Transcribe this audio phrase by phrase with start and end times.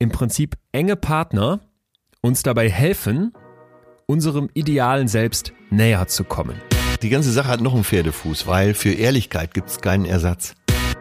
[0.00, 1.60] im Prinzip enge Partner
[2.22, 3.32] uns dabei helfen,
[4.06, 6.56] unserem idealen Selbst näher zu kommen.
[7.02, 10.54] Die ganze Sache hat noch einen Pferdefuß, weil für Ehrlichkeit gibt es keinen Ersatz.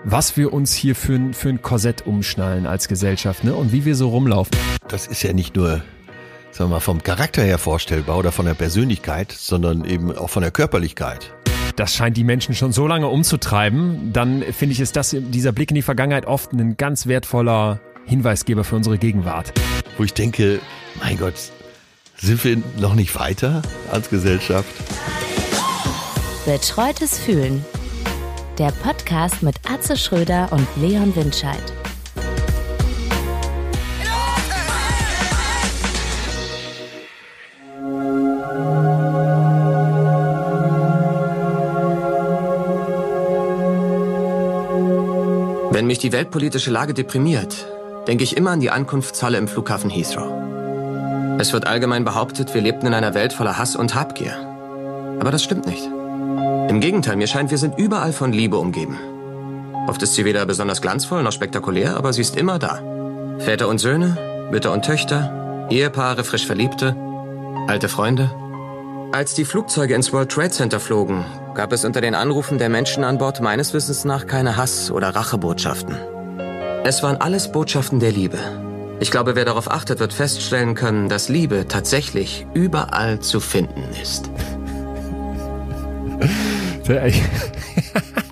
[0.03, 3.55] Was wir uns hier für, ein- für ein Korsett umschnallen als Gesellschaft ne?
[3.55, 4.55] und wie wir so rumlaufen.
[4.87, 5.81] Das ist ja nicht nur,
[6.51, 10.41] sagen wir mal, vom Charakter her vorstellbar oder von der Persönlichkeit, sondern eben auch von
[10.41, 11.33] der Körperlichkeit.
[11.75, 14.11] Das scheint die Menschen schon so lange umzutreiben.
[14.13, 17.79] Dann finde ich, ist das, dieser Blick in die Vergangenheit oft ein ganz wertvoller
[18.09, 19.53] Hinweisgeber für unsere Gegenwart.
[19.97, 20.59] Wo ich denke,
[20.99, 21.35] mein Gott,
[22.17, 23.61] sind wir noch nicht weiter
[23.91, 24.69] als Gesellschaft?
[26.45, 27.63] Betreutes Fühlen.
[28.57, 31.61] Der Podcast mit Atze Schröder und Leon Windscheid.
[45.71, 47.67] Wenn mich die weltpolitische Lage deprimiert,
[48.09, 50.31] denke ich immer an die Ankunftshalle im Flughafen Heathrow.
[51.37, 54.33] Es wird allgemein behauptet, wir lebten in einer Welt voller Hass und Habgier.
[55.19, 55.85] Aber das stimmt nicht.
[55.85, 58.97] Im Gegenteil, mir scheint, wir sind überall von Liebe umgeben.
[59.87, 62.81] Oft ist sie weder besonders glanzvoll noch spektakulär, aber sie ist immer da.
[63.37, 64.17] Väter und Söhne,
[64.49, 66.95] Mütter und Töchter, Ehepaare, frisch Verliebte,
[67.67, 68.31] alte Freunde.
[69.11, 73.03] Als die Flugzeuge ins World Trade Center flogen, gab es unter den Anrufen der Menschen
[73.03, 76.18] an Bord meines Wissens nach keine Hass- oder Rachebotschaften.
[76.83, 78.37] Es waren alles Botschaften der Liebe.
[78.99, 84.29] Ich glaube, wer darauf achtet, wird feststellen können, dass Liebe tatsächlich überall zu finden ist.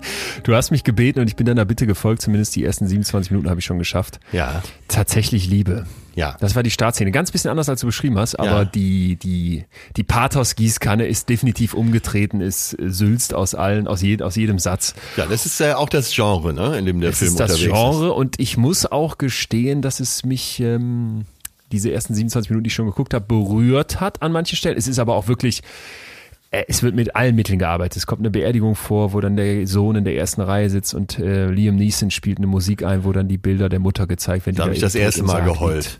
[0.47, 3.49] Du hast mich gebeten und ich bin deiner Bitte gefolgt, zumindest die ersten 27 Minuten
[3.49, 4.21] habe ich schon geschafft.
[4.31, 4.63] Ja.
[4.87, 5.85] Tatsächlich Liebe.
[6.15, 6.37] Ja.
[6.39, 7.11] Das war die Startszene.
[7.11, 8.63] Ganz bisschen anders, als du beschrieben hast, aber Ja.
[8.63, 9.65] die, die,
[9.97, 14.95] die Pathos-Gießkanne ist definitiv umgetreten, ist äh, sülzt aus allen, aus, jed, aus jedem Satz.
[15.17, 17.57] Ja, das ist ja auch das Genre, ne, in dem der Es Film ist das
[17.57, 21.25] Genre und ich muss auch gestehen, dass es mich ähm,
[21.73, 24.77] diese ersten 27 Minuten, die ich schon geguckt habe, berührt hat an manchen Stellen.
[24.77, 25.63] Es ist aber auch wirklich, äh,
[26.67, 27.97] es wird mit allen Mitteln gearbeitet.
[27.97, 31.19] Es kommt eine Beerdigung vor, wo dann der Sohn in der ersten Reihe sitzt und
[31.19, 34.57] äh, Liam Neeson spielt eine Musik ein, wo dann die Bilder der Mutter gezeigt werden.
[34.57, 35.59] Da habe ich das erste Mal Sarg liegt.
[35.59, 35.99] geheult.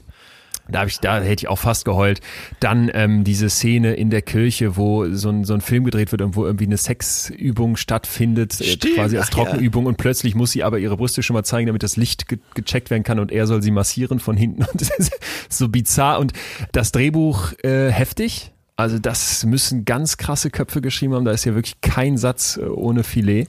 [0.70, 2.20] Da habe ich, da hätte ich auch fast geheult.
[2.60, 6.22] Dann ähm, diese Szene in der Kirche, wo so ein, so ein Film gedreht wird
[6.22, 9.44] und wo irgendwie eine Sexübung stattfindet, äh, quasi als ach ja.
[9.46, 12.40] Trockenübung und plötzlich muss sie aber ihre Brüste schon mal zeigen, damit das Licht ge
[12.54, 15.18] gecheckt werden kann und er soll sie massieren von hinten und das ist
[15.50, 16.34] so bizarr und
[16.72, 18.52] das Drehbuch äh, heftig.
[18.78, 21.26] Also das müssen ganz krasse Köpfe geschrieben haben.
[21.26, 23.48] Da ist ja wirklich kein Satz äh, ohne Filet.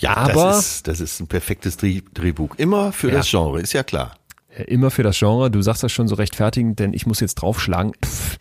[0.00, 2.54] Ja, aber das ist, das ist ein perfektes Dreh, Drehbuch.
[2.56, 3.14] Immer für Ja.
[3.16, 4.14] das Genre, ist ja klar.
[4.66, 5.50] Immer für das Genre.
[5.50, 7.92] Du sagst das schon so rechtfertigend, denn ich muss jetzt draufschlagen.
[8.04, 8.36] Pff.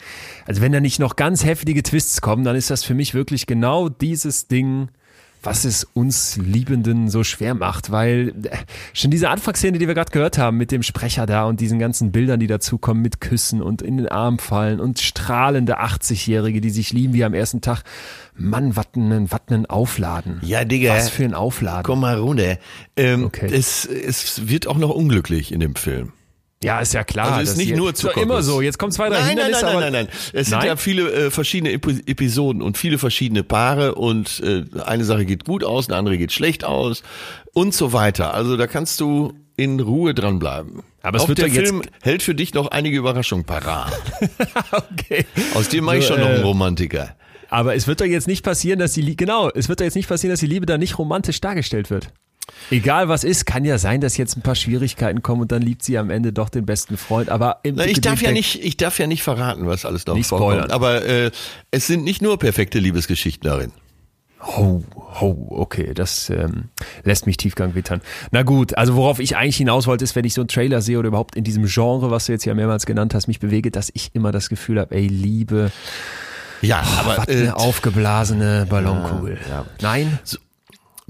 [0.45, 3.45] Also wenn da nicht noch ganz heftige Twists kommen, dann ist das für mich wirklich
[3.45, 4.89] genau dieses Ding,
[5.41, 8.57] was es uns Liebenden so schwer macht, weil äh,
[8.93, 12.11] schon diese Anfangsszene, die wir gerade gehört haben, mit dem Sprecher da und diesen ganzen
[12.11, 16.91] Bildern, die dazukommen, mit Küssen und in den Arm fallen und strahlende 80-Jährige, die sich
[16.93, 17.83] lieben wie am ersten Tag.
[18.35, 20.39] Mann, was ein, was ein Aufladen.
[20.43, 20.93] Ja, Digga.
[20.95, 21.83] Was für ein Aufladen.
[21.83, 22.57] Komm mal runter.
[22.95, 23.49] Ähm, Okay.
[23.53, 26.13] es, es wird auch noch unglücklich in dem Film.
[26.61, 27.33] Ja, ist ja klar.
[27.33, 28.23] Also ist nicht nur ist doch Zuckerguss.
[28.23, 28.61] immer so.
[28.61, 30.17] Jetzt kommen zwei, drei Nein, nein, Hindernisse, nein, aber nein, nein, nein.
[30.33, 30.67] Es sind Nein?
[30.67, 35.45] ja viele äh, verschiedene Epi- Episoden und viele verschiedene Paare und äh, eine Sache geht
[35.45, 37.01] gut aus, eine andere geht schlecht aus
[37.53, 38.33] und so weiter.
[38.33, 40.83] Also da kannst du in Ruhe dranbleiben.
[41.01, 43.93] Aber es Auch wird der jetzt- Film hält für dich noch einige Überraschungen parat.
[44.71, 45.25] okay.
[45.55, 47.15] Aus dir mache ich schon noch einen äh, Romantiker.
[47.49, 50.09] Aber es wird doch jetzt nicht passieren, dass die genau, es wird doch jetzt nicht
[50.09, 52.11] passieren, dass die Liebe da nicht romantisch dargestellt wird.
[52.71, 55.83] Egal was ist, kann ja sein, dass jetzt ein paar Schwierigkeiten kommen und dann liebt
[55.83, 57.29] sie am Ende doch den besten Freund.
[57.29, 60.17] Aber im Na, ich darf ja nicht, ich darf ja nicht verraten, was alles noch
[60.23, 60.71] vorkommt.
[60.71, 61.31] Aber äh,
[61.71, 63.71] es sind nicht nur perfekte Liebesgeschichten darin.
[64.57, 64.81] Oh,
[65.19, 66.69] oh, okay, das ähm,
[67.03, 68.01] lässt mich Tiefgang wittern.
[68.31, 70.97] Na gut, also worauf ich eigentlich hinaus wollte, ist, wenn ich so einen Trailer sehe
[70.97, 73.91] oder überhaupt in diesem Genre, was du jetzt ja mehrmals genannt hast, mich bewege, dass
[73.93, 75.71] ich immer das Gefühl habe, ey, Liebe,
[76.61, 79.39] Ja, was aber eine äh, aufgeblasene Ballonkugel.
[79.49, 79.65] ja.
[79.81, 80.19] Nein?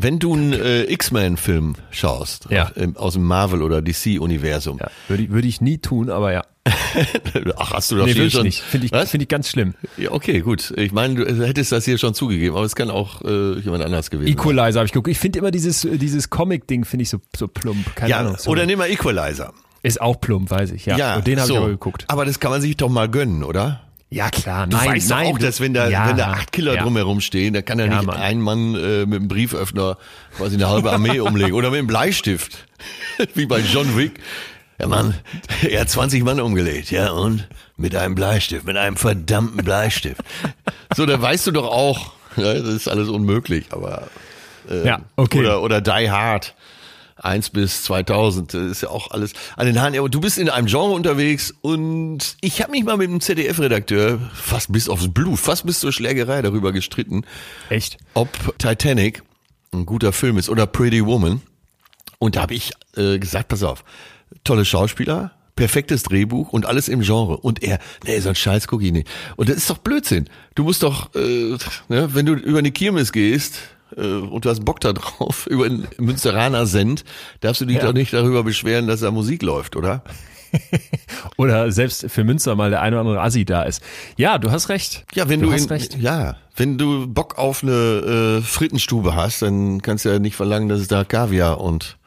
[0.02, 2.66] Wenn du einen äh, X-Men-Film schaust, Ja.
[2.68, 6.32] aus, ähm, aus dem Marvel- oder DC-Universum, Ja, würde ich, würde ich nie tun, aber
[6.32, 6.44] ja.
[7.58, 8.44] ach, hast du das Nee, hier schon?
[8.44, 8.62] nicht.
[8.62, 9.12] Finde ich, Was?
[9.12, 9.74] finde ich ganz schlimm.
[9.98, 10.72] Ja, okay, gut.
[10.78, 14.10] Ich meine, du hättest das hier schon zugegeben, aber es kann auch äh, jemand anders
[14.10, 14.34] gewesen sein.
[14.38, 15.10] Equalizer habe ich geguckt.
[15.10, 17.96] Ich finde immer dieses, dieses Comic-Ding finde ich so, so plump.
[17.96, 18.36] Keine Ja, Ahnung.
[18.38, 18.52] So.
[18.52, 19.54] oder nimm mal Equalizer.
[19.82, 20.86] Ist auch plump, weiß ich.
[20.86, 21.54] Ja, und den habe so.
[21.54, 22.06] ich aber geguckt.
[22.08, 23.82] Aber das kann man sich doch mal gönnen, oder?
[24.12, 24.66] Ja, klar.
[24.66, 26.82] Du nein, weißt nein, auch, dass wenn da, ja, wenn da acht Killer ja.
[26.84, 28.18] drumherum stehen, dann kann da Ja, nicht Mann.
[28.18, 29.98] ein Mann äh, mit einem Brieföffner
[30.36, 32.66] quasi eine halbe Armee umlegen oder mit einem Bleistift,
[33.36, 34.20] wie bei John Wick.
[34.80, 35.14] Ja, Mann,
[35.70, 37.48] er hat 20 Mann umgelegt, ja, und
[37.78, 40.22] mit einem Bleistift, mit einem verdammten Bleistift.
[40.96, 44.08] So, da weißt du doch auch, ja, das ist alles unmöglich, aber
[44.70, 45.40] äh, Ja, okay.
[45.40, 46.56] oder oder Die Hard.
[47.24, 49.98] 1 bis 2000, das ist ja auch alles an den Haaren.
[49.98, 54.20] Aber du bist in einem Genre unterwegs und ich habe mich mal mit dem ZDF-Redakteur
[54.34, 57.26] fast bis aufs Blut, fast bis zur Schlägerei darüber gestritten,
[57.70, 57.98] Echt?
[58.14, 59.24] ob Titanic
[59.72, 61.42] ein guter Film ist oder Pretty Woman.
[62.18, 63.84] Und da habe ich äh, gesagt, pass auf,
[64.44, 67.38] tolle Schauspieler, perfektes Drehbuch und alles im Genre.
[67.38, 69.08] Und er, nee, so ein Scheiß guck ich nicht.
[69.36, 70.30] Und das ist doch Blödsinn.
[70.56, 71.58] Du musst doch, äh,
[71.88, 73.60] ne, wenn du über eine Kirmes gehst
[73.98, 77.04] äh, und du hast Bock da drauf, über einen Münsteraner Send,
[77.42, 77.86] darfst du dich Ja.
[77.86, 80.04] doch nicht darüber beschweren, dass da Musik läuft, oder?
[81.38, 83.84] Oder selbst für Münster mal der eine oder andere Assi da ist.
[84.18, 85.06] Ja, du hast recht.
[85.14, 85.98] Ja, wenn du du, hast in, recht.
[86.00, 90.68] ja, wenn du Bock auf eine äh, Frittenstube hast, dann kannst du ja nicht verlangen,
[90.68, 91.98] dass es da Kaviar und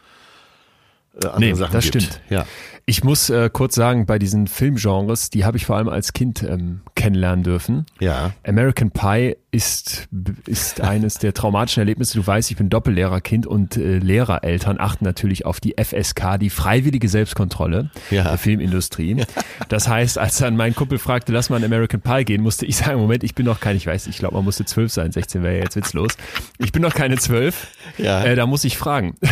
[1.22, 2.02] äh, andere Nee, Sachen das gibt.
[2.02, 2.20] stimmt.
[2.30, 2.44] Ja.
[2.84, 6.42] Ich muss äh, kurz sagen, bei diesen Filmgenres, die habe ich vor allem als Kind
[6.42, 7.86] ähm, kennenlernen dürfen.
[8.00, 8.32] Ja.
[8.44, 10.08] American Pie ist,
[10.46, 12.18] ist eines der traumatischen Erlebnisse.
[12.18, 17.08] Du weißt, ich bin Doppellehrerkind und äh, Lehrereltern achten natürlich auf die FSK, die freiwillige
[17.08, 18.24] Selbstkontrolle Ja.
[18.24, 19.24] der Filmindustrie.
[19.68, 22.76] Das heißt, als dann mein Kumpel fragte, lass mal in American Pie gehen, musste ich
[22.76, 25.42] sagen, Moment, ich bin noch kein, ich weiß, ich glaube, man musste zwölf sein, 16
[25.44, 26.12] wäre ja jetzt witzlos.
[26.58, 27.68] Ich bin noch keine zwölf.
[27.96, 28.24] Ja.
[28.24, 29.14] Äh, da muss ich fragen.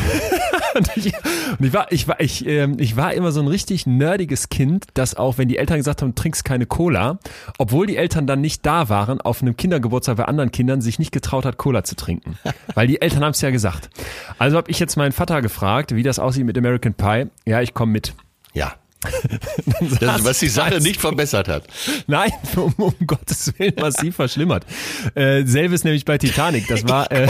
[0.75, 1.13] Und ich,
[1.59, 4.87] und ich war, ich war, ich, ähm, ich war immer so ein richtig nerdiges Kind,
[4.95, 7.19] das auch, wenn die Eltern gesagt haben, trinkst keine Cola,
[7.59, 11.13] obwohl die Eltern dann nicht da waren, auf einem Kindergeburtstag bei anderen Kindern sich nicht
[11.13, 12.39] getraut hat, Cola zu trinken.
[12.75, 13.91] Weil die Eltern haben es ja gesagt.
[14.39, 17.27] Also habe ich jetzt meinen Vater gefragt, wie das aussieht mit American Pie.
[17.47, 18.15] Ja, ich komme mit.
[18.53, 18.75] Ja.
[20.01, 21.65] Das, was die Sache nicht verbessert hat.
[22.07, 24.67] Nein, um, um Gottes Willen massiv verschlimmert.
[25.15, 26.67] Äh, selbes nämlich bei Titanic.
[26.69, 27.11] Das war.
[27.11, 27.29] Äh,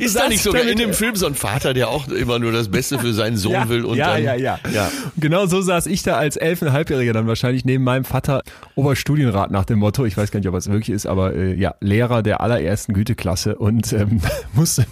[0.00, 2.68] Ist da nicht sogar in dem Film so ein Vater, der auch immer nur das
[2.68, 4.90] Beste für seinen Sohn ja, will und ja, dann, ja, ja, ja.
[5.16, 8.42] Genau so saß ich da als elfeinhalbjähriger dann wahrscheinlich neben meinem Vater.
[8.74, 11.74] Oberstudienrat nach dem Motto, ich weiß gar nicht, ob es wirklich ist, aber äh, ja,
[11.80, 14.20] Lehrer der allerersten Güteklasse und ähm,
[14.52, 14.84] musste,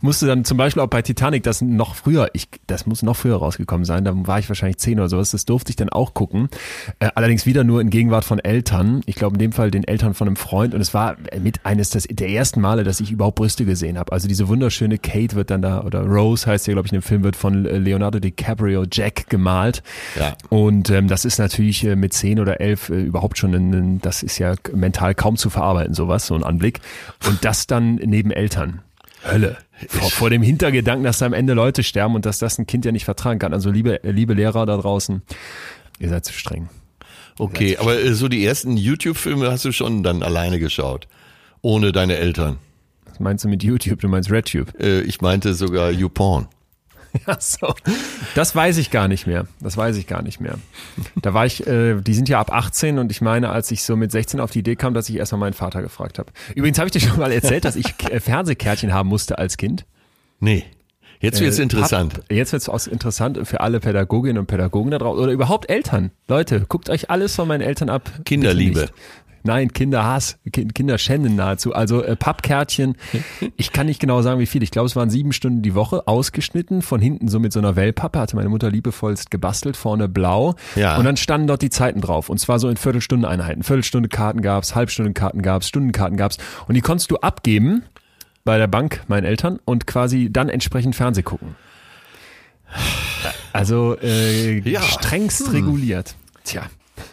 [0.00, 3.36] musste dann zum Beispiel auch bei Titanic, das noch früher, ich, das muss noch früher
[3.36, 6.48] rausgekommen sein, da war ich wahrscheinlich zehn oder sowas, das durfte ich dann auch gucken,
[6.98, 10.14] äh, allerdings wieder nur in Gegenwart von Eltern, ich glaube in dem Fall den Eltern
[10.14, 13.36] von einem Freund und es war mit eines des, der ersten Male, dass ich überhaupt
[13.36, 16.86] Brüste gesehen habe, also diese wunderschöne Kate wird dann da, oder Rose heißt sie, glaube
[16.86, 19.82] ich, in dem Film wird von äh, Leonardo DiCaprio Jack gemalt.
[20.18, 20.36] Ja.
[20.50, 24.00] Und ähm, das ist natürlich äh, mit zehn oder elf äh, überhaupt schon, ein, ein,
[24.00, 26.80] das ist ja mental kaum zu verarbeiten, sowas, so ein Anblick.
[27.26, 28.82] Und das dann neben Eltern.
[29.24, 29.56] Hölle.
[29.88, 32.84] Vor, vor dem Hintergedanken, dass da am Ende Leute sterben und dass das ein Kind
[32.84, 33.52] ja nicht vertragen kann.
[33.52, 35.22] Also liebe, äh, liebe Lehrer da draußen,
[35.98, 36.68] ihr seid zu streng.
[37.38, 41.08] Okay, aber äh, so die ersten YouTube-Filme hast du schon dann alleine geschaut.
[41.60, 42.58] Ohne deine Eltern.
[43.16, 44.00] Was meinst du mit YouTube?
[44.00, 44.78] Du meinst RedTube?
[44.78, 46.48] Äh, ich meinte sogar YouPorn.
[47.24, 47.74] Ach so.
[48.34, 49.46] Das weiß ich gar nicht mehr.
[49.58, 50.58] Das weiß ich gar nicht mehr.
[51.22, 53.96] Da war ich, äh, die sind ja ab 18 und ich meine, als ich so
[53.96, 56.30] mit 16 auf die Idee kam, dass ich erstmal meinen Vater gefragt habe.
[56.54, 59.86] Übrigens habe ich dir schon mal erzählt, dass ich äh, Fernsehkärtchen haben musste als Kind.
[60.38, 60.64] Nee.
[61.20, 62.18] Jetzt wird's Äh, interessant.
[62.18, 66.10] Hab, jetzt wird's auch interessant für alle Pädagoginnen und Pädagogen da draußen oder überhaupt Eltern.
[66.28, 68.10] Leute, guckt euch alles von meinen Eltern ab.
[68.26, 68.90] Kinderliebe.
[69.46, 71.72] Nein, Kinderhass, Ki- Kinderschänden nahezu.
[71.74, 72.96] Also äh, Pappkärtchen.
[73.56, 74.62] Ich kann nicht genau sagen, wie viel.
[74.62, 77.74] Ich glaube, es waren sieben Stunden die Woche, ausgeschnitten, von hinten so mit so einer
[77.76, 80.54] Wellpappe, hatte meine Mutter liebevollst gebastelt, vorne blau.
[80.74, 80.96] Ja.
[80.98, 82.28] Und dann standen dort die Zeiten drauf.
[82.28, 83.62] Und zwar so in Viertelstundeneinheiten.
[83.62, 86.36] Viertelstunde Karten gab's, Halbstundenkarten gab's, Stundenkarten gab's.
[86.68, 87.82] Und die konntest du abgeben
[88.44, 91.56] bei der Bank, meinen Eltern, und quasi dann entsprechend Fernseh gucken.
[93.52, 94.82] Also äh, Ja.
[94.82, 96.14] strengst reguliert.
[96.44, 96.62] Tja,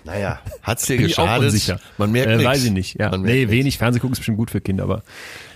[0.06, 1.80] Naja, hat's dir bin geschadet?
[1.98, 2.50] Man merkt äh, nichts.
[2.50, 3.00] Weiß ich nicht.
[3.00, 3.16] Ja.
[3.18, 5.04] Nee, wenig Fernseh gucken ist bestimmt gut für Kinder, aber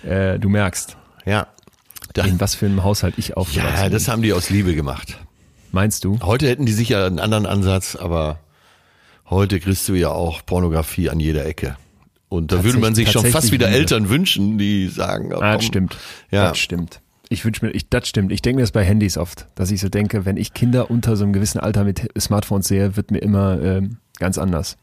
[0.04, 1.48] äh, du merkst, Ja.
[2.14, 4.14] Da, in was für einem Haushalt ich aufgewachsen ja, das bin.
[4.14, 5.18] haben die aus Liebe gemacht.
[5.72, 6.20] Meinst du?
[6.24, 8.40] Heute hätten die sicher einen anderen Ansatz, aber
[9.30, 11.76] heute kriegst du ja auch Pornografie an jeder Ecke.
[12.30, 13.70] Und da würde man sich schon fast wieder.
[13.70, 15.98] Eltern wünschen, die sagen, oh, Ah, das stimmt.
[16.32, 16.50] Ja.
[16.50, 17.02] Das stimmt.
[17.30, 18.32] Ich wünsche mir, ich, das stimmt.
[18.32, 21.18] Ich denke mir das bei Handys oft, dass ich so denke, wenn ich Kinder unter
[21.18, 24.78] so einem gewissen Alter mit Smartphones sehe, wird mir immer ähm, ganz anders.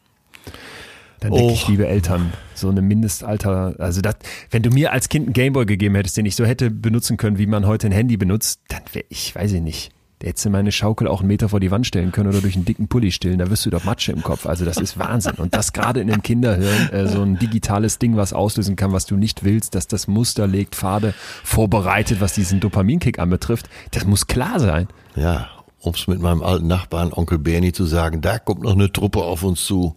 [1.20, 1.52] Dann denke Oh.
[1.52, 4.16] ich, liebe Eltern, so eine Mindestalter, also das,
[4.50, 7.38] wenn du mir als Kind einen Gameboy gegeben hättest, den ich so hätte benutzen können,
[7.38, 10.70] wie man heute ein Handy benutzt, dann wäre ich, weiß ich nicht, der hätte meine
[10.70, 13.38] Schaukel auch einen Meter vor die Wand stellen können oder durch einen dicken Pulli stillen,
[13.38, 14.44] da wirst du doch Matsche im Kopf.
[14.46, 15.34] Also das ist Wahnsinn.
[15.36, 19.06] Und das gerade in einem Kinderhirn, äh, so ein digitales Ding, was auslösen kann, was
[19.06, 24.26] du nicht willst, dass das Muster legt, Pfade vorbereitet, was diesen Dopaminkick anbetrifft, das muss
[24.26, 24.88] klar sein.
[25.16, 25.48] Ja,
[25.84, 29.42] um's mit meinem alten Nachbarn Onkel Bernie zu sagen, da kommt noch eine Truppe auf
[29.42, 29.96] uns zu.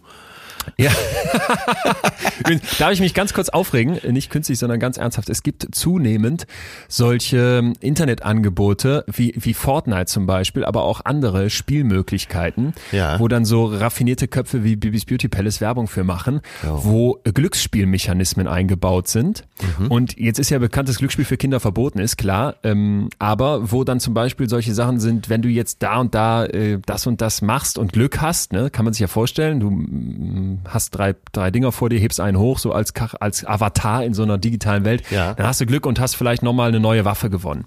[0.76, 0.90] Ja.
[2.78, 3.98] Darf ich mich ganz kurz aufregen?
[4.12, 5.28] Nicht künstlich, sondern ganz ernsthaft.
[5.28, 6.46] Es gibt zunehmend
[6.88, 13.18] solche Internetangebote wie, wie Fortnite zum Beispiel, aber auch andere Spielmöglichkeiten, Ja.
[13.18, 19.08] wo dann so raffinierte Köpfe wie Bibis Beauty Palace Werbung für machen, wo Glücksspielmechanismen eingebaut
[19.08, 19.44] sind.
[19.88, 22.56] Und jetzt ist ja bekannt, dass Glücksspiel für Kinder verboten ist, klar.
[22.62, 26.44] Ähm, aber wo dann zum Beispiel solche Sachen sind, wenn du jetzt da und da
[26.46, 29.70] äh, das und das machst und Glück hast, ne, kann man sich ja vorstellen, du
[30.54, 34.14] mm, hast drei, drei Dinger vor dir, hebst einen hoch, so als, als Avatar in
[34.14, 35.34] so einer digitalen Welt, Ja.
[35.34, 37.64] dann hast du Glück und hast vielleicht nochmal eine neue Waffe gewonnen.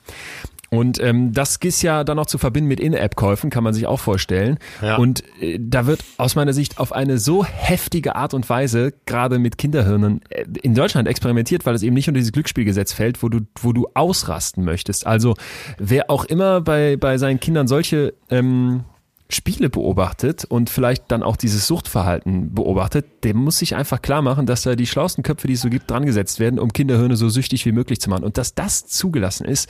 [0.73, 3.99] Und ähm, das ist ja dann noch zu verbinden mit In-App-Käufen, kann man sich auch
[3.99, 4.57] vorstellen.
[4.81, 4.95] Ja.
[4.95, 9.37] Und äh, da wird aus meiner Sicht auf eine so heftige Art und Weise gerade
[9.37, 13.27] mit Kinderhirnen äh, in Deutschland experimentiert, weil es eben nicht unter dieses Glücksspielgesetz fällt, wo
[13.27, 15.05] du, wo du ausrasten möchtest.
[15.05, 15.35] Also
[15.77, 18.85] wer auch immer bei, bei seinen Kindern solche ähm,
[19.33, 24.45] Spiele beobachtet und vielleicht dann auch dieses Suchtverhalten beobachtet, dem muss sich einfach klar machen,
[24.45, 27.29] dass da die schlauesten Köpfe, die es so gibt, dran gesetzt werden, um Kinderhirne so
[27.29, 28.23] süchtig wie möglich zu machen.
[28.23, 29.69] Und dass das zugelassen ist,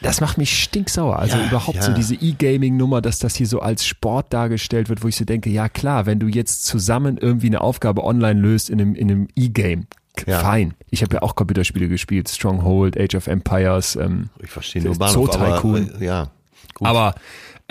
[0.00, 1.18] das macht mich stinksauer.
[1.18, 1.82] Also Ja, überhaupt ja.
[1.82, 5.50] so diese E-Gaming-Nummer, dass das hier so als Sport dargestellt wird, wo ich so denke,
[5.50, 9.28] ja klar, wenn du jetzt zusammen irgendwie eine Aufgabe online löst in einem, in einem
[9.34, 9.88] E-Game,
[10.26, 10.38] Ja.
[10.38, 10.74] fein.
[10.90, 14.98] Ich habe ja auch Computerspiele gespielt, Stronghold, Age of Empires, ähm, Ich verstehe nur Zoo
[15.00, 15.90] Bahnhof, Tycoon.
[15.90, 16.30] aber äh, ja.
[16.74, 16.86] Gut.
[16.88, 17.14] aber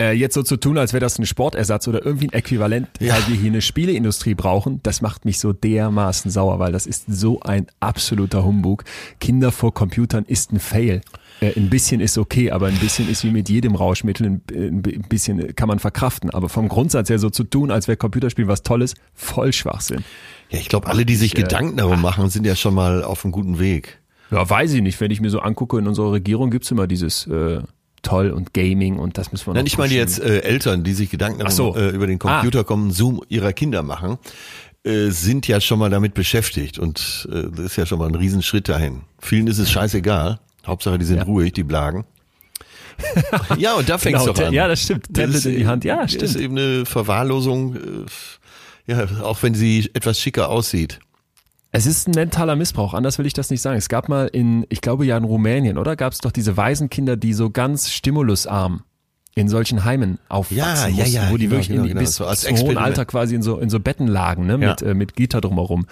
[0.00, 3.14] äh, jetzt so zu tun, als wäre das ein Sportersatz oder irgendwie ein Äquivalent, Ja.
[3.14, 7.04] weil wir hier eine Spieleindustrie brauchen, das macht mich so dermaßen sauer, weil das ist
[7.08, 8.84] so ein absoluter Humbug.
[9.20, 11.00] Kinder vor Computern ist ein Fail.
[11.40, 14.82] Äh, ein bisschen ist okay, aber ein bisschen ist wie mit jedem Rauschmittel, ein, ein
[15.08, 16.30] bisschen kann man verkraften.
[16.30, 20.04] Aber vom Grundsatz her so zu tun, als wäre Computerspiel was Tolles, voll Schwachsinn.
[20.50, 23.02] ja, ich glaube, alle, die sich Ich, äh, Gedanken darum machen, sind ja schon mal
[23.04, 24.00] auf einem guten Weg.
[24.30, 25.00] Ja, weiß ich nicht.
[25.00, 27.60] Wenn ich mir so angucke, in unserer Regierung gibt's immer dieses äh,
[28.02, 30.92] Toll und Gaming und das müssen wir noch Nein, ich meine jetzt äh, Eltern, die
[30.94, 31.74] sich Gedanken so.
[31.76, 34.18] äh, über den Computerkonsum ihrer Kinder machen,
[34.84, 38.14] äh, sind ja schon mal damit beschäftigt und äh, das ist ja schon mal ein
[38.14, 39.02] Riesenschritt dahin.
[39.18, 40.38] Vielen ist es scheißegal.
[40.66, 41.22] Hauptsache, die sind Ja.
[41.24, 42.04] ruhig, die Blagen.
[43.58, 44.52] ja, und da fängt's Genau, doch an.
[44.52, 45.06] ja, das stimmt.
[45.14, 45.84] Tablet ist in die Hand.
[45.84, 46.22] Ja, Das stimmt.
[46.24, 47.80] ist eben eine Verwahrlosung, äh,
[48.92, 50.98] ja, auch wenn sie etwas schicker aussieht.
[51.78, 53.78] Es ist ein mentaler Missbrauch, anders will ich das nicht sagen.
[53.78, 55.94] Es gab mal in, ich glaube ja in Rumänien, oder?
[55.94, 58.82] Gab es doch diese Waisenkinder, die so ganz stimulusarm
[59.36, 62.00] in solchen Heimen aufwachsen Ja, ja, mussten, ja, wo die genau, wirklich genau, in, genau.
[62.00, 62.78] bis So als hohen.
[62.78, 64.58] Alter quasi in so, in so Betten lagen, ne?
[64.60, 64.70] Ja.
[64.70, 65.86] mit, äh, mit Gitter drumherum.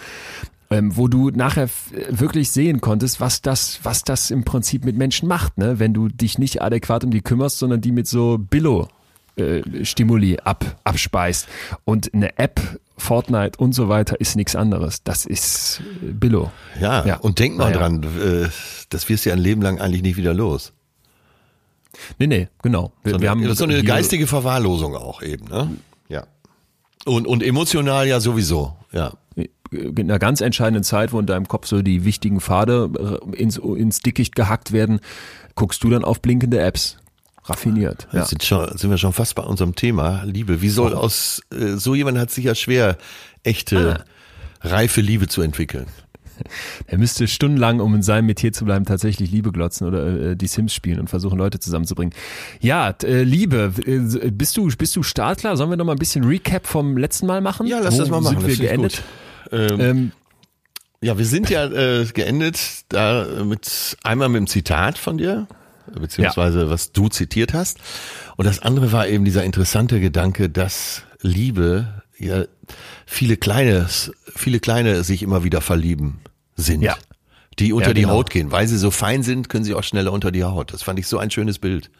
[0.70, 1.68] Ähm, wo du nachher
[2.10, 5.78] wirklich sehen konntest, was das, was das im Prinzip mit Menschen macht, ne?
[5.78, 8.88] wenn du dich nicht adäquat um die kümmerst, sondern die mit so Billo
[9.36, 11.46] äh, Stimuli ab, abspeist.
[11.84, 12.60] Und eine App,
[12.98, 15.02] Fortnite und so weiter ist nichts anderes.
[15.04, 16.50] Das ist äh, Billo.
[16.80, 17.16] Ja, Ja.
[17.18, 17.78] und denk mal Naja.
[17.78, 18.48] dran, äh,
[18.88, 20.72] das wirst du ja ein Leben lang eigentlich nicht wieder los.
[22.18, 22.92] Nee, nee, genau.
[23.02, 25.76] Wir, So wir haben so eine geistige Verwahrlosung auch eben, ne?
[26.08, 26.26] Ja.
[27.04, 29.12] Und, und emotional ja sowieso, ja.
[29.70, 32.90] in einer ganz entscheidenden Zeit, wo in deinem Kopf so die wichtigen Pfade
[33.32, 35.00] äh, ins, ins Dickicht gehackt werden,
[35.54, 36.98] guckst du dann auf blinkende Apps.
[37.48, 38.08] Raffiniert.
[38.12, 38.20] Ja.
[38.20, 40.60] Jetzt sind, schon, sind wir schon fast bei unserem Thema, Liebe.
[40.62, 42.96] Wie soll aus, äh, so jemand hat sich ja schwer,
[43.42, 44.04] echte,
[44.62, 44.68] Ah.
[44.68, 45.86] reife Liebe zu entwickeln.
[46.86, 50.46] Er müsste stundenlang, um in seinem Metier zu bleiben, tatsächlich Liebe glotzen oder äh, die
[50.48, 52.12] Sims spielen und versuchen, Leute zusammenzubringen.
[52.60, 55.56] Ja, äh, Liebe, äh, bist du, bist du startklar?
[55.56, 57.66] Sollen wir noch mal ein bisschen Recap vom letzten Mal machen?
[57.66, 58.40] Ja, lass Wo das mal machen.
[58.40, 59.02] Sind wir geendet?
[59.50, 60.12] Ähm, Ähm,
[61.00, 62.58] ja, wir sind ja äh, geendet
[62.90, 65.46] da äh, mit einmal mit dem Zitat von dir,
[65.92, 67.78] beziehungsweise was du zitiert hast.
[68.36, 72.44] Und das andere war eben dieser interessante Gedanke, dass Liebe ja
[73.06, 73.88] viele kleine,
[74.34, 76.20] viele kleine sich immer wieder verlieben
[76.56, 76.82] sind.
[76.82, 76.96] Ja.
[77.58, 78.14] Die unter Ja, die genau.
[78.14, 78.52] Haut gehen.
[78.52, 80.72] Weil sie so fein sind, können sie auch schneller unter die Haut.
[80.72, 81.90] Das fand ich so ein schönes Bild.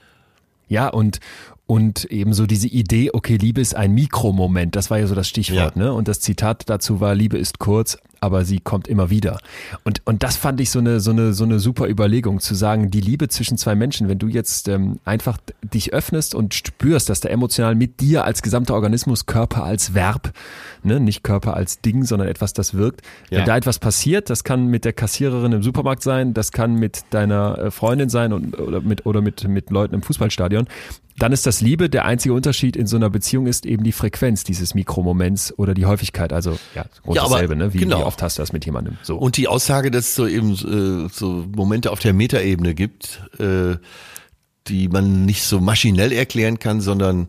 [0.69, 1.21] Ja, und,
[1.67, 5.75] und ebenso diese Idee, okay, Liebe ist ein Mikromoment, das war ja so das Stichwort,
[5.77, 5.83] Ja.
[5.83, 5.93] ne?
[5.93, 9.39] Und das Zitat dazu war, Liebe ist kurz, aber sie kommt immer wieder.
[9.85, 12.91] Und, und das fand ich so eine, so eine, so eine super Überlegung, zu sagen,
[12.93, 17.19] die Liebe zwischen zwei Menschen, wenn du jetzt ähm, einfach dich öffnest und spürst, dass
[17.21, 20.33] da emotional mit dir als gesamter Organismus, Körper als Verb,
[20.85, 23.39] ne, nicht Körper als Ding, sondern etwas, das wirkt, Ja.
[23.41, 27.03] wenn da etwas passiert, das kann mit der Kassiererin im Supermarkt sein, das kann mit
[27.11, 30.67] deiner äh, Freundin sein und, oder mit, oder mit, mit Leuten im Fußballstadion,
[31.19, 31.89] dann ist das Liebe.
[31.89, 35.87] Der einzige Unterschied in so einer Beziehung ist eben die Frequenz dieses Mikromoments oder die
[35.87, 36.33] Häufigkeit.
[36.33, 37.73] Also ja, Ja, dasselbe, ne?
[37.73, 38.01] Wie, genau.
[38.01, 38.99] wie oft hast du das mit jemandem?
[39.03, 39.17] So.
[39.17, 43.77] Und die Aussage, dass es so eben äh, so Momente auf der Metaebene gibt, äh,
[44.69, 47.29] die man nicht so maschinell erklären kann, sondern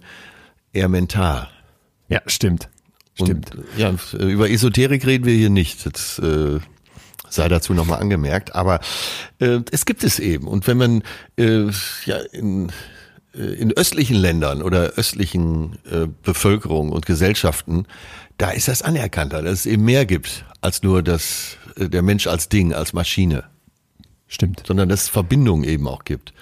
[0.73, 1.47] eher mental.
[2.09, 2.69] ja, stimmt.
[3.13, 3.55] Stimmt.
[3.55, 5.87] Und, ja, über Esoterik reden wir hier nicht.
[5.87, 6.59] Das äh,
[7.29, 8.53] sei dazu nochmal angemerkt.
[8.53, 8.79] Aber
[9.39, 10.47] äh, es gibt es eben.
[10.47, 11.03] Und wenn man
[11.37, 11.65] äh,
[12.05, 12.71] ja in
[13.33, 17.85] in östlichen Ländern oder östlichen äh, Bevölkerungen und Gesellschaften,
[18.37, 22.27] da ist das anerkannter, dass es eben mehr gibt als nur das, äh, der Mensch
[22.27, 23.43] als Ding, als Maschine,
[24.27, 24.63] Stimmt.
[24.65, 26.33] sondern dass es Verbindungen eben auch gibt.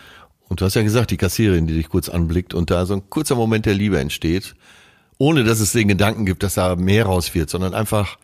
[0.48, 3.10] Und du hast ja gesagt, die Kassiererin, die dich kurz anblickt und da so ein
[3.10, 4.56] kurzer Moment der Liebe entsteht,
[5.18, 8.18] ohne dass es den Gedanken gibt, dass da mehr raus wird, sondern einfach,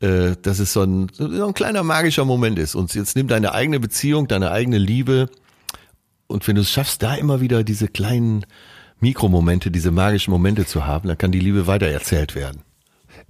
[0.00, 2.74] äh, dass es so ein, so ein kleiner magischer Moment ist.
[2.74, 5.28] Und jetzt nimm deine eigene Beziehung, deine eigene Liebe
[6.26, 8.44] und wenn du es schaffst, da immer wieder diese kleinen
[9.00, 12.62] Mikromomente, diese magischen Momente zu haben, dann kann die Liebe weitererzählt werden.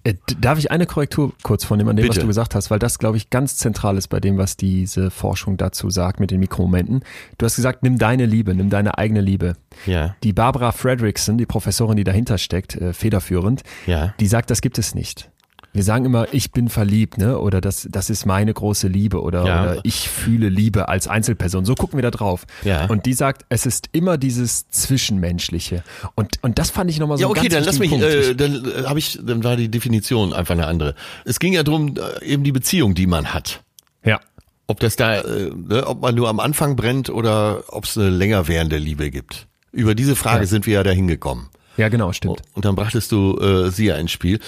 [0.05, 2.21] Äh, Darf ich eine Korrektur kurz vornehmen an dem, was Bitte.
[2.21, 5.57] du gesagt hast, weil das, glaube ich, ganz zentral ist bei dem, was diese Forschung
[5.57, 7.03] dazu sagt mit den Mikromomenten.
[7.39, 9.55] Du hast gesagt, nimm deine Liebe, nimm deine eigene Liebe.
[9.87, 10.15] Ja.
[10.23, 14.15] Die Barbara Fredrickson, die Professorin, die dahinter steckt, äh, federführend, Ja.
[14.21, 15.31] die sagt, das gibt es nicht.
[15.75, 17.37] Wir sagen immer, ich bin verliebt, ne?
[17.39, 19.63] Oder das, das ist meine große Liebe oder, Ja.
[19.63, 21.65] oder ich fühle Liebe als Einzelperson.
[21.65, 22.45] So gucken wir da drauf.
[22.63, 22.87] Ja.
[22.87, 25.83] Und die sagt, es ist immer dieses Zwischenmenschliche.
[26.15, 28.05] Und, und das fand ich nochmal so Ja, okay, dann lass mich, Punkt.
[28.05, 30.95] äh, dann äh, habe ich, dann war die Definition einfach eine andere.
[31.25, 33.63] Es ging ja drum, äh, eben die Beziehung, die man hat.
[34.05, 34.21] ja.
[34.67, 38.09] Ob das da, äh, ne, ob man nur am Anfang brennt oder ob es eine
[38.09, 39.47] länger währende Liebe gibt.
[39.73, 40.47] Über diese Frage Ja.
[40.47, 41.51] sind wir ja dahin gekommen.
[41.77, 42.41] Ja, genau, stimmt.
[42.55, 44.39] Und dann brachtest du äh, sie ja ins Spiel.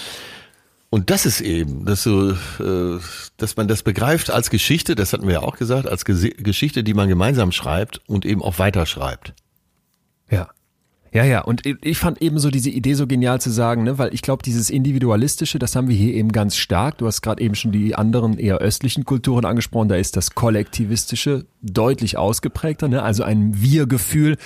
[0.89, 2.99] Und das ist eben, dass du, äh,
[3.35, 6.93] dass man das begreift als Geschichte, das hatten wir ja auch gesagt, als Geschichte, die
[6.93, 9.33] man gemeinsam schreibt und eben auch weiterschreibt.
[10.29, 10.49] Ja.
[11.17, 14.13] Ja, ja, und ich- fand eben so diese Idee so genial zu sagen, ne, weil
[14.13, 16.99] ich glaube, dieses Individualistische, das haben wir hier eben ganz stark.
[16.99, 21.47] Du hast gerade eben schon die anderen eher östlichen Kulturen angesprochen, da ist das Kollektivistische
[21.63, 23.01] deutlich ausgeprägter, ne?
[23.01, 24.37] also ein Wir-Gefühl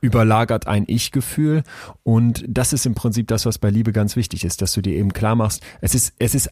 [0.00, 1.62] überlagert ein Ich-Gefühl
[2.04, 4.96] und das ist im Prinzip das, was bei Liebe ganz wichtig ist, dass du dir
[4.96, 6.48] eben klar machst, es ist, es ist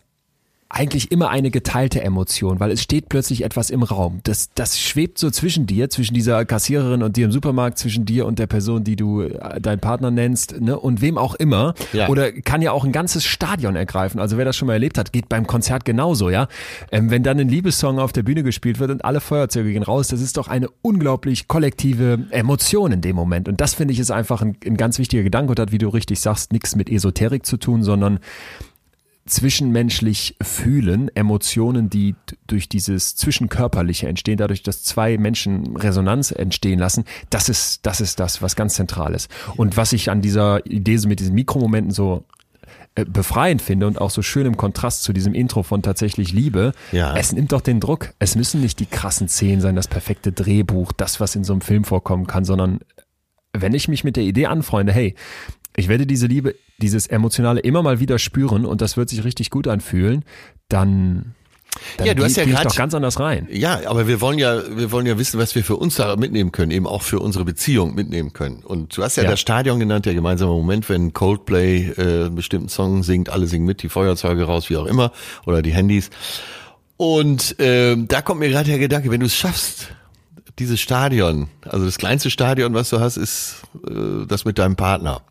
[0.72, 4.20] eigentlich immer eine geteilte Emotion, weil es steht plötzlich etwas im Raum.
[4.24, 8.24] Das, das schwebt so zwischen dir, zwischen dieser Kassiererin und dir im Supermarkt, zwischen dir
[8.24, 11.74] und der Person, die du äh, deinen Partner nennst, ne, und wem auch immer.
[11.92, 12.08] Ja.
[12.08, 14.18] Oder kann ja auch ein ganzes Stadion ergreifen.
[14.18, 16.48] Also wer das schon mal erlebt hat, geht beim Konzert genauso, ja.
[16.90, 20.08] Ähm, wenn dann ein Liebessong auf der Bühne gespielt wird und alle Feuerzeuge gehen raus,
[20.08, 23.46] das ist doch eine unglaublich kollektive Emotion in dem Moment.
[23.46, 25.90] Und das finde ich ist einfach ein, ein ganz wichtiger Gedanke und hat, wie du
[25.90, 28.20] richtig sagst, nichts mit Esoterik zu tun, sondern
[29.32, 32.14] zwischenmenschlich fühlen, Emotionen, die
[32.46, 38.20] durch dieses Zwischenkörperliche entstehen, dadurch, dass zwei Menschen Resonanz entstehen lassen, das ist, das ist
[38.20, 39.30] das, was ganz zentral ist.
[39.56, 42.24] Und was ich an dieser Idee so mit diesen Mikromomenten so
[42.94, 46.72] äh, befreiend finde und auch so schön im Kontrast zu diesem Intro von tatsächlich Liebe,
[46.92, 47.16] Ja.
[47.16, 48.12] es nimmt doch den Druck.
[48.18, 51.62] Es müssen nicht die krassen Szenen sein, das perfekte Drehbuch, das, was in so einem
[51.62, 52.80] Film vorkommen kann, sondern
[53.54, 55.14] wenn ich mich mit der Idee anfreunde, hey,
[55.76, 59.50] ich werde diese Liebe, dieses Emotionale immer mal wieder spüren und das wird sich richtig
[59.50, 60.24] gut anfühlen,
[60.68, 61.34] dann,
[61.96, 63.48] dann Ja, du hast ja doch ganz anders rein.
[63.50, 66.52] Ja, aber wir wollen ja, wir wollen ja wissen, was wir für uns da mitnehmen
[66.52, 68.62] können, eben auch für unsere Beziehung mitnehmen können.
[68.62, 69.30] Und du hast ja, Ja.
[69.30, 73.64] das Stadion genannt, der gemeinsame Moment, wenn Coldplay äh, einen bestimmten Song singt, alle singen
[73.66, 75.12] mit, die Feuerzeuge raus, wie auch immer,
[75.46, 76.10] oder die Handys.
[76.96, 79.88] Und ähm, da kommt mir gerade der Gedanke, wenn du es schaffst,
[80.58, 85.22] dieses Stadion, also das kleinste Stadion, was du hast, ist äh, das mit deinem Partner.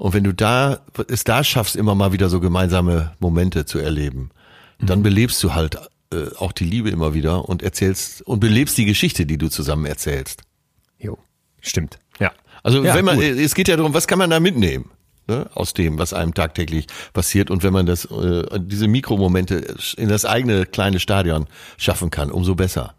[0.00, 4.30] Und wenn du da es da schaffst, immer mal wieder so gemeinsame Momente zu erleben,
[4.78, 5.76] dann belebst du halt
[6.10, 9.84] äh, auch die Liebe immer wieder und erzählst und belebst die Geschichte, die du zusammen
[9.84, 10.40] erzählst.
[10.98, 11.18] Jo,
[11.60, 11.98] stimmt.
[12.18, 12.32] Ja.
[12.62, 13.24] Also Ja, wenn man, gut.
[13.24, 14.88] es geht ja darum, was kann man da mitnehmen?
[15.28, 20.08] Ne, aus dem, was einem tagtäglich passiert und wenn man das, äh, diese Mikromomente in
[20.08, 22.94] das eigene kleine Stadion schaffen kann, umso besser.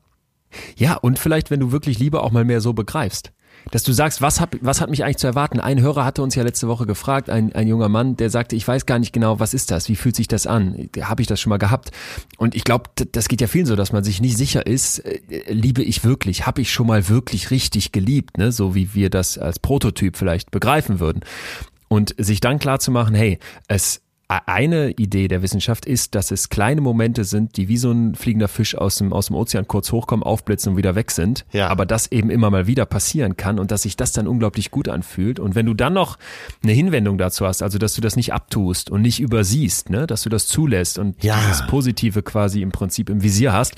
[0.75, 3.31] Ja, und vielleicht, wenn du wirklich Liebe auch mal mehr so begreifst.
[3.69, 5.59] Dass du sagst, was, hab, was hat mich eigentlich zu erwarten?
[5.59, 8.67] Ein Hörer hatte uns ja letzte Woche gefragt, ein, ein junger Mann, der sagte, ich
[8.67, 9.87] weiß gar nicht genau, was ist das?
[9.89, 10.89] Wie fühlt sich das an?
[11.01, 11.91] Habe ich das schon mal gehabt?
[12.37, 15.19] Und ich glaube, das geht ja vielen so, dass man sich nicht sicher ist, äh,
[15.47, 16.45] liebe ich wirklich?
[16.45, 18.37] Habe ich schon mal wirklich richtig geliebt?
[18.37, 18.51] Ne?
[18.51, 21.21] So wie wir das als Prototyp vielleicht begreifen würden.
[21.87, 24.01] Und sich dann klar zu machen, hey, es
[24.45, 28.47] eine Idee der Wissenschaft ist, dass es kleine Momente sind, die wie so ein fliegender
[28.47, 31.45] Fisch aus dem, aus dem Ozean kurz hochkommen, aufblitzen und wieder weg sind.
[31.51, 31.67] Ja.
[31.69, 34.87] Aber das eben immer mal wieder passieren kann und dass sich das dann unglaublich gut
[34.87, 35.39] anfühlt.
[35.39, 36.17] Und wenn du dann noch
[36.63, 40.23] eine Hinwendung dazu hast, also dass du das nicht abtust und nicht übersiehst, ne, dass
[40.23, 41.37] du das zulässt und Ja.
[41.41, 43.75] dieses Positive quasi im Prinzip im Visier hast,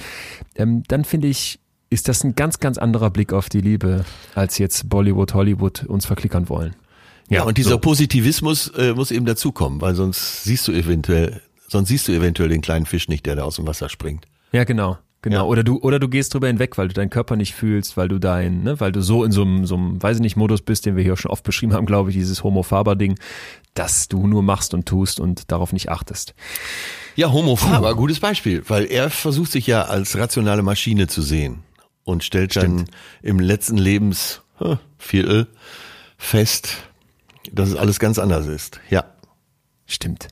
[0.55, 4.57] ähm, dann finde ich, ist das ein ganz, ganz anderer Blick auf die Liebe, als
[4.57, 6.75] jetzt Bollywood, Hollywood uns verklickern wollen.
[7.29, 7.79] Ja, und dieser so.
[7.79, 12.62] Positivismus äh, muss eben dazukommen, weil sonst siehst du eventuell, sonst siehst du eventuell den
[12.62, 14.25] kleinen Fisch nicht, der da aus dem Wasser springt.
[14.51, 14.97] Ja, genau.
[15.23, 15.38] Genau.
[15.38, 15.43] Ja.
[15.43, 18.19] Oder du, oder du gehst drüber hinweg, weil du deinen Körper nicht fühlst, weil du
[18.19, 20.86] dein, ne, weil du so in so einem, so einem, weiß ich nicht, Modus bist,
[20.86, 23.17] den wir hier schon oft beschrieben haben, glaube ich, dieses Homo Faber-Ding,
[23.73, 26.36] dass du nur machst und tust und darauf nicht achtest.
[27.15, 31.63] Ja, Homo Faber, gutes Beispiel, weil er versucht sich ja als rationale Maschine zu sehen
[32.03, 32.86] und stellt dann
[33.21, 34.41] im letzten Lebens
[34.97, 35.47] Viertel
[36.17, 36.77] fest,
[37.51, 38.79] dass es alles ganz anders ist.
[38.89, 39.06] Ja.
[39.86, 40.27] Stimmt.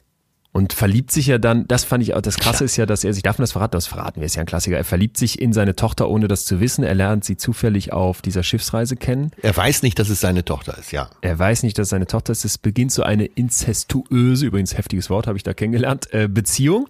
[0.54, 3.13] Und verliebt sich ja dann, das fand ich auch, das Krasse ist ja, dass er
[3.13, 3.71] sich, darf man das verraten?
[3.71, 4.76] Das verraten wir, ist ja ein Klassiker.
[4.76, 6.84] Er verliebt sich in seine Tochter, ohne das zu wissen.
[6.84, 9.32] Er lernt sie zufällig auf dieser Schiffsreise kennen.
[9.41, 11.10] Er weiß nicht, dass es seine Tochter ist, ja.
[11.21, 12.43] Er weiß nicht, dass es seine Tochter ist.
[12.43, 16.89] Es beginnt so eine inzestuöse, übrigens heftiges Wort, habe ich da kennengelernt, äh, Beziehung.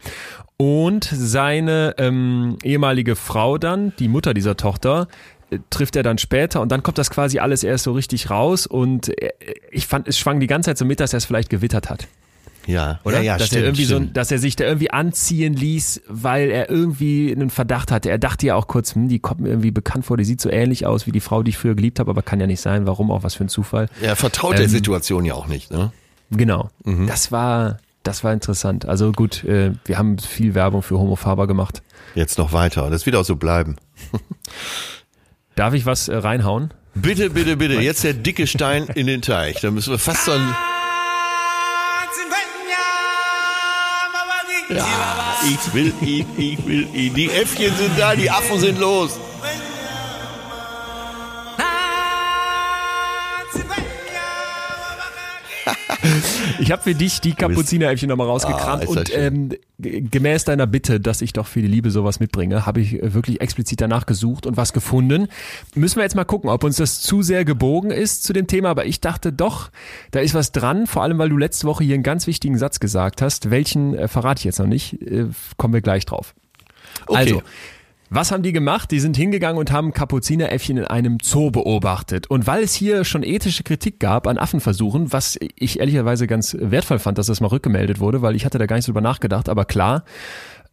[0.57, 5.07] Und seine ähm, ehemalige Frau dann, die Mutter dieser Tochter,
[5.69, 9.09] trifft er dann später und dann kommt das quasi alles erst so richtig raus und
[9.21, 9.31] äh,
[9.71, 12.07] ich fand, es schwang die ganze Zeit so mit, dass er es vielleicht gewittert hat.
[12.67, 13.17] Ja, Oder?
[13.17, 14.07] Ja, ja, dass stimmt, er irgendwie stimmt.
[14.09, 18.11] so, dass er sich da irgendwie anziehen ließ, weil er irgendwie einen Verdacht hatte.
[18.11, 20.49] Er dachte ja auch kurz, hm, die kommt mir irgendwie bekannt vor, die sieht so
[20.49, 22.85] ähnlich aus wie die Frau, die ich früher geliebt habe, aber kann ja nicht sein.
[22.85, 23.23] Warum auch?
[23.23, 23.89] Was für ein Zufall.
[24.01, 25.91] er vertraut der Ähm, Situation ja auch nicht, ne?
[26.29, 26.69] Genau.
[26.83, 27.07] Mhm.
[27.07, 28.85] Das war, das war interessant.
[28.85, 31.81] Also gut, äh, wir haben viel Werbung für Homo Faber gemacht.
[32.13, 32.91] Jetzt noch weiter.
[32.91, 33.75] Das wird auch so bleiben.
[35.55, 36.73] Darf ich was äh, reinhauen?
[36.93, 37.75] Bitte, bitte, bitte.
[37.75, 39.61] Jetzt der dicke Stein in den Teich.
[39.61, 40.55] Da müssen wir fast so ein.
[44.69, 47.13] Ja, ich will ihn, ich will ihn.
[47.13, 49.19] Die Äffchen sind da, die Affen sind los.
[56.60, 60.67] Ich habe für dich die Kapuzineräffchen nochmal rausgekramt Ah, ist das und ähm, gemäß deiner
[60.67, 64.06] Bitte, dass ich doch für die Liebe sowas mitbringe, habe ich äh, wirklich explizit danach
[64.06, 65.28] gesucht und was gefunden.
[65.76, 68.69] Müssen wir jetzt mal gucken, ob uns das zu sehr gebogen ist zu dem Thema,
[68.69, 69.69] aber ich dachte doch,
[70.12, 72.80] da ist was dran, vor allem weil du letzte Woche hier einen ganz wichtigen Satz
[72.80, 73.50] gesagt hast.
[73.50, 76.34] Welchen äh, verrate ich jetzt noch nicht, äh, kommen wir gleich drauf.
[77.08, 77.17] Okay.
[77.17, 77.41] Also,
[78.13, 78.91] was haben die gemacht?
[78.91, 82.28] Die sind hingegangen und haben Kapuzineräffchen in einem Zoo beobachtet.
[82.30, 87.00] Und weil es hier schon ethische Kritik gab an Affenversuchen, was ich ehrlicherweise ganz wertvoll
[87.00, 89.47] fand, dass das mal rückgemeldet wurde, weil ich hatte da gar nicht so drüber nachgedacht,
[89.47, 90.04] aber klar,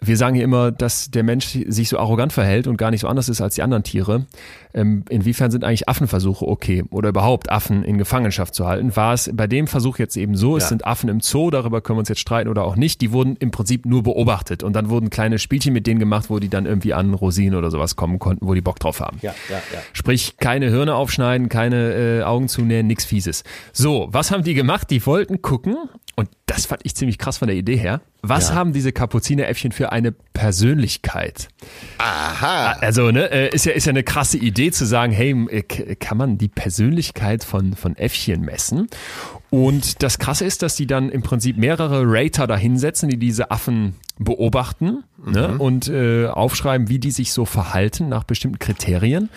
[0.01, 3.09] wir sagen hier immer, dass der Mensch sich so arrogant verhält und gar nicht so
[3.09, 4.27] anders ist als die anderen Tiere.
[4.73, 8.95] Ähm, inwiefern sind eigentlich Affenversuche okay oder überhaupt Affen in Gefangenschaft zu halten?
[8.95, 10.69] War es bei dem Versuch jetzt eben so, es Ja.
[10.69, 13.35] sind Affen im Zoo, darüber können wir uns jetzt streiten oder auch nicht, die wurden
[13.41, 16.67] im Prinzip nur beobachtet und dann wurden kleine Spielchen mit denen gemacht, wo die dann
[16.67, 19.19] irgendwie an Rosinen oder sowas kommen konnten, wo die Bock drauf haben.
[19.23, 19.81] Ja, ja, ja.
[19.95, 23.43] Sprich, keine Hirne aufschneiden, keine äh, Augen zunähen, nix Fieses.
[23.73, 24.91] So, was haben die gemacht?
[24.91, 25.77] Die wollten gucken,
[26.19, 28.57] und das fand ich ziemlich krass von der Idee her, was Ja.
[28.57, 31.47] haben diese Kapuzineräffchen für eine Persönlichkeit?
[31.99, 32.73] Aha.
[32.81, 35.63] Also, ne, äh, ist ja, ist ja eine krasse Idee zu sagen, hey, äh,
[35.95, 38.89] kann man die Persönlichkeit von, von Äffchen messen?
[39.51, 43.53] Und das Krasse ist, dass die dann im Prinzip mehrere Rater da hinsetzen, die diese
[43.53, 49.31] Affen beobachten ne, und äh, aufschreiben, wie die sich so verhalten nach bestimmten Kriterien.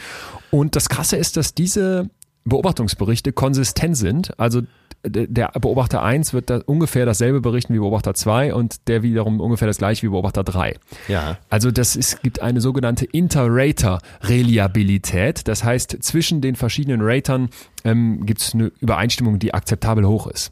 [0.49, 2.09] Und das Krasse ist, dass diese
[2.43, 4.39] Beobachtungsberichte konsistent sind.
[4.39, 4.63] Also
[5.03, 9.67] der Beobachter 1 wird da ungefähr dasselbe berichten wie Beobachter 2 und der wiederum ungefähr
[9.67, 10.75] das gleiche wie Beobachter 3.
[11.07, 11.37] Ja.
[11.49, 15.47] Also das ist, gibt eine sogenannte Inter-Rater-Reliabilität.
[15.47, 17.49] Das heißt, zwischen den verschiedenen Ratern
[17.83, 20.51] ähm, gibt es eine Übereinstimmung, die akzeptabel hoch ist.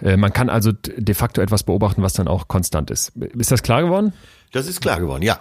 [0.00, 3.16] Äh, man kann also de facto etwas beobachten, was dann auch konstant ist.
[3.16, 4.12] Ist das klar geworden?
[4.52, 5.40] Das ist klar geworden, ja.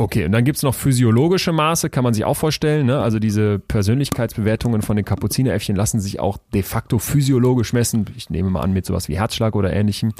[0.00, 2.86] Okay, und dann gibt's noch physiologische Maße, kann man sich auch vorstellen.
[2.86, 3.02] Ne?
[3.02, 8.06] Also diese Persönlichkeitsbewertungen von den Kapuzineräffchen lassen sich auch de facto physiologisch messen.
[8.16, 10.14] Ich nehme mal an mit sowas wie Herzschlag oder ähnlichem.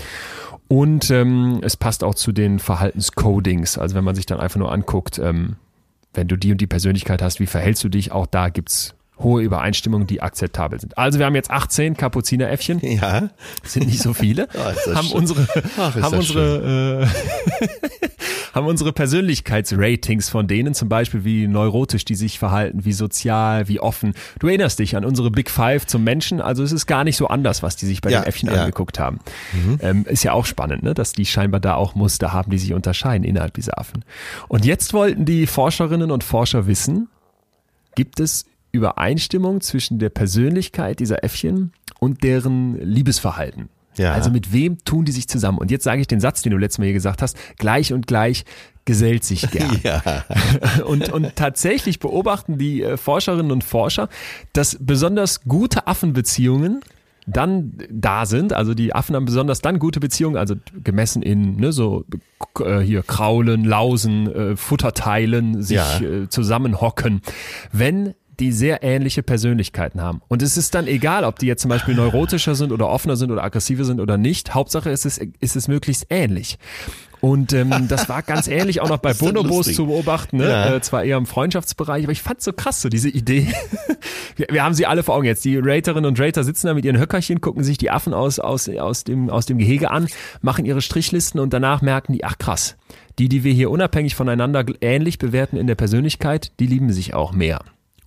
[0.68, 3.78] Und ähm, es passt auch zu den Verhaltenscodings.
[3.78, 5.56] Also wenn man sich dann einfach nur anguckt, ähm,
[6.12, 8.12] wenn du die und die Persönlichkeit hast, wie verhältst du dich?
[8.12, 10.96] Auch da gibt's hohe Übereinstimmungen, die akzeptabel sind.
[10.98, 13.30] Also wir haben jetzt 18 Kapuzineräffchen Ja.
[13.64, 15.16] sind nicht so viele, das haben schön.
[15.18, 15.46] unsere,
[15.78, 17.68] Ach, haben unsere, äh,
[18.54, 23.78] haben unsere Persönlichkeitsratings von denen, zum Beispiel wie neurotisch die sich verhalten, wie sozial, wie
[23.80, 24.14] offen.
[24.38, 27.28] Du erinnerst dich an unsere Big Five zum Menschen, also es ist gar nicht so
[27.28, 28.60] anders, was die sich bei Ja, den Äffchen ja.
[28.60, 29.20] angeguckt haben.
[29.80, 30.94] Ähm, ist ja auch spannend, ne?
[30.94, 34.04] dass die scheinbar da auch Muster haben, die sich unterscheiden innerhalb dieser Affen.
[34.48, 37.08] Und jetzt wollten die Forscherinnen und Forscher wissen,
[37.94, 43.68] gibt es Übereinstimmung zwischen der Persönlichkeit dieser Äffchen und deren Liebesverhalten.
[43.96, 44.12] Ja.
[44.12, 45.58] Also mit wem tun die sich zusammen?
[45.58, 48.06] Und jetzt sage ich den Satz, den du letztes Mal hier gesagt hast, gleich und
[48.06, 48.44] gleich
[48.84, 49.78] gesellt sich gern.
[49.82, 50.02] Ja.
[50.86, 54.08] Und, und tatsächlich beobachten die äh, Forscherinnen und Forscher,
[54.52, 56.80] dass besonders gute Affenbeziehungen
[57.26, 61.70] dann da sind, also die Affen haben besonders dann gute Beziehungen, also gemessen in ne,
[61.70, 62.04] so
[62.60, 66.00] äh, hier Kraulen, Lausen, äh, Futterteilen, sich Ja.
[66.00, 67.20] äh, zusammenhocken,
[67.72, 70.22] wenn die sehr ähnliche Persönlichkeiten haben.
[70.28, 73.30] Und es ist dann egal, ob die jetzt zum Beispiel neurotischer sind oder offener sind
[73.30, 74.54] oder aggressiver sind oder nicht.
[74.54, 76.58] Hauptsache es ist, ist es möglichst ähnlich.
[77.20, 80.38] Und ähm, das war ganz ähnlich auch noch bei ist Bonobos zu beobachten.
[80.38, 80.48] Ne?
[80.48, 80.74] Ja.
[80.74, 83.46] Äh, zwar eher im Freundschaftsbereich, aber ich fand so krass, so diese Idee.
[84.36, 85.44] wir, wir haben sie alle vor Augen jetzt.
[85.44, 88.68] Die Raterinnen und Rater sitzen da mit ihren Höckerchen, gucken sich die Affen aus, aus,
[88.68, 90.08] aus, dem, aus dem Gehege an,
[90.40, 92.76] machen ihre Strichlisten und danach merken die, ach krass,
[93.18, 97.32] die, die wir hier unabhängig voneinander ähnlich bewerten in der Persönlichkeit, die lieben sich auch
[97.32, 97.60] mehr.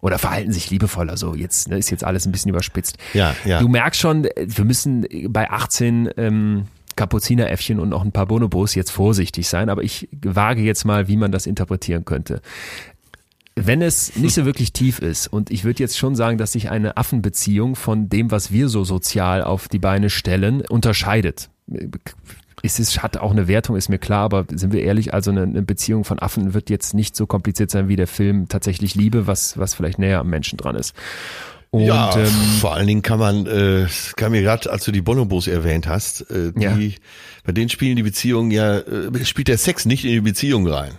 [0.04, 1.16] Oder verhalten sich liebevoller.
[1.16, 2.98] So jetzt ne, ist jetzt alles ein bisschen überspitzt.
[3.14, 3.62] Ja, ja.
[3.62, 6.66] Du merkst schon, wir müssen bei 18 ähm,
[6.98, 11.16] Kapuzineräffchen und noch ein paar Bonobos jetzt vorsichtig sein, aber ich wage jetzt mal, wie
[11.16, 12.42] man das interpretieren könnte.
[13.56, 16.70] Wenn es nicht so wirklich tief ist und ich würde jetzt schon sagen, dass sich
[16.70, 21.50] eine Affenbeziehung von dem, was wir so sozial auf die Beine stellen, unterscheidet.
[22.66, 25.44] Es ist, hat auch eine Wertung, ist mir klar, aber sind wir ehrlich, also eine,
[25.44, 29.28] eine Beziehung von Affen wird jetzt nicht so kompliziert sein wie der Film tatsächlich Liebe,
[29.28, 30.96] was, was vielleicht näher am Menschen dran ist.
[31.72, 32.28] Und, ja, ähm,
[32.62, 36.22] vor allen Dingen kann man, äh, kam mir gerade, als du die Bonobos erwähnt hast,
[36.32, 36.78] äh, die, Ja.
[37.44, 40.94] bei denen spielen die Beziehungen ja, äh, spielt der Sex nicht in die Beziehung rein.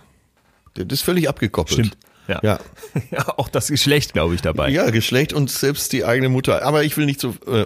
[0.75, 1.87] Das ist völlig abgekoppelt.
[1.87, 1.97] Stimmt.
[2.27, 2.39] Ja.
[2.43, 2.59] Ja.
[3.11, 4.69] ja, auch das Geschlecht, glaube ich, dabei.
[4.69, 6.63] Ja, Geschlecht und selbst die eigene Mutter.
[6.63, 7.33] Aber ich will nicht so.
[7.47, 7.65] Äh,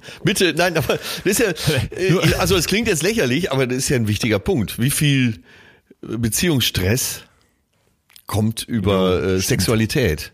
[0.24, 1.48] Bitte, nein, aber das ist ja,
[1.98, 4.78] äh, also es klingt jetzt lächerlich, aber das ist ja ein wichtiger Punkt.
[4.78, 5.40] Wie viel
[6.00, 7.22] Beziehungsstress
[8.26, 10.32] kommt über äh, Sexualität?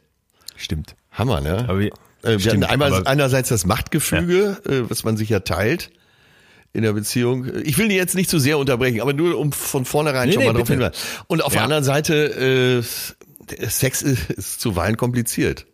[0.56, 0.94] Stimmt.
[1.10, 1.64] Hammer, ne?
[1.68, 1.88] Aber wir-
[2.22, 5.90] äh, wir stimmt, hatten einmal aber- einerseits das Machtgefüge, äh, was man sich ja teilt
[6.72, 7.46] in der Beziehung.
[7.64, 10.42] Ich will die jetzt nicht zu sehr unterbrechen, aber nur um von vornherein Nee, schon
[10.42, 10.72] nee, mal drauf bitte.
[10.84, 11.02] hinweisen.
[11.26, 11.64] Und auf der Ja.
[11.64, 15.66] anderen Seite, äh, der Sex ist, ist zuweilen kompliziert.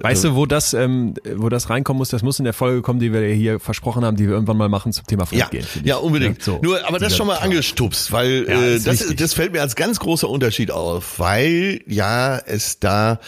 [0.00, 2.08] Weißt du, wo das, ähm, wo das reinkommen muss?
[2.08, 4.68] Das muss in der Folge kommen, die wir hier versprochen haben, die wir irgendwann mal
[4.68, 5.66] machen zum Thema Ja, Fremdgehen.
[5.84, 6.02] ja, ich.
[6.02, 6.38] unbedingt.
[6.38, 6.58] Ja, so.
[6.62, 9.98] Nur, aber das schon mal angestupst, weil Ja, äh, das, das fällt mir als ganz
[10.00, 13.20] großer Unterschied auf, weil ja es da,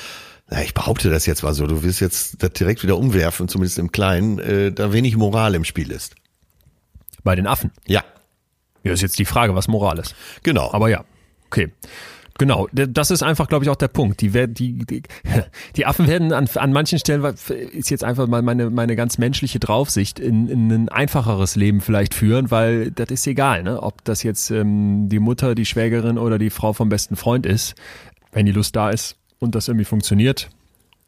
[0.48, 3.78] na, ich behaupte das jetzt mal so, du willst jetzt das direkt wieder umwerfen, zumindest
[3.78, 6.14] im Kleinen, äh, da wenig Moral im Spiel ist.
[7.22, 7.70] Bei den Affen.
[7.86, 8.04] Ja,
[8.82, 10.14] Ja, ist jetzt die Frage, was Moral ist.
[10.42, 10.70] genau.
[10.72, 11.04] Aber ja,
[11.46, 11.72] okay.
[12.38, 14.20] Genau, das ist einfach, glaube ich, auch der Punkt.
[14.20, 15.02] Die, die, die,
[15.76, 19.60] die Affen werden an, an manchen Stellen, ist jetzt einfach mal meine, meine ganz menschliche
[19.60, 23.80] Draufsicht, in, in ein einfacheres Leben vielleicht führen, weil das ist egal, ne?
[23.80, 27.74] ob das jetzt ähm, die Mutter, die Schwägerin oder die Frau vom besten Freund ist.
[28.32, 30.50] Wenn die Lust da ist und das irgendwie funktioniert,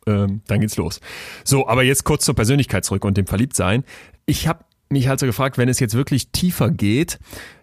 [0.06, 1.00] ähm, dann geht's los.
[1.42, 3.82] So, aber jetzt kurz zur Persönlichkeit zurück und dem Verliebtsein.
[4.26, 7.18] Ich habe mich halt so gefragt, wenn es jetzt wirklich tiefer geht,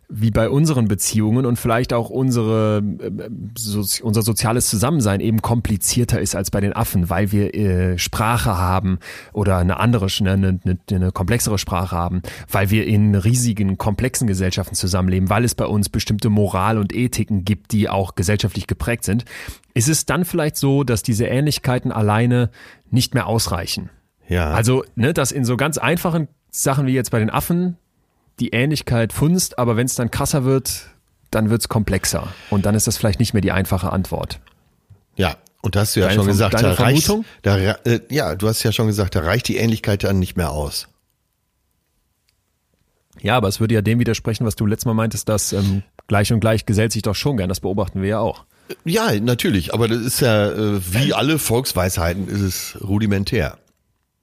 [0.10, 6.20] wie bei unseren Beziehungen und vielleicht auch unsere, äh, so, unser soziales Zusammensein eben komplizierter
[6.20, 9.00] ist als bei den Affen, weil wir äh, Sprache haben
[9.32, 14.76] oder eine andere, eine, eine, eine komplexere Sprache haben, weil wir in riesigen, komplexen Gesellschaften
[14.76, 19.26] zusammenleben, weil es bei uns bestimmte Moral und Ethiken gibt, die auch gesellschaftlich geprägt sind,
[19.74, 22.50] ist es dann vielleicht so, dass diese Ähnlichkeiten alleine
[22.92, 23.90] nicht mehr ausreichen.
[24.28, 24.52] ja.
[24.52, 27.78] Also, ne, dass in so ganz einfachen Sachen wie jetzt bei den Affen
[28.40, 30.88] die Ähnlichkeit funzt, aber wenn es dann krasser wird,
[31.32, 32.34] dann wird's komplexer.
[32.50, 34.40] Und dann ist das vielleicht nicht mehr die einfache Antwort.
[35.16, 38.48] Ja, und da hast du ja Deine schon gesagt, da reicht, da, äh, ja, du
[38.48, 40.88] hast ja schon gesagt, da reicht die Ähnlichkeit dann nicht mehr aus.
[43.22, 46.34] Ja, aber es würde ja dem widersprechen, was du letztes Mal meintest, dass ähm, gleich
[46.34, 47.48] und gleich gesellt sich doch schon gern.
[47.48, 48.44] Das beobachten wir ja auch.
[48.84, 53.58] Ja, natürlich, aber das ist ja, äh, wie alle Volksweisheiten, ist es rudimentär.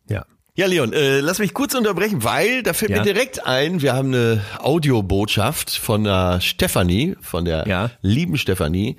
[0.08, 0.26] Ja.
[0.60, 2.98] Ja, Leon, äh, lass mich kurz unterbrechen, weil da fällt Ja.
[2.98, 7.90] mir direkt ein, wir haben eine Audiobotschaft von der Stefanie, von der Ja.
[8.02, 8.98] lieben Stefanie.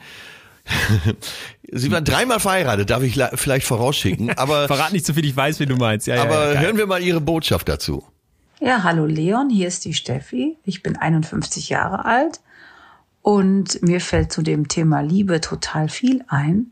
[1.71, 5.59] Sie war dreimal verheiratet, darf ich vielleicht vorausschicken, aber, Verrat nicht so viel, ich weiß,
[5.59, 6.07] wie du meinst.
[6.07, 8.03] Ja, ja, aber hören wir mal ihre Botschaft dazu.
[8.59, 10.57] Ja, hallo Leon, hier ist die Steffi.
[10.65, 12.39] Ich bin 51 Jahre alt
[13.21, 16.71] und mir fällt zu dem Thema Liebe total viel ein.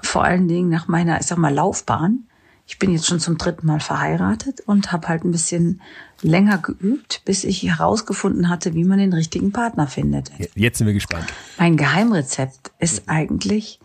[0.00, 2.24] Vor allen Dingen nach meiner, ich sag mal, Laufbahn.
[2.66, 5.82] Ich bin jetzt schon zum dritten Mal verheiratet und habe halt ein bisschen
[6.22, 10.30] länger geübt, bis ich herausgefunden hatte, wie man den richtigen Partner findet.
[10.54, 11.26] Jetzt sind wir gespannt.
[11.58, 13.80] Mein Geheimrezept ist eigentlich,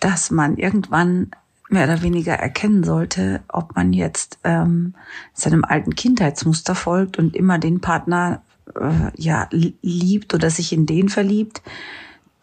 [0.00, 1.30] dass man irgendwann
[1.70, 4.94] mehr oder weniger erkennen sollte, ob man jetzt ähm,
[5.32, 8.42] seinem alten Kindheitsmuster folgt und immer den Partner
[8.78, 11.62] äh, ja li- liebt oder sich in den verliebt,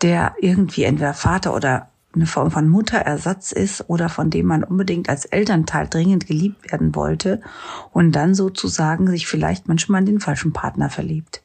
[0.02, 5.10] der irgendwie entweder Vater oder eine Form von Mutterersatz ist oder von dem man unbedingt
[5.10, 7.42] als Elternteil dringend geliebt werden wollte
[7.92, 11.44] und dann sozusagen sich vielleicht manchmal in den falschen Partner verliebt.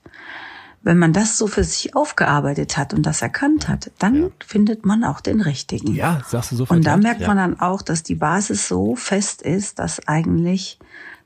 [0.82, 5.04] Wenn man das so für sich aufgearbeitet hat und das erkannt hat, dann findet man
[5.04, 5.94] auch den richtigen.
[5.94, 6.76] Ja, sagst du sofort.
[6.76, 6.96] Und da ja?
[6.98, 10.78] merkt man dann auch, dass die Basis so fest ist, dass eigentlich,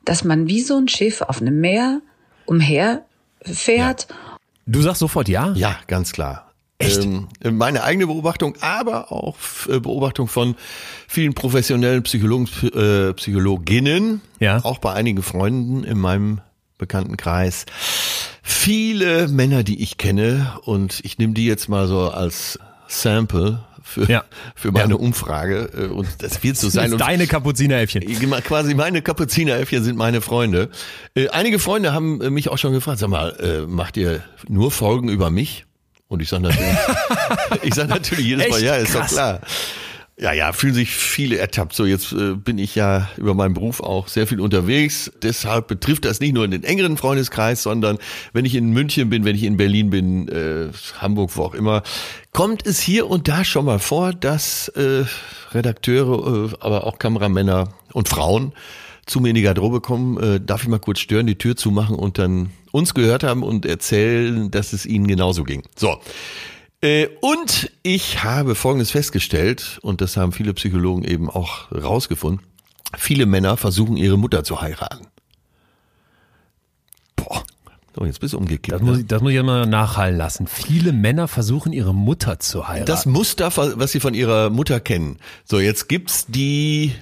[0.05, 2.01] dass man wie so ein Schiff auf einem Meer
[2.47, 3.05] umher
[3.43, 4.09] fährt
[4.71, 5.53] Du sagst sofort ja?
[5.55, 6.48] Ja, ganz klar.
[6.81, 7.03] Echt?
[7.05, 9.37] Ähm, meine eigene Beobachtung, aber auch
[9.69, 10.55] äh, Beobachtung von
[11.09, 14.65] vielen professionellen Psychologen, äh, Psychologinnen, Ja.
[14.65, 16.41] auch bei einigen Freunden in meinem
[16.79, 17.67] Bekanntenkreis.
[18.43, 24.09] Viele Männer, die ich kenne, und ich nehme die jetzt mal so als Sample für,
[24.09, 24.23] Ja.
[24.55, 25.01] für meine Ja.
[25.01, 26.93] Umfrage, äh, und das wird so Das sein.
[26.93, 28.03] Und deine Kapuzineräffchen.
[28.45, 30.71] Quasi meine Kapuzineräffchen sind meine Freunde.
[31.15, 35.31] Äh, einige Freunde haben mich auch schon gefragt, sag mal, macht ihr nur Folgen über
[35.31, 35.65] mich?
[36.09, 36.77] Und ich sage natürlich,
[37.63, 38.65] ich sage natürlich jedes Mal, Echt?
[38.65, 39.11] ja, ist Krass.
[39.11, 39.41] doch klar.
[40.21, 41.75] Ja, ja, fühlen sich viele ertappt.
[41.75, 45.13] So, jetzt äh, bin ich ja über meinen Beruf auch sehr viel unterwegs.
[45.23, 47.99] Deshalb betrifft das nicht nur den engeren Freundeskreis, sondern
[48.33, 51.85] wenn ich in München bin, wenn ich in Berlin bin, äh, Hamburg, wo auch immer,
[52.33, 55.05] kommt es hier und da schon mal vor, dass äh,
[55.53, 58.55] Redakteure, äh, aber auch Kameramänner und Frauen
[59.09, 61.97] zu mir in die Garderobe kommen, äh, darf ich mal kurz stören, die Tür zumachen
[61.97, 65.63] und dann uns gehört haben und erzählen, dass es ihnen genauso ging.
[65.77, 65.99] So.
[66.81, 72.47] Äh, und ich habe Folgendes festgestellt, und das haben viele Psychologen eben auch rausgefunden.
[72.97, 75.07] Viele Männer versuchen, ihre Mutter zu heiraten.
[77.17, 77.43] Boah.
[77.95, 78.81] So, jetzt bist du umgekehrt.
[78.81, 79.03] Das muss, ne?
[79.03, 80.47] ich, das muss ich mal nachhallen lassen.
[80.47, 82.87] Viele Männer versuchen, ihre Mutter zu heiraten.
[82.87, 85.19] Das Muster, was sie von ihrer Mutter kennen.
[85.45, 86.93] So, jetzt gibt's die,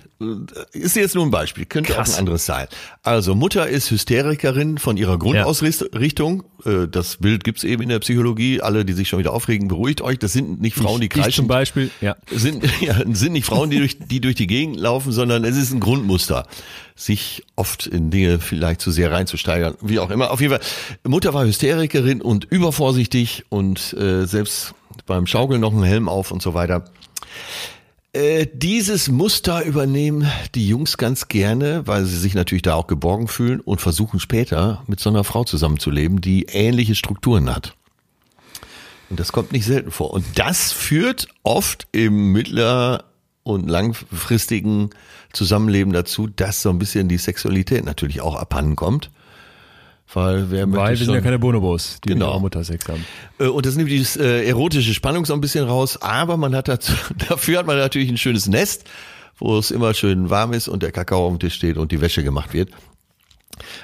[0.72, 2.10] ist jetzt nur ein Beispiel, könnte Krass.
[2.10, 2.68] auch ein anderes sein.
[3.02, 6.44] Also Mutter ist Hysterikerin von ihrer Grundausrichtung.
[6.64, 8.62] Äh, Das Bild gibt's eben in der Psychologie.
[8.62, 10.18] Alle, die sich schon wieder aufregen, beruhigt euch.
[10.18, 11.42] Das sind nicht Frauen, die ich, ich kreischen.
[11.42, 12.16] zum Beispiel, ja.
[12.30, 15.72] sind, ja, sind nicht Frauen, die durch, die durch die Gegend laufen, sondern es ist
[15.72, 16.46] ein Grundmuster,
[16.94, 20.30] sich oft in Dinge vielleicht zu sehr reinzusteigern, wie auch immer.
[20.30, 20.62] Auf jeden Fall,
[21.04, 24.74] Mutter war Hysterikerin und übervorsichtig und äh, selbst
[25.04, 26.84] beim Schaukeln noch einen Helm auf und so weiter.
[28.16, 33.28] Äh, dieses Muster übernehmen die Jungs ganz gerne, weil sie sich natürlich da auch geborgen
[33.28, 37.74] fühlen und versuchen später mit so einer Frau zusammenzuleben, die ähnliche Strukturen hat.
[39.10, 40.14] Und das kommt nicht selten vor.
[40.14, 43.04] Und das führt oft im mittler-
[43.42, 44.88] und langfristigen
[45.34, 49.10] Zusammenleben dazu, dass so ein bisschen die Sexualität natürlich auch abhanden kommt.
[50.14, 52.26] Weil wer Weil wir sind ja keine Bonobos, die Genau.
[52.26, 53.04] mit ihrer Mutter Sex haben.
[53.38, 56.68] äh, Und das nimmt dieses äh, erotische Spannung so ein bisschen raus, aber man hat
[56.68, 56.92] dazu,
[57.28, 58.84] dafür hat man natürlich ein schönes Nest,
[59.38, 62.00] wo es immer schön warm ist und der Kakao auf dem Tisch steht und die
[62.00, 62.70] Wäsche gemacht wird.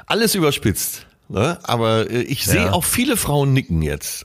[0.06, 1.58] Alles überspitzt, ne?
[1.64, 2.72] aber äh, ich sehe Ja.
[2.72, 4.24] auch viele Frauen nicken jetzt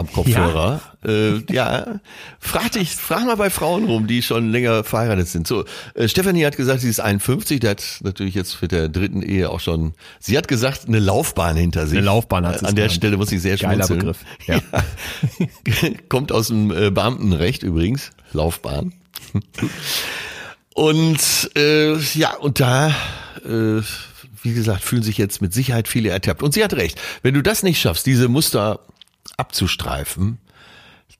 [0.00, 0.80] am Kopfhörer.
[1.04, 2.00] Ja, äh, ja.
[2.38, 5.46] frag dich, frag mal bei Frauen rum, die schon länger verheiratet sind.
[5.46, 9.22] So, äh, Stefanie hat gesagt, sie ist 51, der hat natürlich jetzt mit der dritten
[9.22, 11.98] Ehe auch schon, sie hat gesagt, eine Laufbahn hinter sich.
[11.98, 12.96] Eine Laufbahn hat sie An der genannt.
[12.96, 13.98] Stelle muss ich sehr Geiler schmunzeln.
[14.00, 14.18] Begriff.
[14.46, 14.60] Ja.
[16.08, 18.92] Kommt aus dem äh, Beamtenrecht übrigens, Laufbahn.
[20.74, 22.88] Und äh, ja, und da,
[23.44, 23.82] äh,
[24.42, 26.42] wie gesagt, fühlen sich jetzt mit Sicherheit viele ertappt.
[26.42, 27.00] Und sie hat recht.
[27.22, 28.80] Wenn du das nicht schaffst, diese Muster
[29.40, 30.38] abzustreifen,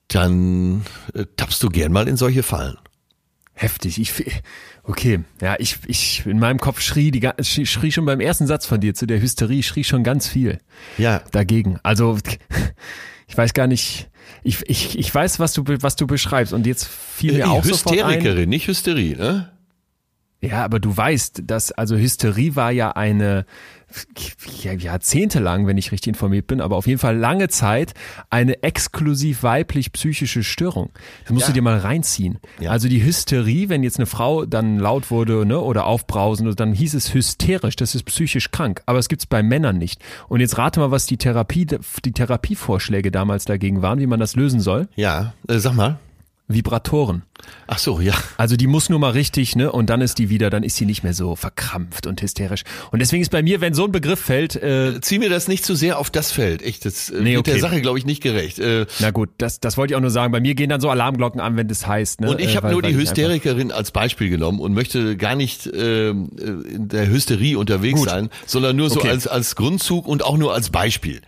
[0.07, 2.77] dann äh, tappst du gern mal in solche Fallen.
[3.53, 3.99] Heftig.
[3.99, 4.13] Ich,
[4.83, 8.79] okay, ja, ich, ich, in meinem Kopf schrie, die, schrie schon beim ersten Satz von
[8.79, 10.59] dir zu der Hysterie, schrie schon ganz viel
[10.97, 11.79] Ja, dagegen.
[11.83, 12.17] Also,
[13.27, 14.09] ich weiß gar nicht,
[14.43, 17.63] ich, ich, ich weiß, was du, was du beschreibst und jetzt fiel mir äh, auch
[17.63, 18.15] sofort ein.
[18.15, 19.51] Hysterikerin, nicht Hysterie, ne?
[20.41, 23.45] Ja, aber du weißt, dass, also Hysterie war ja eine,
[24.77, 27.93] jahrzehntelang, wenn ich richtig informiert bin, aber auf jeden Fall lange Zeit
[28.29, 30.89] eine exklusiv weiblich psychische Störung.
[31.23, 31.47] Das musst Ja.
[31.47, 32.39] du dir mal reinziehen.
[32.59, 32.71] Ja.
[32.71, 36.93] Also die Hysterie, wenn jetzt eine Frau dann laut wurde ne, oder aufbrausend, dann hieß
[36.93, 38.81] es hysterisch, das ist psychisch krank.
[38.85, 40.01] Aber es gibt's bei Männern nicht.
[40.27, 41.65] Und jetzt rate mal, was die Therapie,
[42.05, 44.87] die Therapievorschläge damals dagegen waren, wie man das lösen soll.
[44.95, 45.99] Ja, äh, sag mal.
[46.53, 47.23] Vibratoren.
[47.67, 48.13] Ach so, ja.
[48.37, 49.71] Also die muss nur mal richtig, ne?
[49.71, 52.63] Und dann ist die wieder, dann ist sie nicht mehr so verkrampft und hysterisch.
[52.91, 55.65] Und deswegen ist bei mir, wenn so ein Begriff fällt, äh, Zieh mir das nicht
[55.65, 56.61] zu sehr auf das Feld.
[56.61, 57.61] Echt, das äh, Nee, wird der okay.
[57.61, 58.59] Sache, glaube ich, nicht gerecht.
[58.59, 60.31] Äh, na gut, das, das wollte ich auch nur sagen.
[60.31, 62.21] Bei mir gehen dann so Alarmglocken an, wenn das heißt.
[62.21, 62.29] Ne?
[62.29, 65.67] Und ich Äh, habe weil- nur die Hysterikerin als Beispiel genommen und möchte gar nicht
[65.73, 68.09] ähm, äh, in der Hysterie unterwegs Gut.
[68.09, 69.09] sein, sondern nur so Okay.
[69.09, 71.21] als, als Grundzug und auch nur als Beispiel.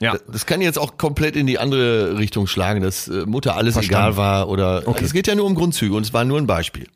[0.00, 0.16] Ja.
[0.30, 4.02] Das kann jetzt auch komplett in die andere Richtung schlagen, dass äh, Mutter alles Verstanden.
[4.12, 5.04] egal war oder Okay.
[5.04, 6.86] es geht ja nur um Grundzüge und es war nur ein Beispiel.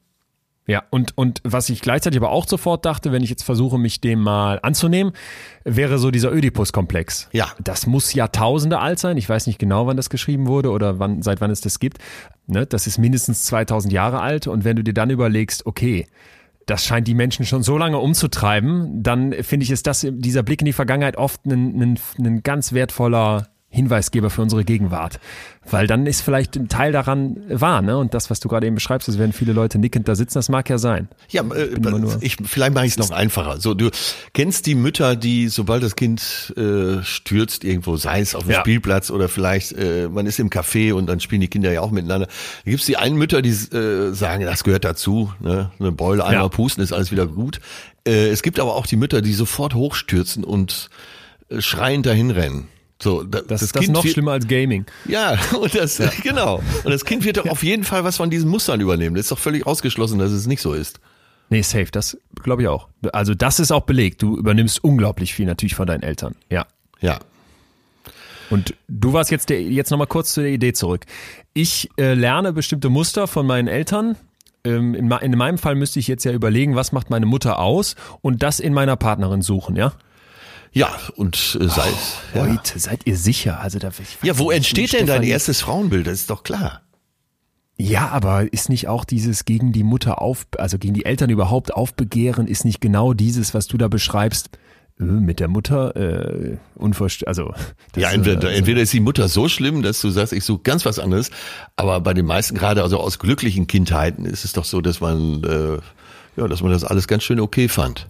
[0.66, 4.00] Ja, und, und was ich gleichzeitig aber auch sofort dachte, wenn ich jetzt versuche, mich
[4.00, 5.14] dem mal anzunehmen,
[5.64, 7.28] wäre so dieser Ödipus-Komplex.
[7.32, 7.48] Ja.
[7.58, 9.16] Das muss Jahrtausende alt sein.
[9.16, 11.98] Ich weiß nicht genau, wann das geschrieben wurde oder wann, seit wann es das gibt.
[12.46, 14.46] Ne, das ist mindestens 2000 Jahre alt.
[14.46, 16.06] Und wenn du dir dann überlegst, okay,
[16.70, 20.62] das scheint die Menschen schon so lange umzutreiben, dann finde ich, ist das, dieser Blick
[20.62, 25.20] in die Vergangenheit oft ein, ein, ein ganz wertvoller Hinweisgeber für unsere Gegenwart.
[25.70, 27.96] Weil dann ist vielleicht ein Teil daran wahr, ne?
[27.96, 30.48] Und das, was du gerade eben beschreibst, es werden viele Leute nickend da sitzen, das
[30.48, 31.08] mag ja sein.
[31.28, 31.68] Ja, äh,
[32.20, 33.60] ich, vielleicht mache ich es noch einfacher.
[33.60, 33.90] So, du
[34.32, 38.60] kennst die Mütter, die sobald das Kind äh, stürzt irgendwo, sei es auf dem Ja.
[38.60, 41.92] Spielplatz oder vielleicht äh, man ist im Café und dann spielen die Kinder ja auch
[41.92, 42.26] miteinander.
[42.64, 45.70] Da gibt's die einen Mütter, die äh, sagen, das gehört dazu, ne?
[45.78, 46.48] eine Beule einmal Ja.
[46.48, 47.60] pusten ist alles wieder gut.
[48.04, 50.90] Äh, es gibt aber auch die Mütter, die sofort hochstürzen und
[51.50, 52.66] äh, schreiend dahin rennen.
[53.02, 54.84] So, da, Das, das, ist noch schlimmer als Gaming.
[55.06, 56.62] ja, und das, genau.
[56.84, 59.16] Und das Kind wird doch auf jeden Fall was von diesen Mustern übernehmen.
[59.16, 61.00] Das ist doch völlig ausgeschlossen, dass es nicht so ist.
[61.48, 62.88] Nee, safe, das glaube ich auch.
[63.12, 64.22] Also das ist auch belegt.
[64.22, 66.36] Du übernimmst unglaublich viel natürlich von deinen Eltern.
[66.50, 66.66] Ja.
[67.00, 67.18] Ja.
[68.50, 71.06] Und du warst jetzt der, jetzt nochmal kurz zu der Idee zurück.
[71.54, 74.16] Ich äh, lerne bestimmte Muster von meinen Eltern.
[74.64, 77.96] Ähm, in, in meinem Fall müsste ich jetzt ja überlegen, was macht meine Mutter aus
[78.20, 79.92] und das in meiner Partnerin suchen, ja?
[80.72, 81.92] Ja, und äh, seid,
[82.34, 82.46] oh, ja.
[82.46, 83.60] Heute, seid ihr sicher?
[83.60, 86.06] Also da, ich ja, wo entsteht denn dein erstes Frauenbild?
[86.06, 86.82] Das ist doch klar.
[87.76, 91.72] Ja, aber ist nicht auch dieses gegen die Mutter auf, also gegen die Eltern überhaupt
[91.72, 94.50] aufbegehren, ist nicht genau dieses, was du da beschreibst?
[95.00, 97.54] Äh, mit der Mutter äh, unverst also
[97.96, 100.84] ja entweder, also, entweder ist die Mutter so schlimm, dass du sagst, ich suche ganz
[100.84, 101.30] was anderes,
[101.76, 105.42] aber bei den meisten gerade also aus glücklichen Kindheiten ist es doch so, dass man
[105.44, 105.78] äh,
[106.36, 108.08] ja, dass man das alles ganz schön okay fand.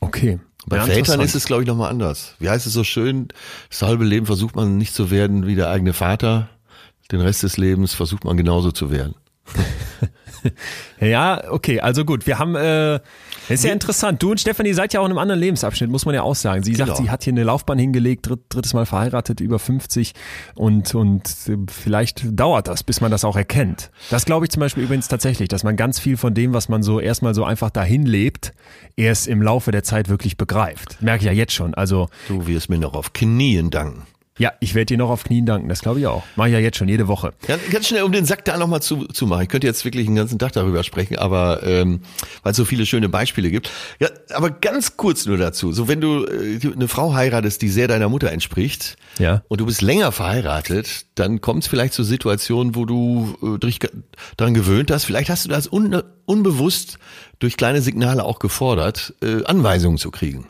[0.00, 0.38] Okay.
[0.68, 2.34] Bei ja, Vätern ist es glaube ich nochmal anders.
[2.38, 3.28] Wie heißt es so schön?
[3.70, 6.48] Das halbe Leben versucht man nicht zu werden wie der eigene Vater,
[7.10, 9.14] den Rest des Lebens versucht man genauso zu werden.
[11.00, 12.26] ja, okay, also gut.
[12.26, 13.00] Wir haben, äh,
[13.48, 14.22] ist ja interessant.
[14.22, 16.62] Du und Stefanie seid ja auch in einem anderen Lebensabschnitt, muss man ja auch sagen.
[16.62, 17.02] Sie sagt, genau.
[17.02, 20.12] sie hat hier eine Laufbahn hingelegt, dritt, drittes Mal verheiratet, über 50
[20.54, 21.28] und, und
[21.70, 23.90] vielleicht dauert das, bis man das auch erkennt.
[24.10, 26.82] Das glaube ich zum Beispiel übrigens tatsächlich, dass man ganz viel von dem, was man
[26.82, 28.52] so erstmal so einfach dahin lebt,
[28.96, 31.00] erst im Laufe der Zeit wirklich begreift.
[31.00, 31.74] Merke ich ja jetzt schon.
[31.74, 32.08] Also.
[32.28, 34.06] Du wirst mir noch auf Knien danken.
[34.38, 36.22] Ja, ich werde dir noch auf Knien danken, das glaube ich auch.
[36.36, 37.32] Mache ich ja jetzt schon, jede Woche.
[37.48, 39.42] Ja, ganz schnell, um den Sack da nochmal zu, zu machen.
[39.42, 42.00] Ich könnte jetzt wirklich einen ganzen Tag darüber sprechen, aber ähm,
[42.42, 43.70] weil es so viele schöne Beispiele gibt.
[43.98, 45.72] Ja, aber ganz kurz nur dazu.
[45.72, 49.42] So, wenn du äh, eine Frau heiratest, die sehr deiner Mutter entspricht, ja.
[49.48, 53.80] und du bist länger verheiratet, dann kommt es vielleicht zu Situationen, wo du äh, dich
[54.36, 55.04] daran gewöhnt hast.
[55.04, 56.98] Vielleicht hast du das un, unbewusst
[57.40, 60.46] durch kleine Signale auch gefordert, äh, Anweisungen zu kriegen.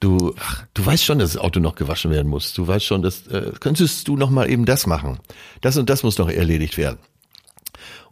[0.00, 0.34] Du,
[0.74, 2.52] du weißt schon, dass das Auto noch gewaschen werden muss.
[2.52, 5.18] Du weißt schon, dass äh, könntest du noch mal eben das machen.
[5.62, 6.98] Das und das muss noch erledigt werden.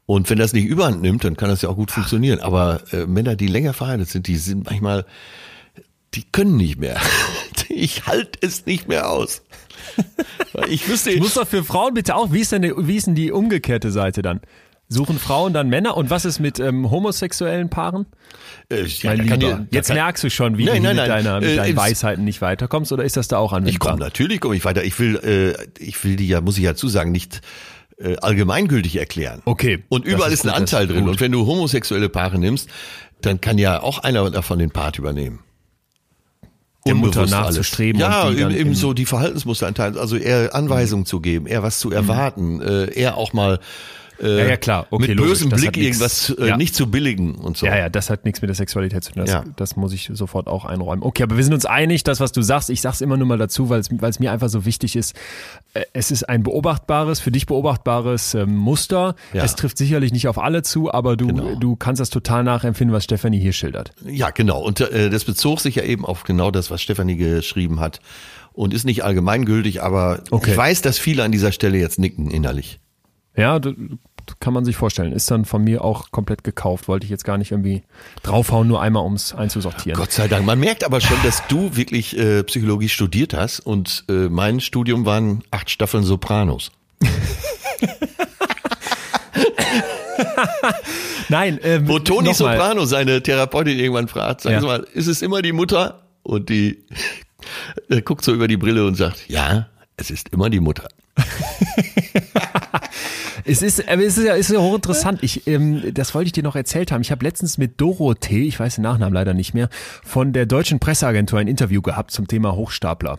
[0.07, 2.41] Und wenn das nicht überhand nimmt, dann kann das ja auch gut funktionieren.
[2.41, 5.07] Aber äh, Männer, die länger verheiratet sind, die sind manchmal,
[6.15, 7.01] die können nicht mehr.
[7.77, 9.43] Ich halte es nicht mehr aus.
[10.69, 11.11] Ich wüsste.
[11.11, 13.33] Ich muss doch für Frauen bitte auch, wie ist denn, die, wie ist denn die
[13.33, 14.41] umgekehrte Seite dann?
[14.89, 15.97] Suchen Frauen dann Männer?
[15.97, 18.07] Und was ist mit ähm, homosexuellen Paaren?
[18.69, 21.41] Äh, ja, Liebe, jetzt kann, merkst du schon, wie nein, du nein, mit, nein, deiner,
[21.41, 23.73] mit äh, deinen Weisheiten nicht weiterkommst, oder ist das da auch anwendbar?
[23.73, 24.85] Ich komme natürlich komme ich weiter.
[24.85, 27.41] Ich will, äh, ich will die ja, muss ich ja zusagen, nicht
[27.99, 29.43] äh, allgemeingültig erklären.
[29.45, 29.85] Okay.
[29.89, 31.09] Und überall ist, ist, ein Anteil drin.
[31.09, 32.69] Und wenn du homosexuelle Paare nimmst,
[33.21, 35.41] dann kann ja auch einer davon den Part übernehmen.
[36.87, 38.01] Der Mutter nachzustreben.
[38.01, 41.91] Ja, eben, eben so die Verhaltensmuster anteilen, also eher Anweisungen zu geben, eher was zu
[41.91, 42.63] erwarten, mhm.
[42.63, 43.59] äh, eher auch mal
[44.21, 44.87] äh, ja, ja, klar.
[44.91, 46.57] Okay, mit bösem Blick irgendwas äh, ja.
[46.57, 47.67] nicht zu billigen und so.
[47.67, 49.23] Ja, ja, das hat nichts mit der Sexualität zu tun.
[49.25, 49.45] Das, ja.
[49.57, 51.03] das muss ich sofort auch einräumen.
[51.03, 53.39] Okay, aber wir sind uns einig, das, was du sagst, ich sag's immer nur mal
[53.39, 55.17] dazu, weil es mir einfach so wichtig ist.
[55.75, 59.17] Äh, es ist ein beobachtbares, für dich beobachtbares ähm, Muster.
[59.33, 61.55] Es trifft sicherlich nicht auf alle zu, aber du, genau.
[61.57, 63.93] du kannst das total nachempfinden, was Stefanie hier schildert.
[64.07, 64.63] Ja, genau.
[64.63, 68.01] Und äh, das bezog sich ja eben auf genau das, was Stefanie geschrieben hat.
[68.53, 70.53] Und ist nicht allgemeingültig, aber okay.
[70.53, 72.79] ich weiß, dass viele an dieser Stelle jetzt nicken innerlich.
[73.37, 73.61] Ja,
[74.41, 75.13] kann man sich vorstellen.
[75.13, 76.89] Ist dann von mir auch komplett gekauft.
[76.89, 77.83] Wollte ich jetzt gar nicht irgendwie
[78.23, 79.99] draufhauen, nur einmal, um es einzusortieren.
[79.99, 80.47] Gott sei Dank.
[80.47, 85.05] Man merkt aber schon, dass du wirklich äh, Psychologie studiert hast und äh, mein Studium
[85.05, 86.71] waren acht Staffeln Sopranos.
[91.29, 94.61] Nein, ähm, wo Toni Soprano seine Therapeutin irgendwann fragt, sagen ja.
[94.61, 96.03] Sie mal, ist es immer die Mutter?
[96.23, 96.85] Und die
[97.89, 100.89] äh, guckt so über die Brille und sagt, ja, es ist immer die Mutter.
[103.45, 105.23] es ist, es ist ja, ist ja hochinteressant.
[105.23, 107.03] Ich, ähm, das wollte ich dir noch erzählt haben.
[107.03, 109.69] Ich habe letztens mit Dorothee, ich weiß den Nachnamen leider nicht mehr,
[110.03, 113.19] von der deutschen Presseagentur ein Interview gehabt zum Thema Hochstapler.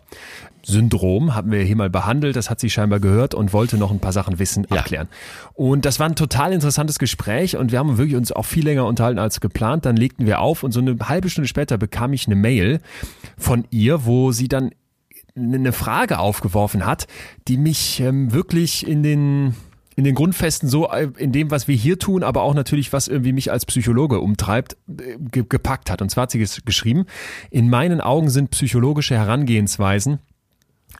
[0.65, 3.99] Syndrom haben wir hier mal behandelt, das hat sie scheinbar gehört und wollte noch ein
[3.99, 4.77] paar Sachen wissen, ja.
[4.77, 5.07] abklären.
[5.53, 8.85] Und das war ein total interessantes Gespräch und wir haben wirklich uns auch viel länger
[8.85, 9.85] unterhalten als geplant.
[9.85, 12.81] Dann legten wir auf und so eine halbe Stunde später bekam ich eine Mail
[13.37, 14.71] von ihr, wo sie dann
[15.35, 17.07] eine Frage aufgeworfen hat,
[17.47, 19.55] die mich ähm, wirklich in den
[19.97, 23.07] in den Grundfesten so, äh, in dem, was wir hier tun, aber auch natürlich, was
[23.07, 26.01] irgendwie mich als Psychologe umtreibt, äh, ge gepackt hat.
[26.01, 27.05] Und zwar hat sie geschrieben,
[27.49, 30.19] in meinen Augen sind psychologische Herangehensweisen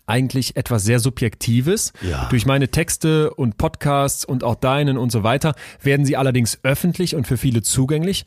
[0.07, 1.93] eigentlich etwas sehr Subjektives.
[2.01, 2.27] Ja.
[2.29, 7.15] Durch meine Texte und Podcasts und auch deinen und so weiter werden sie allerdings öffentlich
[7.15, 8.25] und für viele zugänglich.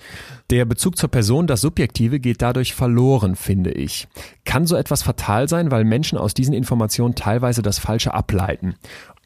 [0.50, 4.08] Der Bezug zur Person, das Subjektive, geht dadurch verloren, finde ich.
[4.44, 8.74] Kann so etwas fatal sein, weil Menschen aus diesen Informationen teilweise das Falsche ableiten.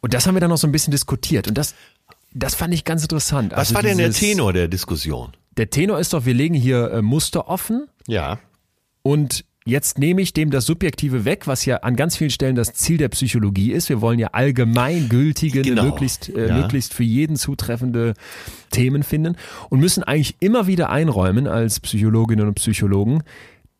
[0.00, 1.48] Und das haben wir dann noch so ein bisschen diskutiert.
[1.48, 1.74] Und das,
[2.34, 3.52] das fand ich ganz interessant.
[3.52, 5.32] Was also war denn der Tenor der Diskussion?
[5.56, 7.86] Der Tenor ist doch, wir legen hier äh, Muster offen.
[8.06, 8.38] Ja.
[9.02, 12.72] Und Jetzt nehme ich dem das Subjektive weg, was ja an ganz vielen Stellen das
[12.72, 13.88] Ziel der Psychologie ist.
[13.88, 15.84] Wir wollen ja allgemeingültige, genau.
[15.84, 16.56] möglichst, äh, ja.
[16.60, 18.14] möglichst für jeden zutreffende
[18.70, 19.36] Themen finden
[19.70, 23.22] und müssen eigentlich immer wieder einräumen als Psychologinnen und Psychologen,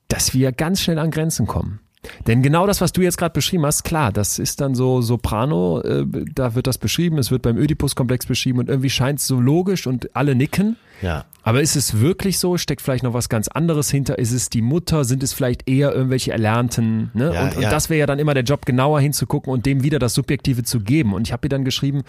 [0.07, 1.80] dass wir ganz schnell an Grenzen kommen.
[2.26, 5.80] Denn genau das, was du jetzt gerade beschrieben hast, klar, das ist dann so Soprano,
[5.82, 9.40] äh, da wird das beschrieben, es wird beim Oedipus-Komplex beschrieben und irgendwie scheint es so
[9.40, 10.76] logisch und alle nicken.
[11.00, 11.24] Ja.
[11.42, 12.57] Aber ist es wirklich so?
[12.57, 14.18] Steckt vielleicht noch was ganz anderes hinter?
[14.18, 15.05] Ist es die Mutter?
[15.05, 17.11] Sind es vielleicht eher irgendwelche Erlernten?
[17.14, 17.32] Ne?
[17.34, 17.70] Ja, und, und ja.
[17.70, 20.80] das wäre ja dann immer der Job, genauer hinzugucken und dem wieder das Subjektive zu
[20.80, 21.14] geben.
[21.14, 22.03] Und ich habe ihr dann geschrieben,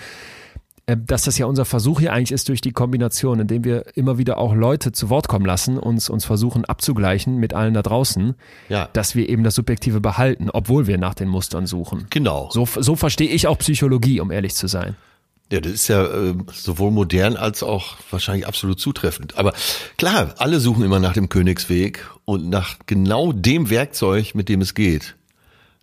[0.86, 4.38] dass das ja unser Versuch hier eigentlich ist durch die Kombination, indem wir immer wieder
[4.38, 8.36] auch Leute zu Wort kommen lassen, uns, uns versuchen abzugleichen mit allen da draußen,
[8.68, 8.90] Ja.
[8.92, 12.08] dass wir eben das Subjektive behalten, obwohl wir nach den Mustern suchen.
[12.10, 12.50] Genau.
[12.52, 14.98] So, so verstehe ich auch Psychologie, um ehrlich zu sein.
[15.52, 19.38] Ja, das ist ja äh, sowohl modern als auch wahrscheinlich absolut zutreffend.
[19.38, 19.54] Aber
[19.98, 24.74] klar, alle suchen immer nach dem Königsweg und nach genau dem Werkzeug, mit dem es
[24.74, 25.16] geht.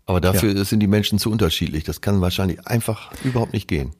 [0.07, 1.85] Aber dafür sind die Menschen zu unterschiedlich.
[1.85, 3.93] Das kann wahrscheinlich einfach überhaupt nicht gehen.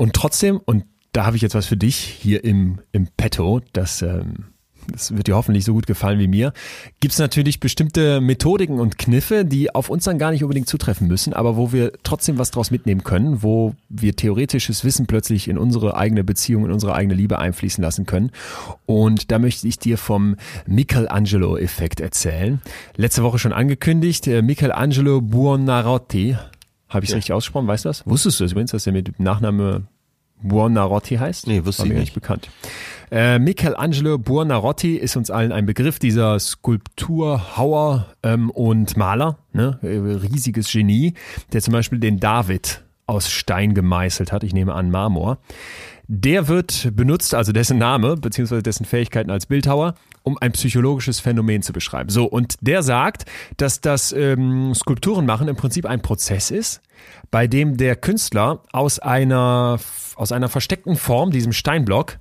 [0.00, 4.00] Und trotzdem, und da habe ich jetzt was für dich hier im, im Petto, das,
[4.00, 4.46] ähm,
[4.90, 6.54] das wird dir hoffentlich so gut gefallen wie mir,
[7.00, 11.06] gibt es natürlich bestimmte Methodiken und Kniffe, die auf uns dann gar nicht unbedingt zutreffen
[11.06, 15.58] müssen, aber wo wir trotzdem was draus mitnehmen können, wo wir theoretisches Wissen plötzlich in
[15.58, 18.30] unsere eigene Beziehung, in unsere eigene Liebe einfließen lassen können.
[18.86, 20.36] Und da möchte ich dir vom
[20.66, 22.62] Michelangelo-Effekt erzählen.
[22.96, 26.38] Letzte Woche schon angekündigt, äh, Michelangelo Buonarroti,
[26.90, 28.06] habe ich es richtig ausgesprochen, weißt du das?
[28.06, 29.84] Wusstest du das übrigens, dass er mit dem Nachname
[30.42, 31.46] Buonarroti heißt?
[31.46, 32.14] Nee, wusste War ich mir nicht.
[32.14, 32.48] bekannt.
[33.10, 39.78] Äh, Michelangelo Buonarroti ist uns allen ein Begriff, dieser Skulpturhauer ähm, und Maler, ne?
[39.82, 41.14] Riesiges Genie,
[41.52, 45.38] der zum Beispiel den David aus Stein gemeißelt hat, ich nehme an Marmor.
[46.06, 51.62] Der wird benutzt, also dessen Name beziehungsweise dessen Fähigkeiten als Bildhauer, um ein psychologisches Phänomen
[51.62, 52.10] zu beschreiben.
[52.10, 53.24] So, und der sagt,
[53.56, 56.80] dass das ähm, Skulpturen machen im Prinzip ein Prozess ist,
[57.30, 59.78] bei dem der Künstler aus einer,
[60.16, 62.18] aus einer versteckten Form, diesem Steinblock,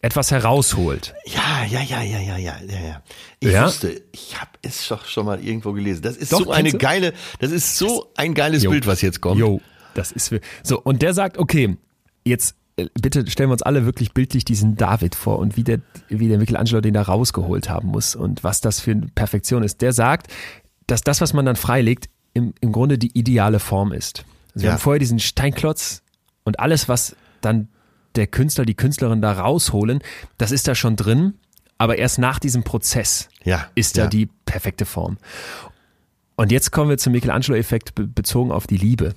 [0.00, 1.14] etwas herausholt.
[1.26, 3.02] Ja, ja, ja, ja, ja, ja, ja, ja.
[3.38, 3.66] Ich Ja?
[3.66, 6.02] wusste, ich habe es doch schon mal irgendwo gelesen.
[6.02, 8.70] Das ist Doch, so eine geile, das ist so ein geiles Jo.
[8.70, 9.38] Bild, was jetzt kommt.
[9.38, 9.60] Jo,
[9.94, 10.34] das ist
[10.64, 11.76] so und der sagt, okay,
[12.24, 12.56] jetzt
[13.00, 16.38] bitte stellen wir uns alle wirklich bildlich diesen David vor und wie der wie der
[16.38, 19.82] Michelangelo den da rausgeholt haben muss und was das für eine Perfektion ist.
[19.82, 20.28] Der sagt,
[20.86, 24.24] dass das, was man dann freilegt, im, im Grunde die ideale Form ist.
[24.54, 24.72] Also wir Ja.
[24.72, 26.02] haben vorher diesen Steinklotz
[26.44, 27.68] und alles, was dann
[28.16, 30.00] der Künstler, die Künstlerin da rausholen,
[30.38, 31.34] das ist da schon drin,
[31.78, 34.08] aber erst nach diesem Prozess Ja, ist da ja.
[34.08, 35.18] die perfekte Form.
[36.36, 39.14] Und jetzt kommen wir zum Michelangelo-Effekt be bezogen auf die Liebe.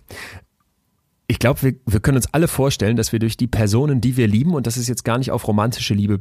[1.28, 4.28] Ich glaube, wir, wir können uns alle vorstellen, dass wir durch die Personen, die wir
[4.28, 6.20] lieben, und das ist jetzt gar nicht auf romantische Liebe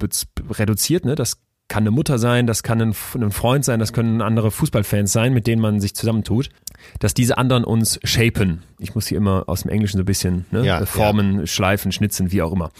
[0.50, 1.14] reduziert, ne?
[1.14, 5.10] das kann eine Mutter sein, das kann ein, ein Freund sein, das können andere Fußballfans
[5.12, 6.50] sein, mit denen man sich zusammentut,
[6.98, 8.62] dass diese anderen uns shapen.
[8.78, 10.64] Ich muss hier immer aus dem Englischen so ein bisschen ne?
[10.64, 12.70] Ja, formen, schleifen, schnitzen, wie auch immer.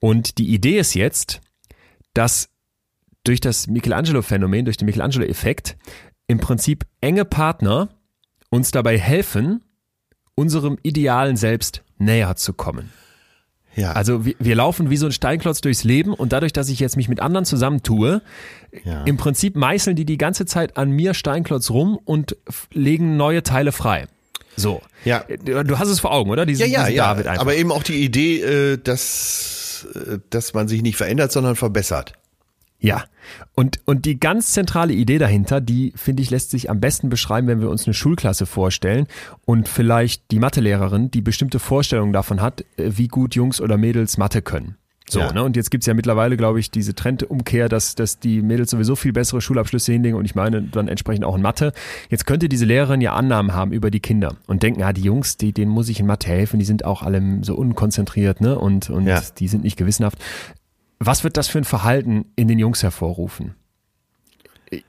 [0.00, 1.40] Und die Idee ist jetzt,
[2.14, 2.48] dass
[3.24, 5.76] durch das Michelangelo-Phänomen, durch den Michelangelo-Effekt,
[6.26, 7.90] im Prinzip enge Partner
[8.50, 9.62] uns dabei helfen,
[10.34, 12.90] unserem idealen Selbst näher zu kommen.
[13.74, 16.78] Ja, Also wir, wir laufen wie so ein Steinklotz durchs Leben und dadurch, dass ich
[16.78, 18.20] jetzt mich mit anderen zusammentue,
[18.84, 19.04] ja.
[19.04, 22.36] im Prinzip meißeln die die ganze Zeit an mir Steinklotz rum und
[22.72, 24.08] legen neue Teile frei.
[24.56, 24.82] So.
[25.04, 25.24] Ja.
[25.44, 26.44] Du hast es vor Augen, oder?
[26.44, 27.06] Diesen, ja, ja, diesen ja.
[27.08, 27.42] David einfach.
[27.42, 32.12] Aber eben auch die Idee, äh, dass, äh, dass man sich nicht verändert, sondern verbessert.
[32.84, 33.04] Ja,
[33.54, 37.46] und, und die ganz zentrale Idee dahinter, die finde ich, lässt sich am besten beschreiben,
[37.46, 39.06] wenn wir uns eine Schulklasse vorstellen
[39.44, 44.18] und vielleicht die Mathelehrerin, die bestimmte Vorstellungen davon hat, äh, wie gut Jungs oder Mädels
[44.18, 44.74] Mathe können.
[45.08, 45.32] So, Ja.
[45.32, 45.44] ne?
[45.44, 49.12] Und jetzt gibt's ja mittlerweile, glaube ich, diese Trendumkehr, dass, dass die Mädels sowieso viel
[49.12, 51.72] bessere Schulabschlüsse hinlegen und ich meine dann entsprechend auch in Mathe.
[52.08, 55.36] Jetzt könnte diese Lehrerin ja Annahmen haben über die Kinder und denken, ja, die Jungs,
[55.36, 58.58] die, denen muss ich in Mathe helfen, die sind auch alle so unkonzentriert, ne?
[58.58, 59.20] Und, und Ja.
[59.38, 60.18] die sind nicht gewissenhaft.
[61.04, 63.56] Was wird das für ein Verhalten in den Jungs hervorrufen?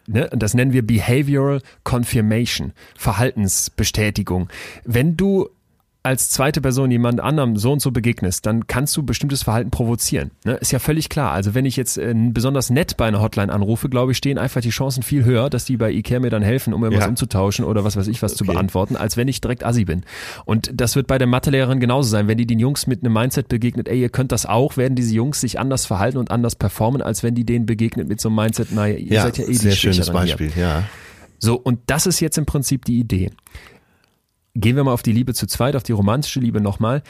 [0.05, 0.29] Ne?
[0.29, 4.49] Und Das nennen wir Behavioral Confirmation, Verhaltensbestätigung.
[4.83, 5.49] Wenn du
[6.05, 10.31] als zweite Person jemand anderem so und so begegnest, dann kannst du bestimmtes Verhalten provozieren.
[10.43, 10.55] Ne?
[10.55, 11.31] Ist ja völlig klar.
[11.31, 14.59] Also wenn ich jetzt äh, besonders nett bei einer Hotline anrufe, glaube ich, stehen einfach
[14.59, 17.09] die Chancen viel höher, dass die bei Ikea mir dann helfen, um irgendwas Ja.
[17.09, 18.51] umzutauschen oder was weiß ich was zu Okay.
[18.53, 20.03] beantworten, als wenn ich direkt Assi bin.
[20.43, 22.27] Und das wird bei der Mathelehrerin genauso sein.
[22.27, 25.15] Wenn die den Jungs mit einem Mindset begegnet, ey, ihr könnt das auch, werden diese
[25.15, 28.35] Jungs sich anders verhalten und anders performen, als wenn die denen begegnet mit so einem
[28.35, 30.35] Mindset, naja, ihr Ja, seid ja eh die sehr schönes Schwächeren hier.
[30.37, 30.83] Beispiel, ja.
[31.39, 33.29] So, und das ist jetzt im Prinzip die Idee.
[34.55, 37.01] Gehen wir mal auf die Liebe zu zweit, auf die romantische Liebe nochmal.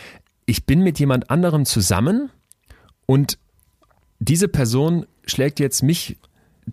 [0.46, 2.30] Ich bin mit jemand anderem zusammen
[3.06, 3.38] und
[4.20, 6.18] diese Person schlägt jetzt mich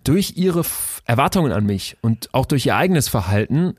[0.03, 0.63] durch ihre
[1.05, 3.75] Erwartungen an mich und auch durch ihr eigenes Verhalten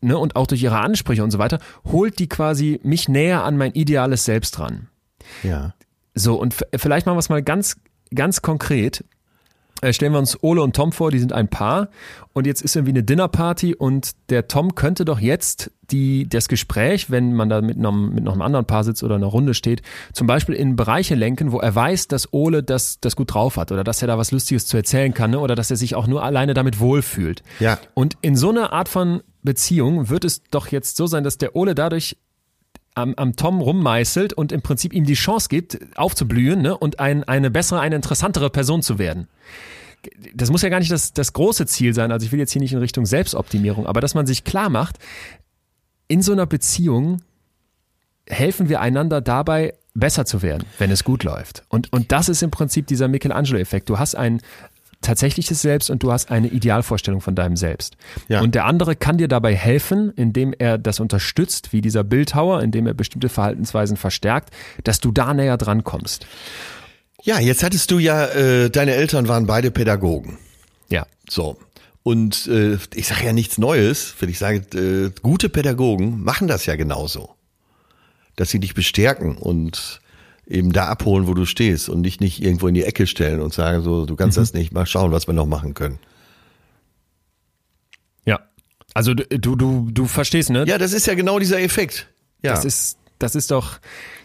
[0.00, 3.56] ne, und auch durch ihre Ansprüche und so weiter, holt die quasi mich näher an
[3.56, 4.88] mein ideales Selbst ran.
[5.42, 5.74] Ja.
[6.14, 7.76] So, und vielleicht machen wir es mal ganz,
[8.14, 9.04] ganz konkret.
[9.80, 11.88] Äh, stellen wir uns Ole und Tom vor, die sind ein Paar
[12.32, 17.10] und jetzt ist irgendwie eine Dinnerparty und der Tom könnte doch jetzt die, das Gespräch,
[17.10, 19.82] wenn man da mit einem, mit noch einem anderen Paar sitzt oder einer Runde steht,
[20.12, 23.72] zum Beispiel in Bereiche lenken, wo er weiß, dass Ole das, das gut drauf hat
[23.72, 25.38] oder dass er da was Lustiges zu erzählen kann ne?
[25.38, 27.42] oder dass er sich auch nur alleine damit wohlfühlt.
[27.60, 27.78] Ja.
[27.94, 31.56] Und in so einer Art von Beziehung wird es doch jetzt so sein, dass der
[31.56, 32.16] Ole dadurch
[32.94, 36.76] am, am Tom rummeißelt und im Prinzip ihm die Chance gibt, aufzublühen ne?
[36.76, 39.28] und ein, eine bessere, eine interessantere Person zu werden.
[40.34, 42.12] Das muss ja gar nicht das, das große Ziel sein.
[42.12, 44.98] Also ich will jetzt hier nicht in Richtung Selbstoptimierung, aber dass man sich klar macht,
[46.06, 47.22] in so einer Beziehung
[48.26, 51.64] helfen wir einander dabei, besser zu werden, wenn es gut läuft.
[51.68, 53.88] Und, und das ist im Prinzip dieser Michelangelo-Effekt.
[53.88, 54.40] Du hast ein
[55.00, 57.96] tatsächliches Selbst und du hast eine Idealvorstellung von deinem Selbst.
[58.28, 58.40] Ja.
[58.40, 62.86] Und der andere kann dir dabei helfen, indem er das unterstützt, wie dieser Bildhauer, indem
[62.86, 64.50] er bestimmte Verhaltensweisen verstärkt,
[64.84, 66.26] dass du da näher dran kommst.
[67.22, 70.38] Ja, jetzt hattest du ja, äh, deine Eltern waren beide Pädagogen.
[70.88, 71.06] Ja.
[71.28, 71.58] So.
[72.02, 76.64] Und äh, ich sage ja nichts Neues, wenn ich sage, äh, gute Pädagogen machen das
[76.66, 77.34] ja genauso.
[78.36, 80.00] Dass sie dich bestärken und
[80.46, 83.52] eben da abholen, wo du stehst und dich nicht irgendwo in die Ecke stellen und
[83.52, 85.98] sagen so, du kannst das nicht, mal schauen, was wir noch machen können.
[88.24, 88.40] Ja.
[88.94, 90.64] Also du, du, du, du verstehst, ne?
[90.66, 92.08] Ja, das ist ja genau dieser Effekt.
[92.42, 92.52] Ja.
[92.52, 93.80] Das ist, das ist doch,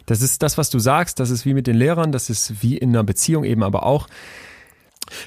[0.05, 2.77] das ist das, was du sagst, das ist wie mit den Lehrern, das ist wie
[2.77, 4.07] in einer Beziehung eben aber auch.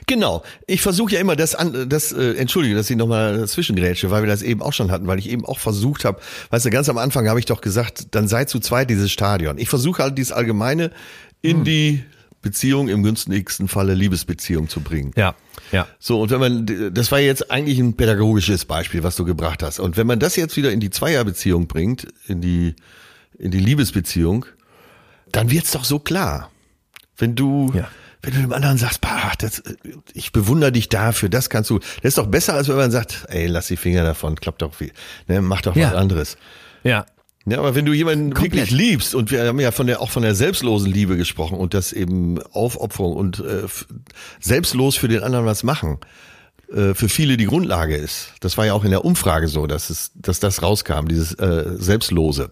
[0.06, 0.42] Genau.
[0.66, 4.28] Ich versuche ja immer das an, das, äh, entschuldige, dass ich nochmal zwischengrätsche, weil wir
[4.28, 6.20] das eben auch schon hatten, weil ich eben auch versucht habe,
[6.50, 9.58] weißt du, ganz am Anfang habe ich doch gesagt, dann sei zu zweit dieses Stadion.
[9.58, 10.90] Ich versuche halt dieses Allgemeine
[11.42, 12.04] in die
[12.42, 15.12] Beziehung, im günstigsten Falle Liebesbeziehung zu bringen.
[15.16, 15.34] Ja,
[15.72, 15.88] ja.
[15.98, 19.80] So, und wenn man, das war jetzt eigentlich ein pädagogisches Beispiel, was du gebracht hast.
[19.80, 22.76] Und wenn man das jetzt wieder in die Zweierbeziehung bringt, in die,
[23.38, 24.46] in die Liebesbeziehung,
[25.32, 26.50] dann wird's doch so klar.
[27.16, 27.88] Wenn du, Ja.
[28.22, 29.62] wenn du dem anderen sagst, bah, das,
[30.14, 33.24] ich bewundere dich dafür, das kannst du, das ist doch besser, als wenn man sagt,
[33.28, 34.92] ey, lass die Finger davon, klappt doch viel,
[35.28, 35.88] ne, mach doch Ja.
[35.90, 36.36] was anderes.
[36.84, 37.06] Ja.
[37.48, 38.52] Ja, aber wenn du jemanden Komplett.
[38.54, 41.74] wirklich liebst, und wir haben ja von der, auch von der selbstlosen Liebe gesprochen und
[41.74, 43.62] das eben Aufopferung und äh,
[44.40, 45.98] selbstlos für den anderen was machen,
[46.74, 48.32] äh, für viele die Grundlage ist.
[48.40, 51.76] Das war ja auch in der Umfrage so, dass es, dass das rauskam, dieses äh,
[51.76, 52.50] Selbstlose.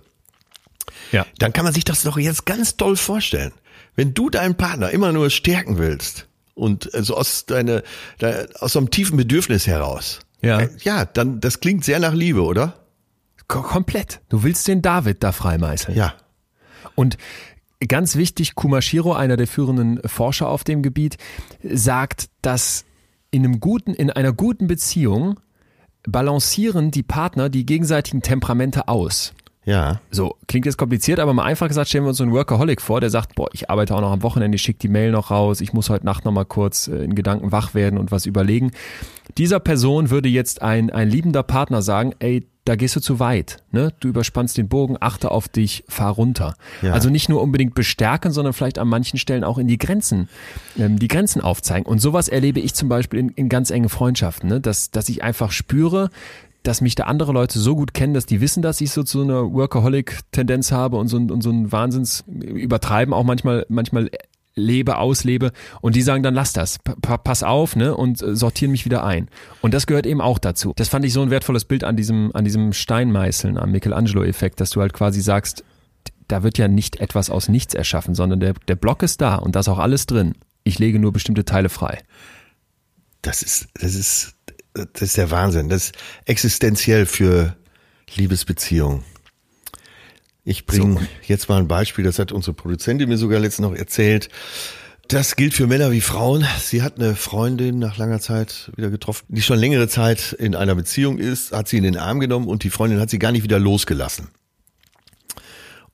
[1.14, 1.26] Ja.
[1.38, 3.52] Dann kann man sich das doch jetzt ganz toll vorstellen.
[3.96, 7.82] Wenn du deinen Partner immer nur stärken willst und äh, so aus deine,
[8.60, 10.20] aus so einem tiefen Bedürfnis heraus.
[10.42, 10.60] Ja.
[10.60, 12.80] äh, Ja, dann, das klingt sehr nach Liebe, oder?
[13.48, 14.20] Ko- Komplett.
[14.28, 15.96] Du willst den David da freimeißeln.
[15.96, 16.14] Ja.
[16.96, 17.16] Und
[17.86, 21.16] ganz wichtig, Kumashiro, einer der führenden Forscher auf dem Gebiet,
[21.62, 22.84] sagt, dass
[23.30, 25.38] in einem guten, in einer guten Beziehung
[26.06, 29.32] balancieren die Partner die gegenseitigen Temperamente aus.
[29.64, 30.00] Ja.
[30.10, 33.00] So, klingt jetzt kompliziert, aber mal einfach gesagt, stellen wir uns so einen Workaholic vor,
[33.00, 35.60] der sagt, boah, ich arbeite auch noch am Wochenende, ich schicke die Mail noch raus,
[35.60, 38.72] ich muss heute Nacht noch mal kurz äh, in Gedanken wach werden und was überlegen.
[39.38, 43.62] Dieser Person würde jetzt ein, ein liebender Partner sagen, ey, da gehst du zu weit,
[43.72, 43.92] ne?
[44.00, 46.54] Du überspannst den Bogen, achte auf dich, fahr runter.
[46.80, 46.92] Ja.
[46.94, 50.30] Also nicht nur unbedingt bestärken, sondern vielleicht an manchen Stellen auch in die Grenzen,
[50.78, 51.84] ähm, die Grenzen aufzeigen.
[51.84, 54.60] Und sowas erlebe ich zum Beispiel in, in ganz engen Freundschaften, ne?
[54.62, 56.08] dass, dass ich einfach spüre,
[56.64, 59.22] dass mich da andere Leute so gut kennen, dass die wissen, dass ich so so
[59.22, 64.10] eine Workaholic-Tendenz habe und so, und so ein Wahnsinns übertreiben auch manchmal, manchmal
[64.56, 68.34] lebe, auslebe und die sagen dann lass das, pa- pa- pass auf, ne und äh,
[68.36, 69.28] sortieren mich wieder ein.
[69.62, 70.72] Und das gehört eben auch dazu.
[70.76, 74.70] Das fand ich so ein wertvolles Bild an diesem an diesem Steinmeißeln, am Michelangelo-Effekt, dass
[74.70, 75.64] du halt quasi sagst,
[76.28, 79.54] da wird ja nicht etwas aus nichts erschaffen, sondern der der Block ist da und
[79.56, 80.34] da ist auch alles drin.
[80.62, 81.98] Ich lege nur bestimmte Teile frei.
[83.22, 84.33] Das ist, das ist,
[84.74, 85.68] das ist der Wahnsinn.
[85.68, 85.94] Das ist
[86.26, 87.56] existenziell für
[88.14, 89.04] Liebesbeziehungen.
[90.44, 94.28] Ich bringe jetzt mal ein Beispiel, das hat unsere Produzentin mir sogar letztens noch erzählt.
[95.08, 96.46] Das gilt für Männer wie Frauen.
[96.60, 100.74] Sie hat eine Freundin nach langer Zeit wieder getroffen, die schon längere Zeit in einer
[100.74, 103.42] Beziehung ist, hat sie in den Arm genommen und die Freundin hat sie gar nicht
[103.42, 104.28] wieder losgelassen.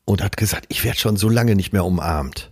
[0.04, 2.50] Und hat gesagt, ich werde schon so lange nicht mehr umarmt.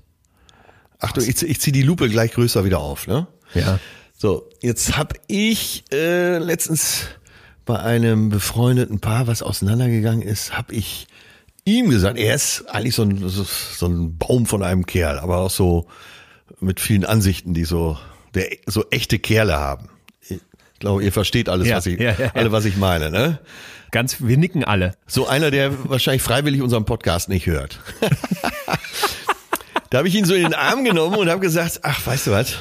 [1.01, 3.27] Achtung, ich, ich ziehe die Lupe gleich größer wieder auf, ne?
[3.55, 3.79] Ja.
[4.21, 7.05] So, jetzt hab ich äh, letztens
[7.65, 11.07] bei einem befreundeten Paar, was auseinandergegangen ist, hab ich
[11.65, 15.51] ihm gesagt, er ist eigentlich so ein, so, ein Baum von einem Kerl, aber auch
[15.51, 15.87] so
[16.59, 17.97] mit vielen Ansichten, die so,
[18.35, 19.89] der, so echte Kerle haben.
[20.29, 20.41] Ich
[20.81, 22.33] glaube, ihr versteht alles, Ja, was ich, ja, ja.
[22.35, 23.39] alle, was ich meine, ne?
[23.93, 24.97] Ganz, wir nicken alle.
[25.07, 27.79] So einer, der wahrscheinlich freiwillig unseren Podcast nicht hört.
[29.91, 32.31] da habe ich ihn so in den Arm genommen und habe gesagt, ach, weißt du
[32.33, 32.57] was?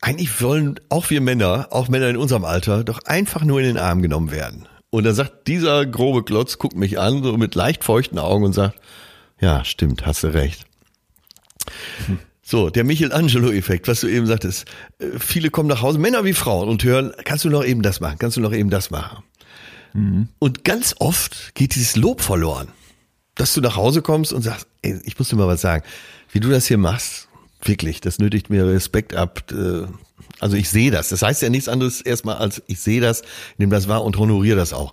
[0.00, 3.78] Eigentlich wollen auch wir Männer, auch Männer in unserem Alter, doch einfach nur in den
[3.78, 4.68] Arm genommen werden.
[4.90, 8.52] Und dann sagt dieser grobe Klotz, guckt mich an, so mit leicht feuchten Augen und
[8.52, 8.78] sagt,
[9.40, 10.66] ja, stimmt, hast du recht.
[12.42, 14.64] So, der Michelangelo-Effekt, was du eben sagtest.
[14.98, 18.00] Äh, Viele kommen nach Hause, Männer wie Frauen, und hören, kannst du noch eben das
[18.00, 19.22] machen, kannst du noch eben das machen.
[20.38, 22.68] Und ganz oft geht dieses Lob verloren.
[23.34, 25.84] Dass du nach Hause kommst und sagst, ey, ich muss dir mal was sagen,
[26.32, 27.27] wie du das hier machst,
[27.62, 29.44] wirklich, das nötigt mir Respekt ab.
[29.52, 29.86] Äh,
[30.40, 31.08] Also ich sehe das.
[31.08, 33.22] Das heißt ja nichts anderes erstmal als ich sehe das,
[33.56, 34.92] nehme das wahr und honoriere das auch.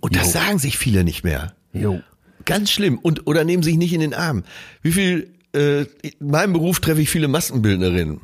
[0.00, 1.54] Und das sagen sich viele nicht mehr.
[1.72, 2.00] Jo.
[2.44, 2.98] Ganz schlimm.
[2.98, 4.44] Und oder nehmen sich nicht in den Arm.
[4.82, 8.20] Wie viel äh, in meinem Beruf treffe ich viele Maskenbildnerinnen.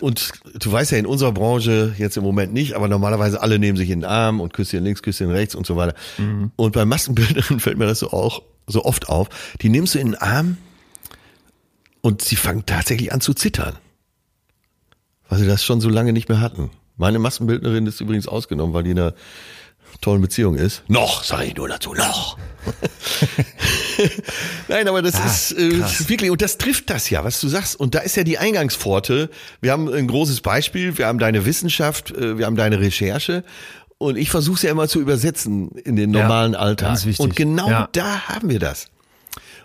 [0.00, 3.76] Und du weißt ja in unserer Branche jetzt im Moment nicht, aber normalerweise alle nehmen
[3.76, 5.94] sich in den Arm und Küsschen links, Küsschen rechts und so weiter.
[6.56, 9.28] Und bei Maskenbildnerinnen fällt mir das so auch so oft auf.
[9.60, 10.56] Die nimmst du in den Arm
[12.02, 13.76] und sie fangen tatsächlich an zu zittern.
[15.28, 16.70] Weil sie das schon so lange nicht mehr hatten.
[16.98, 19.14] Meine Maskenbildnerin ist übrigens ausgenommen, weil die in einer
[20.02, 20.82] tollen Beziehung ist.
[20.88, 22.36] Noch, sage ich nur dazu, noch.
[24.68, 27.78] Nein, aber das ist äh, wirklich, und das trifft das ja, was du sagst.
[27.78, 29.30] Und da ist ja die Eingangspforte.
[29.60, 33.44] Wir haben ein großes Beispiel, wir haben deine Wissenschaft, äh, wir haben deine Recherche.
[33.98, 36.88] Und ich versuche es ja immer zu übersetzen in den Ja, normalen Alltag.
[36.88, 37.20] ganz wichtig.
[37.20, 37.88] Und genau Ja.
[37.92, 38.86] da haben wir das.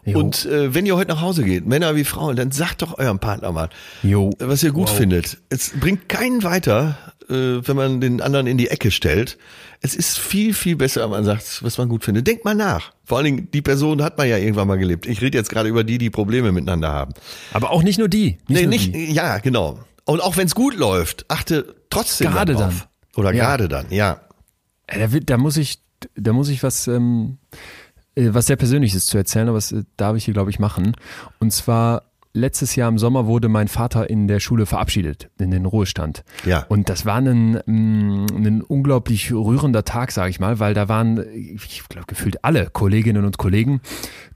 [0.07, 0.19] Jo.
[0.19, 3.19] Und äh, wenn ihr heute nach Hause geht, Männer wie Frauen, dann sagt doch eurem
[3.19, 3.69] Partner mal,
[4.03, 4.31] Jo.
[4.39, 4.97] was ihr gut Wow.
[4.97, 5.37] findet.
[5.49, 6.97] Es bringt keinen weiter,
[7.29, 7.33] äh,
[7.67, 9.37] wenn man den anderen in die Ecke stellt.
[9.81, 12.25] Es ist viel, viel besser, wenn man sagt, was man gut findet.
[12.25, 12.93] Denkt mal nach.
[13.03, 15.05] Vor allen Dingen, die Person hat man ja irgendwann mal gelebt.
[15.05, 17.13] Ich rede jetzt gerade über die, die Probleme miteinander haben.
[17.53, 18.37] Aber auch nicht nur die.
[18.47, 19.11] Nicht nee, nur nicht, Die.
[19.13, 19.79] ja, genau.
[20.05, 22.87] Und auch wenn es gut läuft, achte trotzdem Gerade darauf.
[23.17, 23.43] Oder Ja.
[23.45, 24.21] gerade dann, ja.
[24.87, 25.79] Äh, Da, wird- da muss ich,
[26.15, 27.57] da muss ich was, ähm, äh,
[28.18, 30.93] was sehr Persönliches zu erzählen, aber das äh, darf ich hier, glaube ich, machen.
[31.39, 32.03] Und zwar
[32.34, 36.24] letztes Jahr im Sommer wurde mein Vater in der Schule verabschiedet, in den Ruhestand.
[36.45, 36.65] Ja.
[36.70, 41.24] Und das war ein, mm, ein unglaublich rührender Tag, sage ich mal, weil da waren,
[41.34, 43.82] ich glaube, gefühlt alle Kolleginnen und Kollegen.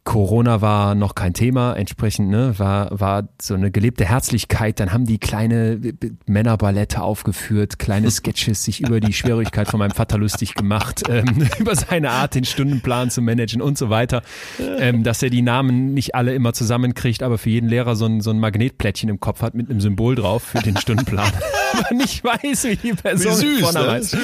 [0.04, 4.80] Corona war noch kein Thema, entsprechend ne, war, war so eine gelebte Herzlichkeit.
[4.80, 5.94] Dann haben die kleine B-
[6.26, 11.76] Männerballette aufgeführt, kleine Sketches, sich über die Schwierigkeit von meinem Vater lustig gemacht, ähm, über
[11.76, 14.24] seine Art, den Stundenplan zu managen und so weiter.
[14.60, 18.22] Ähm, dass er die Namen nicht alle immer zusammenkriegt, aber für jeden Lehrer so ein,
[18.22, 21.32] so ein Magnetplättchen im Kopf hat mit einem Symbol drauf für den Stundenplan.
[21.78, 23.92] aber nicht weiß, wie die Person Wie süß, ne?
[23.92, 24.18] heißt.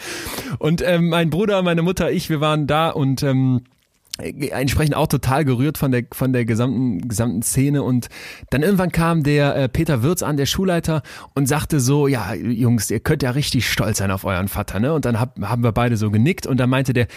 [0.58, 3.83] Und ähm, mein Bruder, meine Mutter, ich, wir waren da und ähm, äh,
[4.18, 7.82] entsprechend auch total gerührt von der von der gesamten gesamten Szene.
[7.82, 8.08] Und
[8.50, 11.02] dann irgendwann kam der äh, Peter Wirz an der Schulleiter
[11.34, 14.92] und sagte so ja Jungs ihr könnt ja richtig stolz sein auf euren Vater ne?
[14.92, 17.08] Und dann hab, haben wir beide so genickt und dann meinte der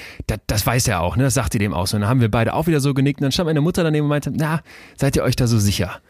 [0.47, 1.23] das, weiß er auch ne?
[1.23, 3.19] Das sagte dem auch so und dann haben wir beide auch wieder so genickt.
[3.19, 4.61] Und dann stand meine Mutter daneben und meinte na
[4.95, 6.01] seid ihr euch da so sicher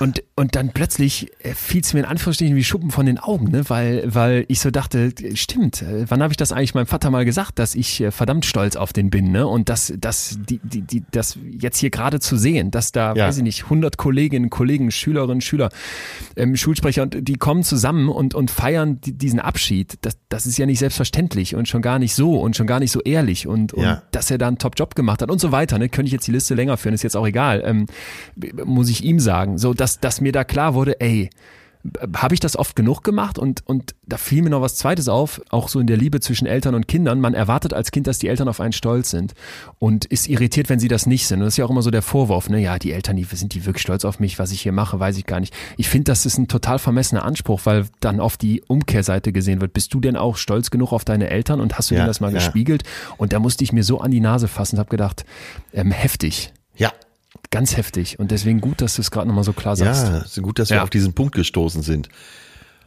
[0.00, 3.68] und, und dann plötzlich fiel es mir in Anführungsstrichen wie Schuppen von den Augen, ne?
[3.68, 7.26] weil, weil ich so dachte, stimmt, äh, wann habe ich das eigentlich meinem Vater mal
[7.26, 9.46] gesagt, dass ich äh, verdammt stolz auf den bin, ne?
[9.46, 13.26] Und das, das, die, die, die, das jetzt hier gerade zu sehen, dass da, Ja.
[13.26, 15.68] weiß ich nicht, 100 Kolleginnen, Kollegen, Schülerinnen, Schüler,
[16.36, 19.98] ähm, Schulsprecher und die kommen zusammen und, und feiern die, diesen Abschied.
[20.00, 22.90] Das, das ist ja nicht selbstverständlich und schon gar nicht so und schon gar nicht
[22.90, 24.02] so ehrlich und, und Ja.
[24.12, 25.78] dass er da einen Top-Job gemacht hat und so weiter.
[25.78, 25.90] Ne?
[25.90, 27.62] Könnte ich jetzt die Liste länger führen, ist jetzt auch egal.
[27.66, 27.86] Ähm,
[28.64, 29.41] muss ich ihm sagen.
[29.58, 31.30] So, dass, dass mir da klar wurde, ey,
[32.16, 35.40] habe ich das oft genug gemacht und, und da fiel mir noch was Zweites auf,
[35.50, 37.20] auch so in der Liebe zwischen Eltern und Kindern.
[37.20, 39.34] Man erwartet als Kind, dass die Eltern auf einen stolz sind
[39.80, 41.40] und ist irritiert, wenn sie das nicht sind.
[41.40, 42.60] Und das ist ja auch immer so der Vorwurf, ne?
[42.60, 45.16] Ja, die Eltern, die sind die wirklich stolz auf mich, was ich hier mache, weiß
[45.18, 45.52] ich gar nicht.
[45.76, 49.72] Ich finde, das ist ein total vermessener Anspruch, weil dann auf die Umkehrseite gesehen wird.
[49.72, 52.20] Bist du denn auch stolz genug auf deine Eltern und hast du Ja, denen das
[52.20, 52.34] mal ja.
[52.34, 52.84] gespiegelt?
[53.16, 55.24] Und da musste ich mir so an die Nase fassen und habe gedacht,
[55.72, 56.52] ähm, heftig.
[56.76, 56.92] Ja.
[57.50, 58.18] Ganz heftig.
[58.18, 60.04] Und deswegen gut, dass du es gerade nochmal so klar sagst.
[60.08, 60.82] Ja, es ist gut, dass wir Ja.
[60.82, 62.08] auf diesen Punkt gestoßen sind.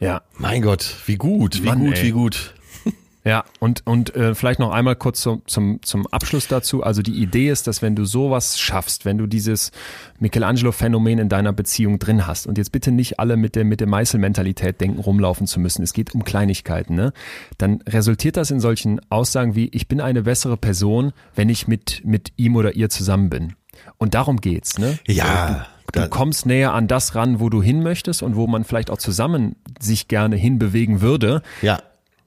[0.00, 0.22] Ja.
[0.38, 2.04] Mein Gott, wie gut, wie Mann, gut, ey.
[2.04, 2.54] wie gut.
[3.24, 6.84] Ja, und, und äh, vielleicht noch einmal kurz zum, zum, zum Abschluss dazu.
[6.84, 9.72] Also die Idee ist, dass wenn du sowas schaffst, wenn du dieses
[10.20, 13.88] Michelangelo-Phänomen in deiner Beziehung drin hast und jetzt bitte nicht alle mit der, mit der
[13.88, 15.82] Meißelmentalität denken, rumlaufen zu müssen.
[15.82, 17.12] Es geht um Kleinigkeiten, ne?
[17.58, 22.02] Dann resultiert das in solchen Aussagen wie, ich bin eine bessere Person, wenn ich mit,
[22.04, 23.54] mit ihm oder ihr zusammen bin.
[23.98, 24.98] Und darum geht's, ne?
[25.06, 28.64] Ja, Du da- kommst näher an das ran, wo du hin möchtest und wo man
[28.64, 31.80] vielleicht auch zusammen sich gerne hinbewegen würde Ja.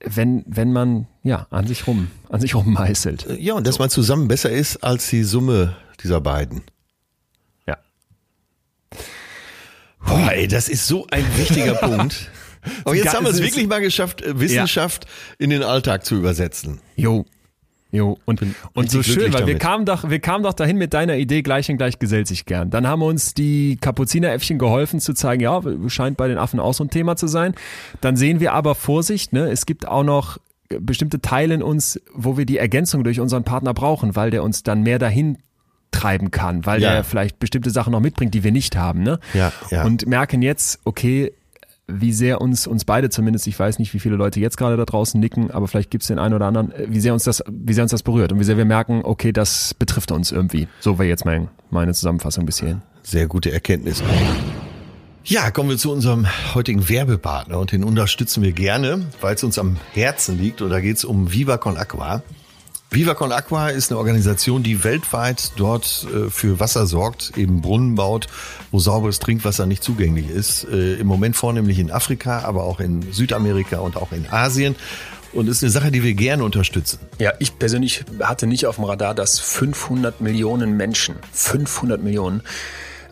[0.04, 3.28] wenn, wenn man ja an sich rum, an sich rum meißelt.
[3.38, 6.64] Ja, und dass man zusammen besser ist als die Summe dieser beiden.
[7.68, 7.78] Ja.
[10.06, 12.32] Boah, ey, das ist so ein wichtiger Punkt.
[12.86, 15.06] Aber jetzt haben wir es wirklich mal geschafft, äh, Wissenschaft
[15.38, 16.80] in den Alltag zu übersetzen.
[16.96, 17.26] Jo.
[17.92, 18.42] Jo, und,
[18.74, 19.60] und so schön, weil wir damit.
[19.60, 22.70] kamen doch, wir kamen doch dahin mit deiner Idee, gleich und gleich gesellt sich gern.
[22.70, 26.84] Dann haben uns die Kapuzineräffchen geholfen zu zeigen, ja, scheint bei den Affen auch so
[26.84, 27.56] ein Thema zu sein.
[28.02, 30.38] Dann sehen wir aber Vorsicht, ne, es gibt auch noch
[30.80, 34.62] bestimmte Teile in uns, wo wir die Ergänzung durch unseren Partner brauchen, weil der uns
[34.62, 35.40] dann mehr dahin
[35.90, 36.92] treiben kann, weil Ja.
[36.94, 39.02] er vielleicht bestimmte Sachen noch mitbringt, die wir nicht haben.
[39.02, 39.20] Ne?
[39.34, 39.84] Ja, ja.
[39.84, 41.34] Und merken jetzt, okay,
[41.90, 44.86] wie sehr uns, uns beide zumindest, ich weiß nicht, wie viele Leute jetzt gerade da
[44.86, 47.74] draußen nicken, aber vielleicht gibt's den einen oder anderen, äh, wie sehr uns das, wie
[47.74, 50.68] sehr uns das berührt und wie sehr wir merken, okay, das betrifft uns irgendwie.
[50.80, 52.82] So wäre jetzt mein, meine Zusammenfassung bis hierhin.
[53.04, 54.04] Sehr gute Erkenntnis.
[55.24, 59.60] Ja, kommen wir zu unserem heutigen Werbepartner und den unterstützen wir gerne, weil es uns
[59.60, 62.24] am Herzen liegt und da geht es um Viva Con Aqua.
[62.92, 67.94] Viva Con Aqua ist eine Organisation, die weltweit dort äh, für Wasser sorgt, eben Brunnen
[67.94, 68.26] baut,
[68.72, 70.64] wo sauberes Trinkwasser nicht zugänglich ist.
[70.64, 74.76] Äh, Im Moment vornehmlich in Afrika, aber auch in Südamerika und auch in Asien.
[75.34, 76.98] Und ist eine Sache, die wir gerne unterstützen.
[77.20, 82.42] Ja, ich persönlich hatte nicht auf dem Radar, dass 500 Millionen Menschen, 500 Millionen,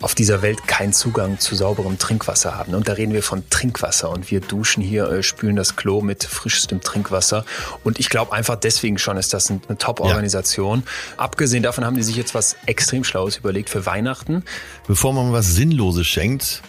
[0.01, 2.75] auf dieser Welt keinen Zugang zu sauberem Trinkwasser haben.
[2.75, 4.09] Und da reden wir von Trinkwasser.
[4.11, 7.45] Und wir duschen hier, äh, spülen das Klo mit frischstem Trinkwasser.
[7.83, 10.83] Und ich glaube einfach deswegen schon ist das ein- eine Top-Organisation.
[11.17, 14.43] Abgesehen davon haben die sich jetzt was extrem Schlaues überlegt für Weihnachten.
[14.87, 16.61] Bevor man was Sinnloses schenkt,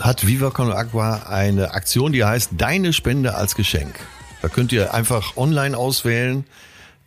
[0.00, 3.94] hat Viva Con Agua eine Aktion, die heißt Deine Spende als Geschenk.
[4.40, 6.46] Da könnt ihr einfach online auswählen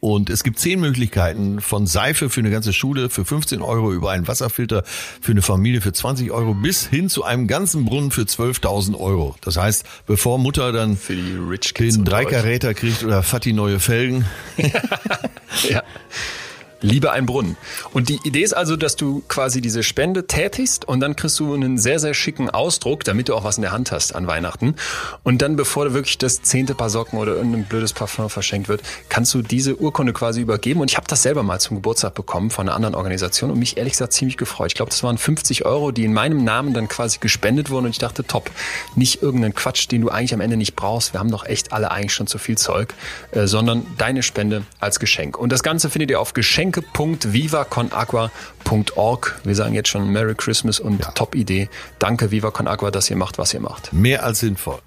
[0.04, 4.12] und es gibt zehn Möglichkeiten von Seife für eine ganze Schule für 15 Euro über
[4.12, 8.24] einen Wasserfilter für eine Familie für 20 Euro bis hin zu einem ganzen Brunnen für
[8.24, 9.38] 12.000 Euro.
[9.40, 12.04] Das heißt, bevor Mutter dann Für die Rich Kids den.
[12.04, 14.26] Dreikaräter kriegt oder Fatti neue Felgen,
[15.70, 15.84] Ja.
[16.84, 17.56] Liebe ein Brunnen.
[17.94, 21.54] Und die Idee ist also, dass du quasi diese Spende tätigst und dann kriegst du
[21.54, 24.76] einen sehr, sehr schicken Ausdruck, damit du auch was in der Hand hast an Weihnachten.
[25.24, 29.34] Und dann, bevor wirklich das zehnte Paar Socken oder irgendein blödes Parfum verschenkt wird, kannst
[29.34, 30.82] du diese Urkunde quasi übergeben.
[30.82, 33.78] Und ich habe das selber mal zum Geburtstag bekommen von einer anderen Organisation und mich
[33.78, 34.68] ehrlich gesagt ziemlich gefreut.
[34.68, 37.86] Ich glaube, das waren 50 Euro, die in meinem Namen dann quasi gespendet wurden.
[37.86, 38.52] Und ich dachte, top,
[38.96, 41.14] nicht irgendeinen Quatsch, den du eigentlich am Ende nicht brauchst.
[41.14, 42.94] Wir haben doch echt alle eigentlich schon zu viel Zeug,
[43.32, 45.38] äh, sondern deine Spende als Geschenk.
[45.38, 46.34] Und das Ganze findet ihr auf
[46.74, 49.42] geschenke.vivaconagua.org.
[49.44, 51.68] Wir sagen jetzt schon Merry Christmas und top Idee.
[52.00, 53.92] Danke Viva Con Agua, dass ihr macht, was ihr macht.
[53.94, 54.80] Mehr als sinnvoll.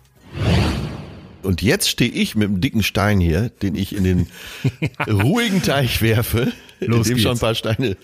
[1.43, 4.27] Und jetzt stehe ich mit einem dicken Stein hier, den ich in den
[5.09, 7.97] ruhigen Teich werfe, Los in dem schon ein paar Steine.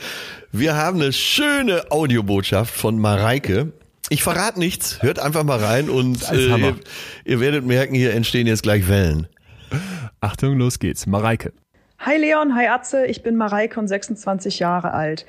[0.53, 3.73] Wir haben eine schöne Audiobotschaft von Mareike.
[4.11, 6.77] Ich verrate nichts, hört einfach mal rein und äh, ihr,
[7.25, 9.27] ihr werdet merken, hier entstehen jetzt gleich Wellen.
[10.21, 11.07] Achtung, los geht's.
[11.07, 11.53] Mareike.
[12.05, 15.25] Hi Leon, hi Atze, ich bin Mareike und 26 Jahre alt.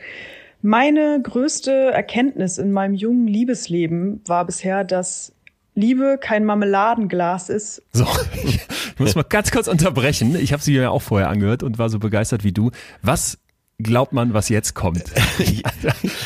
[0.64, 5.34] Meine größte Erkenntnis in meinem jungen Liebesleben war bisher, dass
[5.76, 7.84] Liebe kein Marmeladenglas ist.
[7.92, 8.08] So,
[8.44, 8.60] ich
[8.98, 10.36] muss mal ganz kurz unterbrechen.
[10.36, 12.72] Ich habe sie ja auch vorher angehört und war so begeistert wie du.
[13.04, 13.38] Was
[13.78, 15.04] glaubt man, was jetzt kommt?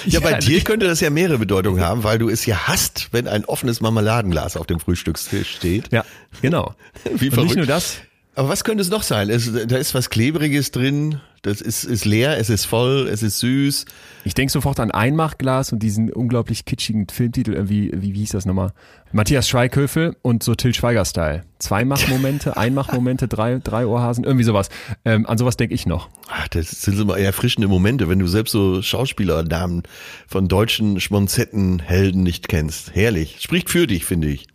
[0.05, 3.27] Ja, bei dir könnte das ja mehrere Bedeutungen haben, weil du es ja hast, wenn
[3.27, 5.91] ein offenes Marmeladenglas auf dem Frühstückstisch steht.
[5.91, 6.05] Ja,
[6.41, 6.75] genau.
[7.03, 7.55] Wie und nicht verrückt.
[7.55, 8.01] nur das,
[8.37, 9.31] Aber was könnte es noch sein?
[9.31, 13.39] Es, da ist was Klebriges drin, das ist, ist leer, es ist voll, es ist
[13.39, 13.85] süß.
[14.25, 18.45] Ich denke sofort an Einmachglas und diesen unglaublich kitschigen Filmtitel, irgendwie, wie, wie hieß das
[18.45, 18.73] nochmal?
[19.11, 21.45] Matthias Schweighöfel und so Till Schweiger-Style.
[21.57, 24.69] Zweimachmomente, Einmachmomente, drei, drei Ohrhasen, irgendwie sowas.
[25.03, 26.07] Ähm, an sowas denke ich noch.
[26.29, 29.81] Ach, das sind so mal erfrischende Momente, wenn du selbst so Schauspielernamen
[30.27, 32.93] von deutschen Schmonzettenhelden nicht kennst.
[32.93, 33.37] Herrlich.
[33.39, 34.45] Spricht für dich, finde ich.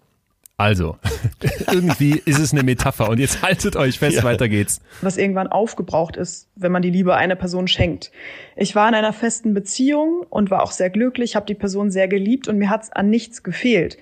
[0.63, 0.97] Also,
[1.73, 4.23] irgendwie ist es eine Metapher und jetzt haltet euch fest, Ja.
[4.23, 4.81] weiter geht's.
[5.01, 8.13] was irgendwann aufgebraucht ist, wenn man die Liebe einer Person schenkt.
[8.55, 12.07] Ich war in einer festen Beziehung und war auch sehr glücklich, habe die Person sehr
[12.07, 13.97] geliebt und mir hat's an nichts gefehlt.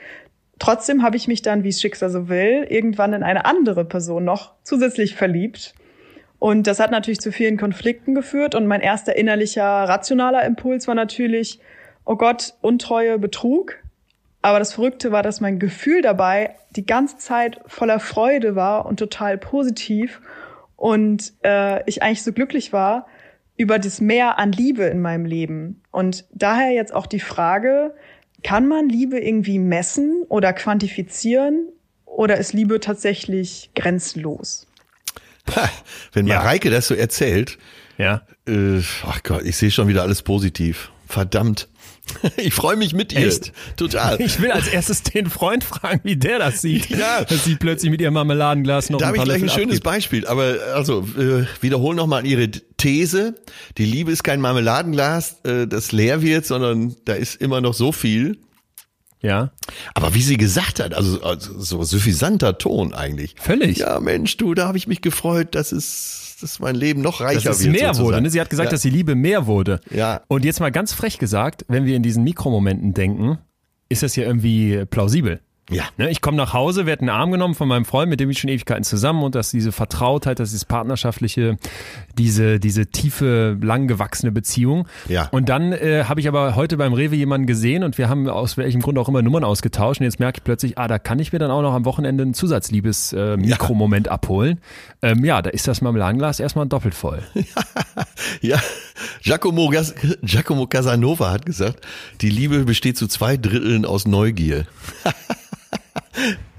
[0.59, 4.25] Trotzdem habe ich mich dann, wie es Schicksal so will, irgendwann in eine andere Person
[4.27, 5.75] noch zusätzlich verliebt.
[6.39, 10.95] Und das hat natürlich zu vielen Konflikten geführt und mein erster innerlicher rationaler Impuls war
[10.95, 11.59] natürlich,
[12.05, 13.77] oh Gott, Untreue, Betrug.
[14.43, 18.99] Aber das Verrückte war, dass mein Gefühl dabei die ganze Zeit voller Freude war und
[18.99, 20.20] total positiv
[20.76, 23.07] und äh, ich eigentlich so glücklich war
[23.57, 25.82] über das Mehr an Liebe in meinem Leben.
[25.91, 27.95] Und daher jetzt auch die Frage,
[28.43, 31.68] kann man Liebe irgendwie messen oder quantifizieren
[32.07, 34.66] oder ist Liebe tatsächlich grenzenlos?
[35.55, 35.68] Ha,
[36.14, 36.36] wenn Ja.
[36.36, 37.59] Mareike das so erzählt,
[37.99, 38.22] Ja.
[38.49, 40.91] äh, ach Gott, ich sehe schon wieder alles positiv.
[41.07, 41.68] Verdammt.
[42.37, 43.27] Ich freue mich mit ihr.
[43.27, 43.53] Echt?
[43.77, 44.21] Total.
[44.21, 46.89] Ich will als erstes den Freund fragen, wie der das sieht.
[46.91, 47.25] Ja.
[47.25, 49.85] Dass sie plötzlich mit ihrem Marmeladenglas noch Da habe ich gleich ein schönes abgibt.
[49.85, 50.27] Beispiel.
[50.27, 53.35] Aber also äh, wiederhol nochmal Ihre These.
[53.79, 57.93] Die Liebe ist kein Marmeladenglas, äh, das leer wird, sondern da ist immer noch so
[57.93, 58.39] viel.
[59.23, 59.51] Ja.
[59.95, 63.35] Aber wie sie gesagt hat, also, also so suffisanter Ton eigentlich.
[63.39, 63.79] Völlig.
[63.79, 67.51] Ja, Mensch, du, da habe ich mich gefreut, dass es, dass mein Leben noch reicher
[67.51, 67.73] dass es wird.
[67.73, 68.07] mehr sozusagen.
[68.07, 68.23] wurde.
[68.23, 68.31] Ne?
[68.31, 68.71] Sie hat gesagt, ja.
[68.73, 69.81] dass die Liebe mehr wurde.
[69.91, 70.23] Ja.
[70.29, 73.39] Und jetzt mal ganz frech gesagt, wenn wir in diesen Mikromomenten denken,
[73.91, 75.41] ist das ja irgendwie plausibel.
[75.71, 75.85] Ja.
[75.97, 78.39] Ne, ich komme nach Hause, werde einen Arm genommen von meinem Freund, mit dem ich
[78.39, 81.59] schon Ewigkeiten zusammen und dass diese Vertrautheit, dass dieses partnerschaftliche,
[82.18, 84.89] diese, diese tiefe, lang gewachsene Beziehung.
[85.09, 85.29] Ja.
[85.31, 88.57] Und dann äh, habe ich aber heute beim Rewe jemanden gesehen und wir haben aus
[88.57, 91.33] welchem Grund auch immer Nummern ausgetauscht und jetzt merke ich plötzlich, ah, da kann ich
[91.33, 94.61] mir dann auch noch am Wochenende einen Zusatzliebes-Mikromoment äh, abholen.
[95.03, 97.23] Ähm, ja, da ist das Marmeladenglas erstmal doppelt voll.
[98.43, 98.61] Ja,
[99.23, 99.73] Giacomo,
[100.23, 101.87] Giacomo Casanova hat gesagt,
[102.21, 104.66] die Liebe besteht zu zwei Dritteln aus Neugier.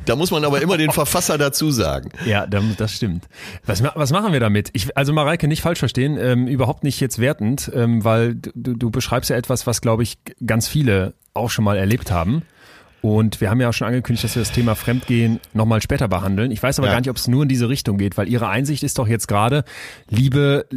[0.06, 2.10] Da muss man aber immer den Verfasser dazu sagen.
[2.26, 3.28] Ja, da- das stimmt.
[3.66, 4.70] Was, was machen wir damit?
[4.74, 8.90] Ich, also Mareike, nicht falsch verstehen, ähm, überhaupt nicht jetzt wertend, ähm, weil du, du
[8.90, 12.42] beschreibst ja etwas, was, glaube ich, ganz viele auch schon mal erlebt haben.
[13.02, 16.52] Und wir haben ja auch schon angekündigt, dass wir das Thema Fremdgehen nochmal später behandeln.
[16.52, 16.94] Ich weiß aber Ja.
[16.94, 19.28] gar nicht, ob es nur in diese Richtung geht, weil Ihre Einsicht ist doch jetzt
[19.28, 19.64] gerade,
[20.10, 20.68] Liebe,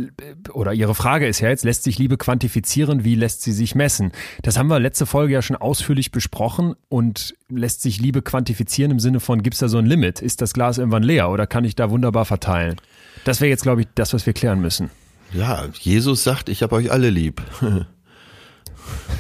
[0.53, 4.12] oder Ihre Frage ist ja jetzt, lässt sich Liebe quantifizieren, wie lässt sie sich messen?
[4.43, 9.01] Das haben wir letzte Folge ja schon ausführlich besprochen und lässt sich Liebe quantifizieren im
[9.01, 10.22] Sinne von, gibt es da so ein Limit?
[10.22, 12.77] Ist das Glas irgendwann leer oder kann ich da wunderbar verteilen?
[13.25, 14.91] Das wäre jetzt, glaube ich, das, was wir klären müssen.
[15.35, 17.43] Ja, Jesus sagt, ich habe euch alle lieb.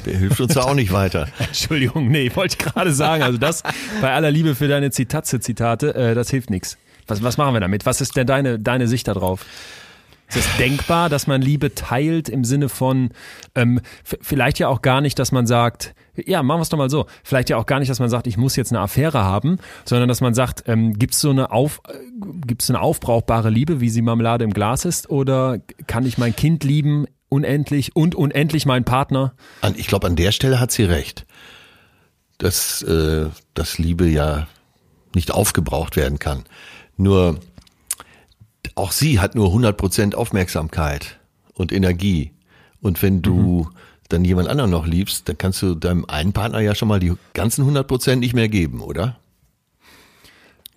[0.06, 1.28] Der hilft uns auch nicht weiter.
[1.38, 3.22] Entschuldigung, nee, wollte ich gerade sagen.
[3.22, 3.62] Also das
[4.00, 6.76] bei aller Liebe für deine Zitatze-Zitate, äh, das hilft nichts.
[7.06, 7.86] Was, was machen wir damit?
[7.86, 9.44] Was ist denn deine, deine Sicht darauf?
[10.28, 13.10] Ist es denkbar, dass man Liebe teilt im Sinne von,
[13.54, 16.88] ähm, vielleicht ja auch gar nicht, dass man sagt, ja, machen wir es doch mal
[16.88, 19.58] so, vielleicht ja auch gar nicht, dass man sagt, ich muss jetzt eine Affäre haben,
[19.84, 21.92] sondern dass man sagt, ähm, gibt es so eine, auf, äh,
[22.46, 26.64] gibt's eine aufbrauchbare Liebe, wie sie Marmelade im Glas ist, oder kann ich mein Kind
[26.64, 29.34] lieben, unendlich und unendlich meinen Partner?
[29.76, 31.26] Ich glaube, an der Stelle hat sie recht,
[32.38, 34.46] dass, äh, dass Liebe ja
[35.14, 36.44] nicht aufgebraucht werden kann.
[36.96, 37.40] Nur
[38.76, 41.18] auch sie hat nur 100% Aufmerksamkeit
[41.54, 42.32] und Energie.
[42.80, 43.68] Und wenn du
[44.08, 47.14] dann jemand anderen noch liebst, dann kannst du deinem einen Partner ja schon mal die
[47.32, 49.18] ganzen 100% nicht mehr geben, oder?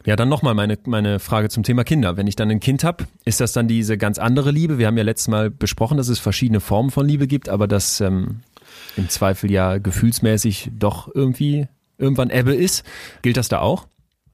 [0.08, 2.16] Ja, dann nochmal meine, meine Frage zum Thema Kinder.
[2.16, 4.78] Wenn ich dann ein Kind habe, ist das dann diese ganz andere Liebe?
[4.78, 8.00] Wir haben ja letztes Mal besprochen, dass es verschiedene Formen von Liebe gibt, aber dass
[8.00, 8.40] ähm,
[8.96, 12.86] im Zweifel ja gefühlsmäßig doch irgendwie irgendwann Ebbe ist.
[13.22, 13.86] Gilt das da auch?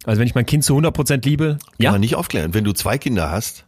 [0.03, 2.53] Also wenn ich mein Kind zu 100% liebe, Kann ja, man nicht aufklären.
[2.53, 3.65] Wenn du zwei Kinder hast,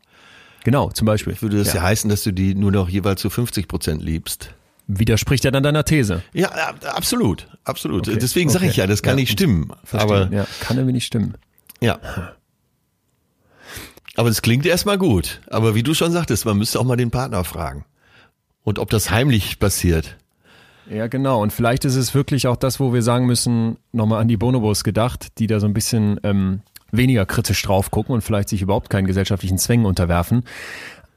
[0.64, 1.36] genau, zum Beispiel.
[1.42, 4.54] würde das ja, heißen, dass du die nur noch jeweils zu 50% liebst.
[4.86, 6.22] Widerspricht ja dann deiner These.
[6.34, 8.08] Ja, ab- absolut, absolut.
[8.08, 8.72] Okay, Deswegen sage okay.
[8.72, 9.72] ich ja, das kann Ja, nicht stimmen.
[9.84, 10.02] Verstehe.
[10.18, 11.34] Aber ja, kann irgendwie nicht stimmen.
[11.82, 12.00] Ja.
[14.16, 15.42] Aber es klingt erstmal gut.
[15.48, 17.86] Aber wie du schon sagtest, man müsste auch mal den Partner fragen.
[18.64, 20.18] Und ob das heimlich passiert.
[20.90, 21.42] Ja, genau.
[21.42, 24.84] Und vielleicht ist es wirklich auch das, wo wir sagen müssen, nochmal an die Bonobos
[24.84, 26.62] gedacht, die da so ein bisschen ähm,
[26.92, 30.44] weniger kritisch drauf gucken und vielleicht sich überhaupt keinen gesellschaftlichen Zwängen unterwerfen.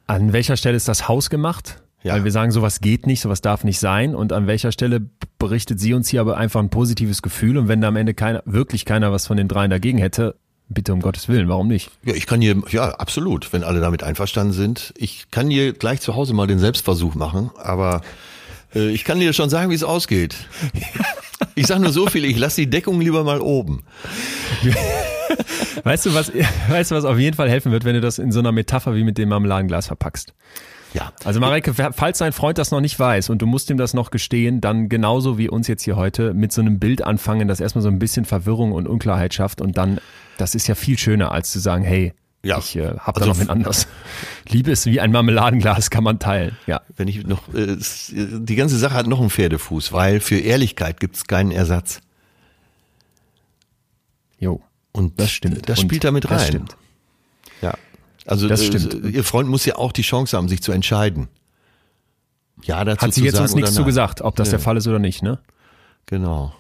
[0.07, 1.83] An welcher Stelle ist das Haus gemacht?
[2.03, 2.15] Ja.
[2.15, 4.15] Weil wir sagen, sowas geht nicht, sowas darf nicht sein.
[4.15, 5.01] Und an welcher Stelle
[5.39, 7.59] berichtet sie uns hier aber einfach ein positives Gefühl?
[7.59, 10.37] Und wenn da am Ende keiner, wirklich keiner was von den dreien dagegen hätte,
[10.69, 11.91] bitte um Gottes Willen, warum nicht?
[12.05, 14.93] Ja, ich kann hier, ja, absolut, wenn alle damit einverstanden sind.
[14.97, 18.03] Ich kann hier gleich zu Hause mal den Selbstversuch machen, aber
[18.75, 20.37] äh, ich kann dir schon sagen, wie es ausgeht.
[21.55, 23.83] Ich sag nur so viel, ich lasse die Deckung lieber mal oben.
[25.85, 26.33] Weißt du, was,
[26.69, 28.95] weißt du, was auf jeden Fall helfen wird, wenn du das in so einer Metapher
[28.95, 30.33] wie mit dem Marmeladenglas verpackst?
[30.95, 31.13] Ja.
[31.25, 34.11] Also Mareike, falls dein Freund das noch nicht weiß und du musst ihm das noch
[34.11, 37.83] gestehen, dann genauso wie uns jetzt hier heute mit so einem Bild anfangen, das erstmal
[37.83, 40.01] so ein bisschen Verwirrung und Unklarheit schafft und dann,
[40.39, 42.59] das ist ja viel schöner, als zu sagen, hey, Ja.
[42.59, 43.87] ich äh, hab Also da noch wen anders.
[44.49, 46.57] Liebe ist wie ein Marmeladenglas, kann man teilen.
[46.67, 47.77] Ja, Wenn ich noch, äh,
[48.11, 52.01] die ganze Sache hat noch einen Pferdefuß, weil für Ehrlichkeit gibt es keinen Ersatz.
[54.39, 54.63] jo.
[54.93, 55.69] Und Das stimmt.
[55.69, 56.39] Das Und spielt damit rein.
[56.39, 56.77] Das stimmt.
[57.61, 57.75] Ja.
[58.27, 58.95] Also Das äh, stimmt.
[59.15, 61.29] ihr Freund muss ja auch die Chance haben, sich zu entscheiden.
[62.65, 64.53] Ja, dazu Hat sie jetzt uns nichts zu gesagt, ob das Nee.
[64.53, 65.39] der Fall ist oder nicht, ne?
[66.07, 66.53] Genau.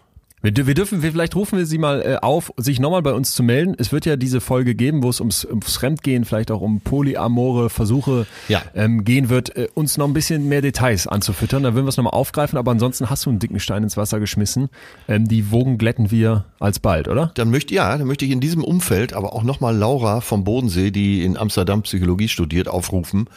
[0.42, 3.32] Wir, wir dürfen, wir, vielleicht rufen wir sie mal äh, auf, sich nochmal bei uns
[3.32, 3.74] zu melden.
[3.78, 7.70] Es wird ja diese Folge geben, wo es ums, ums Fremdgehen, vielleicht auch um polyamore
[7.70, 8.62] Versuche Ja.
[8.74, 11.62] ähm, gehen wird, äh, uns noch ein bisschen mehr Details anzufüttern.
[11.64, 14.20] Da würden wir es nochmal aufgreifen, aber ansonsten hast du einen dicken Stein ins Wasser
[14.20, 14.68] geschmissen.
[15.08, 17.32] Ähm, die Wogen glätten wir alsbald, oder?
[17.34, 20.90] Dann möchte, ja, dann möchte ich in diesem Umfeld aber auch nochmal Laura vom Bodensee,
[20.90, 23.28] die in Amsterdam Psychologie studiert, aufrufen,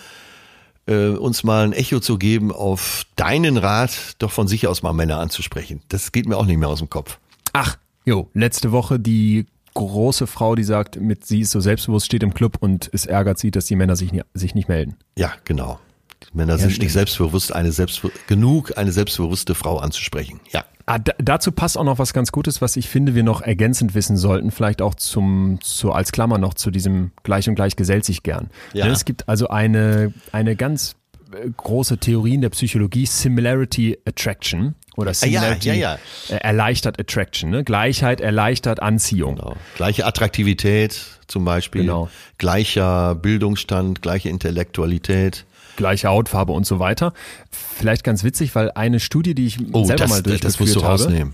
[0.91, 4.93] äh, uns mal ein Echo zu geben auf deinen Rat, doch von sich aus mal
[4.93, 5.81] Männer anzusprechen.
[5.89, 7.19] Das geht mir auch nicht mehr aus dem Kopf.
[7.53, 12.23] Ach, jo, letzte Woche die große Frau, die sagt, mit sie ist so selbstbewusst, steht
[12.23, 14.97] im Club und es ärgert sie, dass die Männer sich, nie, sich nicht melden.
[15.17, 15.79] Ja, genau.
[16.23, 16.83] Die Männer sind stimmt.
[16.83, 20.39] nicht selbstbewusst, eine selbstbe genug, eine selbstbewusste Frau anzusprechen.
[20.51, 20.65] Ja.
[20.91, 23.95] Ah, da, dazu passt auch noch was ganz Gutes, was ich finde, wir noch ergänzend
[23.95, 28.03] wissen sollten, vielleicht auch zum, zu, als Klammer noch zu diesem Gleich und Gleich gesellt
[28.03, 28.49] sich gern.
[28.73, 28.85] Ja.
[28.87, 30.97] Ne, Es gibt also eine, eine ganz
[31.33, 35.97] äh, große Theorie in der Psychologie, Similarity Attraction oder Similarity ja, ja.
[36.27, 37.51] äh, erleichtert Attraction.
[37.51, 37.63] Ne?
[37.63, 39.35] Gleichheit erleichtert Anziehung.
[39.37, 39.55] Genau.
[39.77, 42.09] Gleiche Attraktivität zum Beispiel, Genau.
[42.37, 45.45] gleicher Bildungsstand, gleiche Intellektualität.
[45.75, 47.13] Gleiche Hautfarbe und so weiter.
[47.51, 50.75] Vielleicht ganz witzig, weil eine Studie, die ich Oh, selber das, mal durchgeführt das musst
[50.75, 50.91] du habe.
[51.03, 51.33] rausnehmen.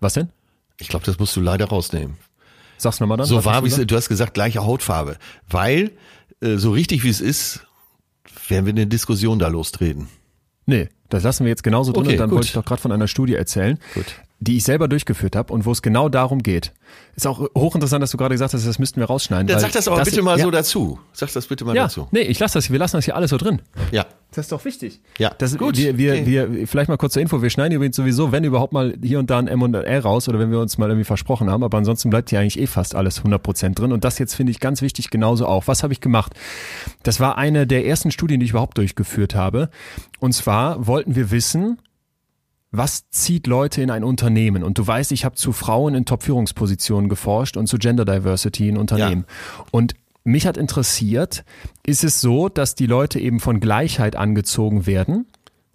[0.00, 0.28] Was denn?
[0.80, 2.16] Ich glaube, das musst du leider rausnehmen.
[2.76, 3.26] Sag's nochmal dann.
[3.26, 5.16] So war, wie du hast gesagt, gleiche Hautfarbe.
[5.50, 5.90] Weil,
[6.40, 7.66] äh, so richtig wie es ist,
[8.48, 10.08] werden wir eine Diskussion da lostreten.
[10.66, 12.36] Nee, das lassen wir jetzt genauso drin Okay, und dann gut.
[12.36, 14.04] wollte ich doch gerade von einer Studie erzählen, Gut.
[14.40, 16.72] Die ich selber durchgeführt habe und wo es genau darum geht.
[17.16, 19.48] Ist auch hochinteressant, dass du gerade gesagt hast, das müssten wir rausschneiden.
[19.48, 21.00] Dann sag das aber bitte mal ja, so dazu.
[21.12, 22.06] Sag das bitte mal Ja, dazu.
[22.12, 23.60] nee, ich lasse das, wir lassen das hier alles so drin.
[23.90, 24.06] Ja.
[24.30, 25.00] Das ist doch wichtig.
[25.16, 25.78] Ja, Das, gut.
[25.78, 26.26] Wir, wir, Okay.
[26.26, 29.30] wir, vielleicht mal kurz zur Info, wir schneiden übrigens sowieso, wenn überhaupt mal hier und
[29.30, 31.64] da ein M und ein R raus oder wenn wir uns mal irgendwie versprochen haben,
[31.64, 34.60] aber ansonsten bleibt hier eigentlich eh fast alles 100% drin und das jetzt finde ich
[34.60, 35.66] ganz wichtig genauso auch.
[35.66, 36.34] Was habe ich gemacht?
[37.02, 39.70] Das war eine der ersten Studien, die ich überhaupt durchgeführt habe
[40.20, 41.78] und zwar wollten wir wissen,
[42.70, 44.62] was zieht Leute in ein Unternehmen?
[44.62, 48.76] Und du weißt, ich habe zu Frauen in Top-Führungspositionen geforscht und zu Gender Diversity in
[48.76, 49.24] Unternehmen.
[49.70, 49.94] Und
[50.24, 51.44] mich hat interessiert,
[51.86, 55.26] ist es so, dass die Leute eben von Gleichheit angezogen werden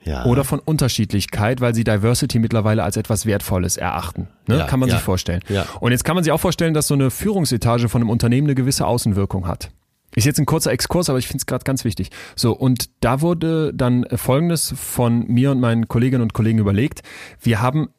[0.03, 0.25] Ja.
[0.25, 4.27] oder von Unterschiedlichkeit, weil sie Diversity mittlerweile als etwas Wertvolles erachten?
[4.45, 4.59] Ne?
[4.59, 4.95] Ja, kann man ja.
[4.95, 5.41] sich vorstellen.
[5.49, 5.65] Ja.
[5.79, 8.55] Und jetzt kann man sich auch vorstellen, dass so eine Führungsetage von einem Unternehmen eine
[8.55, 9.71] gewisse Außenwirkung hat.
[10.15, 12.09] Ist jetzt ein kurzer Exkurs, aber ich finde es gerade ganz wichtig.
[12.35, 17.01] So, und da wurde dann Folgendes von mir und meinen Kolleginnen und Kollegen überlegt.
[17.41, 17.89] Wir haben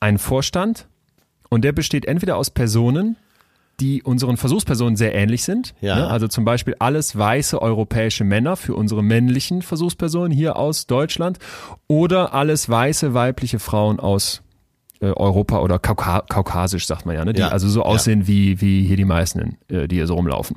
[0.00, 0.88] einen Vorstand
[1.50, 3.16] und der besteht entweder aus Personen,
[3.80, 5.74] die unseren Versuchspersonen sehr ähnlich sind.
[5.80, 5.94] Ja.
[5.96, 6.08] Ne?
[6.08, 11.38] Also zum Beispiel alles weiße europäische Männer für unsere männlichen Versuchspersonen hier aus Deutschland
[11.86, 14.42] oder alles weiße weibliche Frauen aus
[15.00, 17.32] äh, Europa oder Kauka kaukasisch, sagt man ja, ne?
[17.34, 17.48] die Ja.
[17.48, 17.86] also so Ja.
[17.86, 20.56] aussehen wie, wie hier die meisten, äh, die hier so rumlaufen.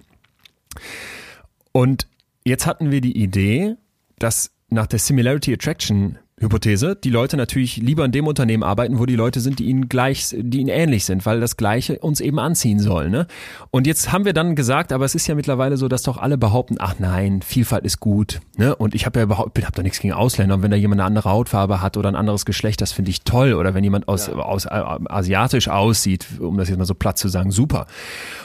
[1.72, 2.07] Und
[2.45, 3.76] jetzt hatten wir die Idee,
[4.19, 9.06] dass nach der Similarity Attraction Hypothese die Leute natürlich lieber in dem Unternehmen arbeiten, wo
[9.06, 12.39] die Leute sind, die ihnen gleich, die ihnen ähnlich sind, weil das Gleiche uns eben
[12.39, 13.10] anziehen soll.
[13.10, 13.28] Ne?
[13.70, 16.38] Und jetzt haben wir dann gesagt, aber es ist ja mittlerweile so, dass doch alle
[16.38, 18.42] behaupten, ach nein, Vielfalt ist gut.
[18.58, 18.76] Ne?
[18.76, 20.56] Und ich habe ja überhaupt, bin hab doch nichts gegen Ausländer.
[20.56, 23.22] Und wenn da jemand eine andere Hautfarbe hat oder ein anderes Geschlecht, das finde ich
[23.22, 23.54] toll.
[23.54, 27.28] Oder wenn jemand aus, aus äh, asiatisch aussieht, um das jetzt mal so platt zu
[27.28, 27.86] sagen, super.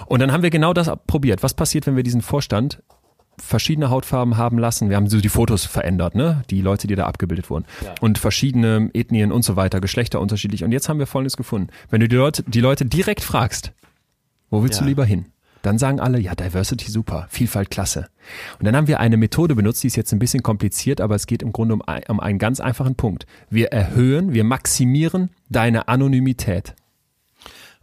[0.07, 1.43] Und dann haben wir genau das probiert.
[1.43, 2.83] Was passiert, wenn wir diesen Vorstand
[3.39, 4.89] verschiedene Hautfarben haben lassen.
[4.89, 6.43] Wir haben so die Fotos verändert, ne?
[6.51, 7.65] Die Leute, die da abgebildet wurden.
[8.01, 10.65] Und verschiedene Ethnien und so weiter, Geschlechter unterschiedlich.
[10.65, 11.69] Und jetzt haben wir Folgendes gefunden.
[11.91, 13.73] Wenn du die Leute, die Leute direkt fragst,
[14.51, 14.83] wo willst Ja.
[14.85, 15.27] du lieber hin?
[15.63, 18.07] Dann sagen alle, ja, Diversity super, Vielfalt klasse.
[18.61, 21.27] Und dann haben wir eine Methode benutzt, die ist jetzt ein bisschen kompliziert, aber es
[21.27, 23.27] geht im Grunde um, ein, um einen ganz einfachen Punkt.
[23.51, 26.75] Wir erhöhen, wir maximieren deine Anonymität.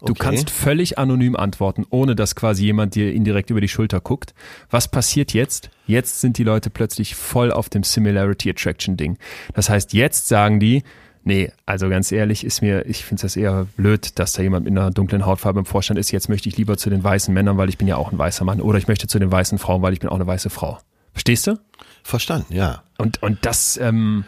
[0.06, 0.24] Du Okay.
[0.24, 4.34] kannst völlig anonym antworten, ohne dass quasi jemand dir indirekt über die Schulter guckt.
[4.70, 5.70] Was passiert jetzt?
[5.88, 9.18] Jetzt sind die Leute plötzlich voll auf dem Similarity Attraction Ding.
[9.54, 10.84] Das heißt, jetzt sagen die,
[11.24, 14.72] nee, also ganz ehrlich, ist mir, ich finde das eher blöd, dass da jemand mit
[14.78, 16.12] einer dunklen Hautfarbe im Vorstand ist.
[16.12, 18.43] Jetzt möchte ich lieber zu den weißen Männern, weil ich bin ja auch ein weißer
[18.43, 18.60] Mann.
[18.60, 20.80] Oder ich möchte zu den weißen Frauen, weil ich bin auch eine weiße Frau.
[21.14, 21.58] Verstehst du?
[22.04, 22.84] Verstanden, ja.
[22.97, 24.26] Und, und das ähm,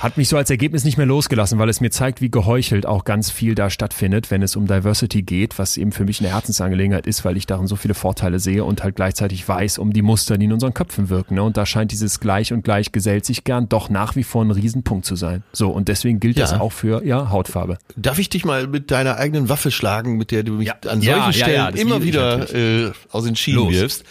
[0.00, 3.04] hat mich so als Ergebnis nicht mehr losgelassen, weil es mir zeigt, wie geheuchelt auch
[3.04, 7.06] ganz viel da stattfindet, wenn es um Diversity geht, was eben für mich eine Herzensangelegenheit
[7.06, 10.38] ist, weil ich darin so viele Vorteile sehe und halt gleichzeitig weiß um die Muster,
[10.38, 11.34] die in unseren Köpfen wirken.
[11.34, 11.42] Ne?
[11.42, 14.50] Und da scheint dieses Gleich und Gleich gesellt sich gern doch nach wie vor ein
[14.50, 15.42] Riesenpunkt zu sein.
[15.52, 16.60] So, und deswegen gilt das Ja.
[16.60, 17.78] auch für ja, Hautfarbe.
[17.96, 20.74] Darf ich dich mal mit deiner eigenen Waffe schlagen, mit der du mich Ja.
[20.88, 23.72] an solchen Stellen das immer wieder äh, aus den Schienen Los.
[23.72, 24.04] wirfst?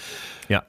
[0.50, 0.64] Ja.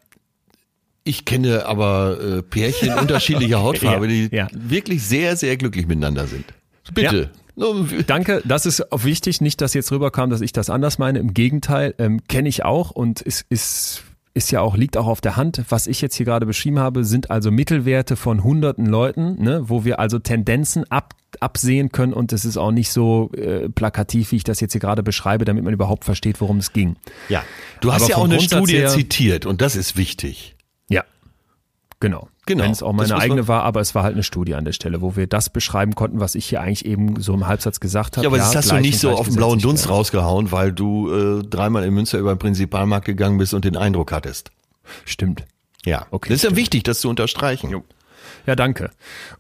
[1.07, 4.49] Ich kenne aber äh, Pärchen unterschiedlicher Hautfarbe, die Ja, ja.
[4.53, 6.45] wirklich sehr, sehr glücklich miteinander sind.
[6.93, 7.31] Bitte.
[7.55, 9.41] Nur- Danke, das ist auch wichtig.
[9.41, 11.19] Nicht, dass jetzt rüberkam, dass ich das anders meine.
[11.21, 14.03] Im Gegenteil, ähm, kenne ich auch und ist, ist,
[14.35, 15.63] ist ja auch, liegt auch auf der Hand.
[15.71, 19.85] Was ich jetzt hier gerade beschrieben habe, sind also Mittelwerte von hunderten Leuten, ne, wo
[19.87, 24.37] wir also Tendenzen ab, absehen können und es ist auch nicht so äh, plakativ, wie
[24.37, 26.97] ich das jetzt hier gerade beschreibe, damit man überhaupt versteht, worum es ging.
[27.31, 27.43] Ja.
[27.81, 30.56] Du hast Aber ja auch eine Grundsatz Studie her- zitiert und das ist wichtig.
[32.03, 32.29] Ja, genau.
[32.47, 32.63] Genau.
[32.65, 35.01] Wenn es auch meine eigene war, aber es war halt eine Studie an der Stelle,
[35.01, 38.25] wo wir das beschreiben konnten, was ich hier eigentlich eben so im Halbsatz gesagt habe.
[38.25, 41.43] Ja, aber das hast du nicht so auf den blauen Dunst rausgehauen, weil du äh,
[41.43, 44.51] dreimal in Münster über den Prinzipalmarkt gegangen bist und den Eindruck hattest.
[45.05, 45.45] Stimmt.
[45.85, 46.59] Ja, Okay, Das ist ja stimmt.
[46.59, 47.83] wichtig, das zu unterstreichen.
[48.47, 48.91] Ja, danke.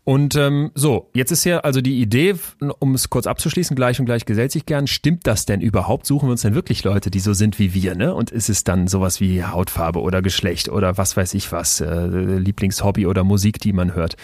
[0.05, 2.35] Und ähm, so, jetzt ist ja also die Idee,
[2.81, 4.87] um es kurz abzuschließen, gleich und gleich gesellt sich gern.
[4.87, 6.07] Stimmt das denn überhaupt?
[6.07, 8.15] Suchen wir uns denn wirklich Leute, die so sind wie wir, ne?
[8.15, 12.07] Und ist es dann sowas wie Hautfarbe oder Geschlecht oder was weiß ich was, äh,
[12.07, 14.17] Lieblingshobby oder Musik, die man hört?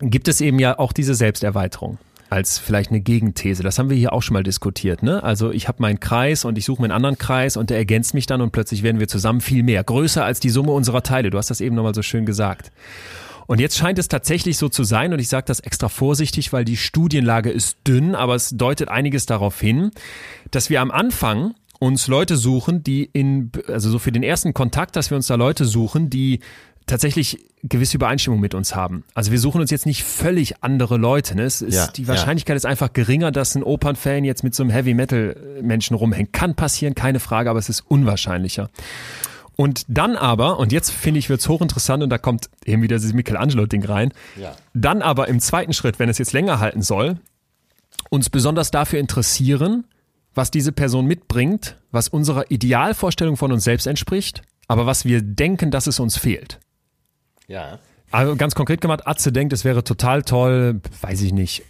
[0.00, 1.98] Gibt es eben ja auch diese Selbsterweiterung
[2.32, 3.62] als vielleicht eine Gegenthese.
[3.62, 5.02] Das haben wir hier auch schon mal diskutiert.
[5.02, 5.22] Ne?
[5.22, 8.14] Also ich habe meinen Kreis und ich suche mir einen anderen Kreis und der ergänzt
[8.14, 11.28] mich dann und plötzlich werden wir zusammen viel mehr, größer als die Summe unserer Teile.
[11.28, 12.72] Du hast das eben nochmal so schön gesagt.
[13.52, 16.64] Und jetzt scheint es tatsächlich so zu sein, und ich sage das extra vorsichtig, weil
[16.64, 19.90] die Studienlage ist dünn, aber es deutet einiges darauf hin,
[20.50, 24.96] dass wir am Anfang uns Leute suchen, die in, also so für den ersten Kontakt,
[24.96, 26.40] dass wir uns da Leute suchen, die
[26.86, 29.04] tatsächlich gewisse Übereinstimmung mit uns haben.
[29.12, 31.34] Also wir suchen uns jetzt nicht völlig andere Leute.
[31.34, 31.42] Ne?
[31.42, 34.70] Es ist, Ja, die Wahrscheinlichkeit ist einfach geringer, dass ein Opernfan jetzt mit so einem
[34.70, 36.32] Heavy Metal Menschen rumhängt.
[36.32, 38.70] Kann passieren, keine Frage, aber es ist unwahrscheinlicher.
[39.56, 43.12] Und dann aber, und jetzt finde ich, wird's hochinteressant und da kommt eben wieder dieses
[43.12, 44.12] Michelangelo-Ding rein.
[44.40, 44.56] Ja.
[44.74, 47.18] Dann aber im zweiten Schritt, wenn es jetzt länger halten soll,
[48.10, 49.84] uns besonders dafür interessieren,
[50.34, 55.70] was diese Person mitbringt, was unserer Idealvorstellung von uns selbst entspricht, aber was wir denken,
[55.70, 56.58] dass es uns fehlt.
[57.46, 57.78] Ja.
[58.10, 61.62] Also ganz konkret gemacht, Atze denkt, es wäre total toll, weiß ich nicht,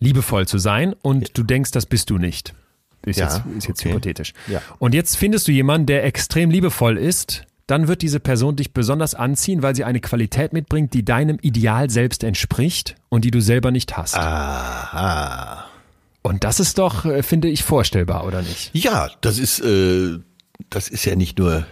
[0.00, 2.54] liebevoll zu sein und du denkst, das bist du nicht.
[3.04, 3.90] Ist Ja, jetzt, ist jetzt okay.
[3.90, 4.32] hypothetisch.
[4.48, 4.60] Ja.
[4.78, 9.14] Und jetzt findest du jemanden, der extrem liebevoll ist, dann wird diese Person dich besonders
[9.14, 13.70] anziehen, weil sie eine Qualität mitbringt, die deinem Ideal selbst entspricht und die du selber
[13.70, 14.14] nicht hast.
[14.16, 15.64] Aha.
[16.22, 18.70] Und das ist doch, äh, finde ich, vorstellbar, oder nicht?
[18.74, 20.18] Ja, das ist, äh,
[20.70, 21.66] das ist ja nicht nur,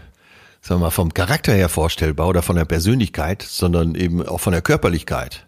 [0.60, 4.52] sagen wir mal, vom Charakter her vorstellbar oder von der Persönlichkeit, sondern eben auch von
[4.52, 5.46] der Körperlichkeit.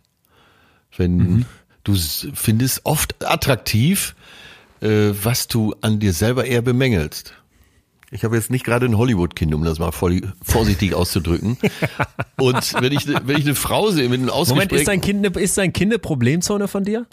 [0.96, 1.44] Wenn
[1.84, 4.14] du s- findest oft attraktiv,
[4.80, 7.34] was du an dir selber eher bemängelst.
[8.10, 11.59] Ich habe jetzt nicht gerade ein Hollywood-Kind, um das mal vorsichtig auszudrücken.
[12.38, 15.38] Und wenn ich, wenn ich eine Frau sehe mit einem Moment, ist dein Kind eine,
[15.38, 17.06] ist dein Kind eine Problemzone von dir?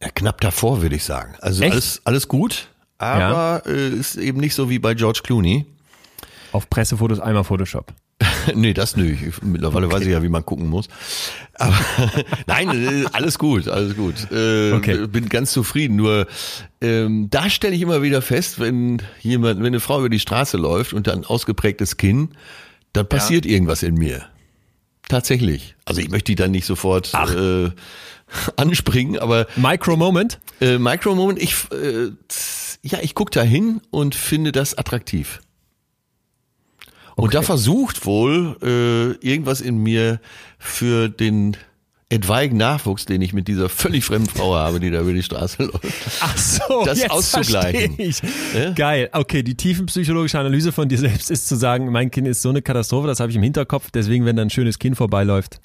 [0.00, 1.34] Ja, knapp davor, würde ich sagen.
[1.40, 1.72] Also Echt?
[1.72, 5.66] alles, alles gut, aber äh, ist eben nicht so wie bei George Clooney.
[6.52, 7.92] Auf Pressefotos einmal Photoshop.
[8.54, 9.10] nee, das nö.
[9.10, 10.88] Ich, mittlerweile weiß ich ja, wie man gucken muss.
[11.54, 11.74] Aber
[12.46, 14.30] nein, alles gut, alles gut.
[14.30, 15.06] Äh, Okay.
[15.06, 15.96] Bin ganz zufrieden.
[15.96, 16.26] Nur
[16.80, 20.56] ähm, da stelle ich immer wieder fest, wenn jemand, wenn eine Frau über die Straße
[20.56, 22.30] läuft und dann ausgeprägtes Kinn,
[22.92, 24.26] dann passiert irgendwas in mir.
[25.08, 25.76] Tatsächlich.
[25.84, 27.70] Also ich möchte die dann nicht sofort äh,
[28.56, 30.40] anspringen, aber Micro-Moment?
[30.60, 32.10] äh, Micro-Moment, ich, äh,
[32.82, 35.40] ja, ich gucke da hin und finde das attraktiv.
[37.16, 40.20] Und da versucht wohl äh, irgendwas in mir
[40.58, 41.56] für den
[42.08, 45.62] etwaigen Nachwuchs, den ich mit dieser völlig fremden Frau habe, die da über die Straße
[45.64, 45.82] läuft.
[46.20, 47.94] Ach so, Das jetzt auszugleichen.
[47.98, 48.22] Ich.
[48.54, 48.70] Ja?
[48.70, 49.08] Geil.
[49.12, 52.62] Okay, die tiefenpsychologische Analyse von dir selbst ist zu sagen, mein Kind ist so eine
[52.62, 55.58] Katastrophe, das habe ich im Hinterkopf, deswegen, wenn da ein schönes Kind vorbeiläuft.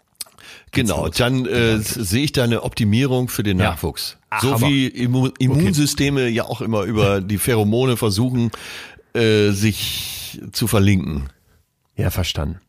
[0.72, 3.72] Genau, dann äh, sehe ich da eine Optimierung für den Ja.
[3.72, 4.18] Nachwuchs.
[4.30, 8.52] Ah, so wie Immu Immunsysteme ja auch immer über die Pheromone versuchen,
[9.14, 11.30] äh, sich zu verlinken.
[12.02, 12.60] Ja, verstanden.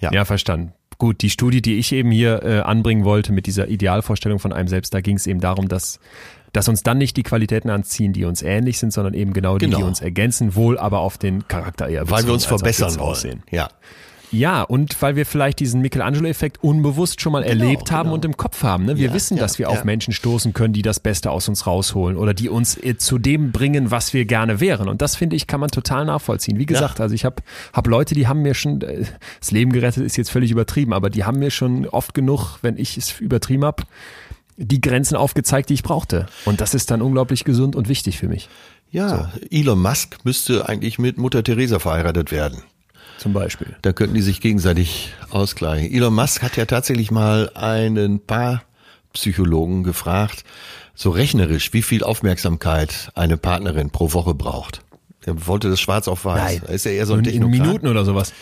[0.00, 0.12] Ja.
[0.12, 0.72] Ja, verstanden.
[0.98, 4.68] Gut, die Studie, die ich eben hier äh, anbringen wollte mit dieser Idealvorstellung von einem
[4.68, 5.98] selbst, da ging es eben darum, dass,
[6.52, 9.66] dass uns dann nicht die Qualitäten anziehen, die uns ähnlich sind, sondern eben genau die,
[9.66, 9.86] die Genau.
[9.86, 13.00] uns ergänzen, wohl aber auf den Charakter eher Weil wir uns verbessern wollen.
[13.10, 13.42] Aussehen.
[13.50, 13.68] Ja.
[14.32, 18.14] Ja, und weil wir vielleicht diesen Michelangelo-Effekt unbewusst schon mal erlebt haben genau.
[18.14, 18.86] und im Kopf haben.
[18.86, 18.96] Ne?
[18.96, 19.68] Wir Ja, wissen, ja, dass wir ja.
[19.68, 23.18] auf Menschen stoßen können, die das Beste aus uns rausholen oder die uns äh, zu
[23.18, 24.88] dem bringen, was wir gerne wären.
[24.88, 26.58] Und das finde ich, kann man total nachvollziehen.
[26.58, 27.42] Wie gesagt, also ich habe
[27.74, 29.04] hab Leute, die haben mir schon, äh,
[29.38, 32.78] das Leben gerettet ist jetzt völlig übertrieben, aber die haben mir schon oft genug, wenn
[32.78, 33.82] ich es übertrieben habe,
[34.56, 36.26] die Grenzen aufgezeigt, die ich brauchte.
[36.46, 38.48] Und das ist dann unglaublich gesund und wichtig für mich.
[38.90, 42.62] Ja, Elon Musk müsste eigentlich mit Mutter Teresa verheiratet werden.
[43.22, 43.76] Zum Beispiel.
[43.82, 45.94] Da könnten die sich gegenseitig ausgleichen.
[45.94, 50.42] Elon Musk hat ja tatsächlich mal einen Paarpsychologen gefragt,
[50.96, 54.82] so rechnerisch, wie viel Aufmerksamkeit eine Partnerin pro Woche braucht.
[55.24, 56.62] Er wollte das schwarz auf weiß.
[56.62, 56.74] Nein.
[56.74, 57.60] Ist er eher so ein in, in Technokrat.
[57.60, 58.32] Minuten oder sowas.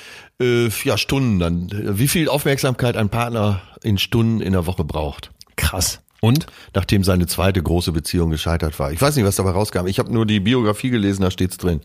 [0.40, 1.98] Äh, ja, Stunden dann.
[1.98, 5.30] Wie viel Aufmerksamkeit ein Partner in Stunden in der Woche braucht.
[5.56, 6.00] Krass.
[6.22, 6.46] Und?
[6.72, 8.92] Nachdem seine zweite große Beziehung gescheitert war.
[8.92, 9.86] Ich weiß nicht, was dabei rauskam.
[9.88, 11.82] Ich habe nur die Biografie gelesen, da steht's drin.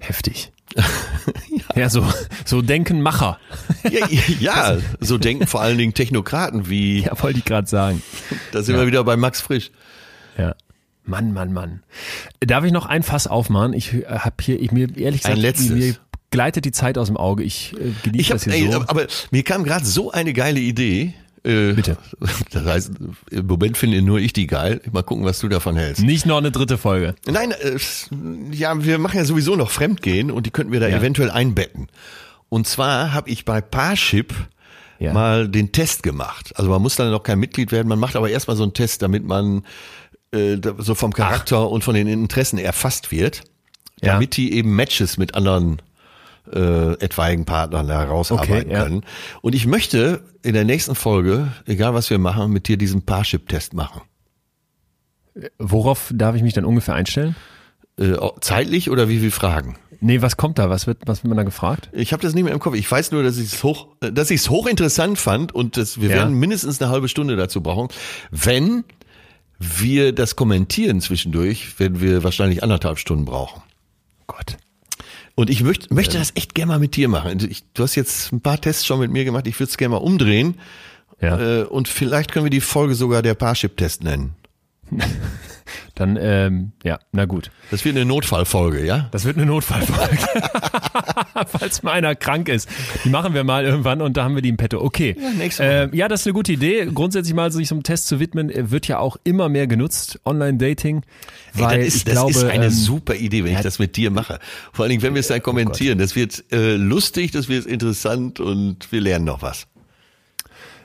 [0.00, 0.50] Heftig.
[1.74, 1.88] ja.
[1.88, 2.06] so,
[2.44, 3.38] so denken Macher.
[3.90, 4.06] Ja,
[4.40, 8.02] ja, so denken vor allen Dingen Technokraten wie, Ja, wollte ich gerade sagen.
[8.52, 9.70] da sind wir wieder bei Max Frisch.
[10.38, 10.54] Ja.
[11.04, 11.82] Mann, Mann, Mann.
[12.40, 13.72] Darf ich noch ein Fass aufmachen?
[13.72, 15.70] Ich habe hier, ich mir ehrlich gesagt, Ein letztes.
[15.70, 15.96] mir
[16.30, 17.42] gleitet die Zeit aus dem Auge.
[17.42, 18.82] Ich äh, genieße das hier ey, so.
[18.86, 21.14] aber mir kam gerade so eine geile Idee.
[21.44, 21.96] Äh, Bitte.
[22.50, 22.92] Das heißt,
[23.30, 24.80] im Moment finde nur ich die geil.
[24.92, 26.02] Mal gucken, was du davon hältst.
[26.02, 27.14] Nicht noch eine dritte Folge.
[27.26, 27.78] Nein, äh,
[28.52, 30.98] ja, wir machen ja sowieso noch Fremdgehen und die könnten wir da Ja.
[30.98, 31.88] eventuell einbetten.
[32.48, 34.32] Und zwar habe ich bei Parship
[34.98, 35.12] Ja.
[35.12, 36.52] mal den Test gemacht.
[36.56, 39.02] Also man muss dann noch kein Mitglied werden, man macht aber erstmal so einen Test,
[39.02, 39.64] damit man
[40.34, 43.42] äh, so vom Charakter und von den Interessen erfasst wird,
[44.00, 44.12] Ja.
[44.14, 45.82] damit die eben Matches mit anderen
[46.52, 48.82] äh, etwaigen Partnern herausarbeiten Okay, ja.
[48.84, 49.04] können.
[49.42, 53.74] Und ich möchte in der nächsten Folge, egal was wir machen, mit dir diesen Parship-Test
[53.74, 54.00] machen.
[55.58, 57.36] Worauf darf ich mich dann ungefähr einstellen?
[57.98, 59.76] Äh, zeitlich oder wie viele Fragen?
[60.00, 60.68] Nee, was kommt da?
[60.68, 61.88] Was wird, was wird man da gefragt?
[61.92, 62.74] Ich habe das nicht mehr im Kopf.
[62.74, 66.08] Ich weiß nur, dass ich es hoch, dass ich es hochinteressant fand und dass wir
[66.10, 66.16] Ja.
[66.16, 67.88] werden mindestens eine halbe Stunde dazu brauchen.
[68.30, 68.84] Wenn
[69.58, 73.62] wir das kommentieren zwischendurch, werden wir wahrscheinlich anderthalb Stunden brauchen.
[74.26, 74.56] Gott.
[75.34, 77.28] Und ich möchte, möchte das echt gerne mal mit dir machen.
[77.28, 79.46] Also Ich, du hast jetzt ein paar Tests schon mit mir gemacht.
[79.46, 80.58] Ich würde es gerne mal umdrehen.
[81.20, 81.60] Ja.
[81.60, 84.34] Äh, und vielleicht können wir die Folge sogar der Parship-Test nennen.
[85.94, 87.50] Dann, ähm, ja, na gut.
[87.70, 89.08] Das wird eine Notfallfolge, ja?
[89.12, 90.18] Das wird eine Notfallfolge.
[91.46, 92.68] Falls mal einer krank ist.
[93.04, 94.80] Die machen wir mal irgendwann und da haben wir die im Petto.
[94.80, 95.16] Okay.
[95.58, 96.88] Ja, äh, ja das ist eine gute Idee.
[96.92, 100.18] Grundsätzlich mal sich so einem Test zu widmen, äh, wird ja auch immer mehr genutzt.
[100.24, 101.02] Online-Dating.
[101.52, 103.78] Weil Ey, das ist, ich das glaube, ist eine ähm, super Idee, wenn ich das
[103.78, 104.38] mit dir mache.
[104.72, 105.98] Vor allen Dingen, wenn wir es dann kommentieren.
[105.98, 109.66] Das wird äh, lustig, das wird interessant und wir lernen noch was.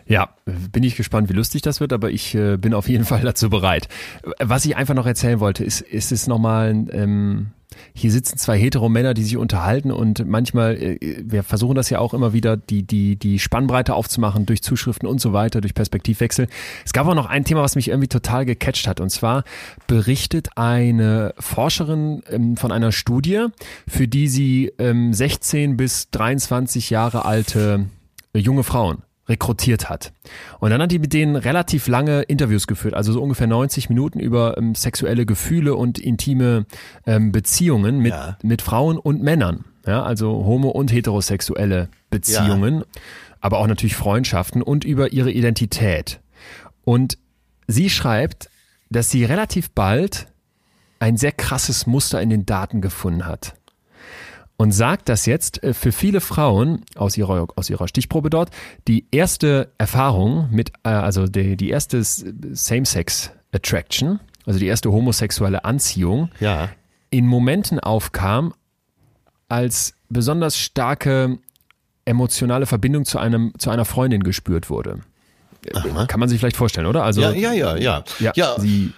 [0.08, 3.22] Ja, bin ich gespannt, wie lustig das wird, aber ich äh, bin auf jeden Fall
[3.22, 3.88] dazu bereit.
[4.40, 7.48] Was ich einfach noch erzählen wollte, ist, ist es nochmal, ähm,
[7.94, 12.00] hier sitzen zwei hetero Männer, die sich unterhalten und manchmal, äh, wir versuchen das ja
[12.00, 16.48] auch immer wieder, die, die, die Spannbreite aufzumachen durch Zuschriften und so weiter, durch Perspektivwechsel.
[16.86, 19.44] Es gab auch noch ein Thema, was mich irgendwie total gecatcht hat und zwar
[19.88, 23.48] berichtet eine Forscherin ähm, von einer Studie,
[23.88, 27.88] für die sie ähm, 16 bis 23 Jahre alte
[28.34, 30.14] äh, junge Frauen rekrutiert hat.
[30.60, 34.20] Und dann hat die mit denen relativ lange Interviews geführt, also so ungefähr 90 Minuten
[34.20, 36.66] über ähm, sexuelle Gefühle und intime
[37.06, 38.38] ähm, Beziehungen mit, Ja.
[38.44, 39.66] mit Frauen und Männern.
[39.86, 42.84] Ja, also homo- und heterosexuelle Beziehungen,
[43.40, 46.20] aber auch natürlich Freundschaften und über ihre Identität.
[46.84, 47.18] Und
[47.68, 48.50] sie schreibt,
[48.90, 50.28] dass sie relativ bald
[51.00, 53.54] ein sehr krasses Muster in den Daten gefunden hat
[54.58, 58.50] und sagt, dass jetzt äh, für viele Frauen aus ihrer, aus ihrer Stichprobe dort
[58.88, 64.92] die erste Erfahrung mit, äh, also die, die erste S- Same-Sex Attraction, also die erste
[64.92, 66.70] homosexuelle Anziehung, Ja.
[67.10, 68.54] in Momenten aufkam,
[69.48, 71.38] als besonders starke
[72.06, 75.00] emotionale Verbindung zu einem, zu einer Freundin gespürt wurde.
[75.66, 77.04] Äh, Kann man sich vielleicht vorstellen, oder?
[77.04, 78.04] Also, Ja, ja, ja, ja.
[78.20, 78.94] ja, ja sie,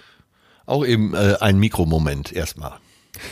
[0.66, 2.74] auch eben äh, ein Mikromoment erstmal.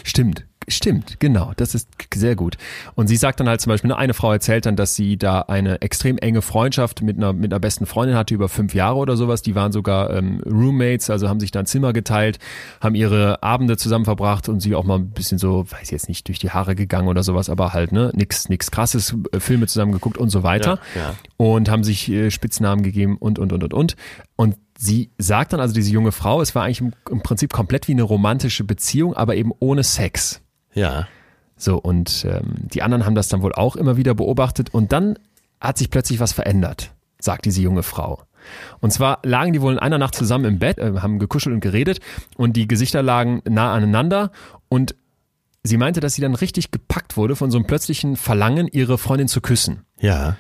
[0.04, 2.58] Stimmt, stimmt, genau, das ist sehr gut.
[2.96, 5.42] Und sie sagt dann halt zum Beispiel, ne, eine Frau erzählt dann, dass sie da
[5.42, 9.16] eine extrem enge Freundschaft mit einer, mit einer besten Freundin hatte über fünf Jahre oder
[9.16, 9.42] sowas.
[9.42, 12.40] Die waren sogar ähm, Roommates, also haben sich da ein Zimmer geteilt,
[12.82, 16.28] haben ihre Abende zusammen verbracht und sie auch mal ein bisschen so, weiß jetzt nicht,
[16.28, 19.94] durch die Haare gegangen oder sowas, aber halt, ne, nix, nix krasses, äh, Filme zusammen
[19.94, 20.80] geguckt und so weiter.
[20.96, 21.16] Ja, ja.
[21.38, 23.96] Und haben sich äh, Spitznamen gegeben und, und, und, und, und.
[24.36, 27.88] Und sie sagt dann, also diese junge Frau, es war eigentlich im, im Prinzip komplett
[27.88, 30.42] wie eine romantische Beziehung, aber eben ohne Sex.
[30.78, 31.08] Ja.
[31.58, 35.18] So, und ähm, die anderen haben das dann wohl auch immer wieder beobachtet und dann
[35.60, 38.22] hat sich plötzlich was verändert, sagt diese junge Frau.
[38.80, 41.60] Und zwar lagen die wohl in einer Nacht zusammen im Bett, äh, haben gekuschelt und
[41.62, 42.00] geredet
[42.38, 44.32] und die Gesichter lagen nah aneinander
[44.70, 44.96] und
[45.64, 49.28] sie meinte, dass sie dann richtig gepackt wurde von so einem plötzlichen Verlangen, ihre Freundin
[49.28, 49.84] zu küssen.
[50.00, 50.38] Ja.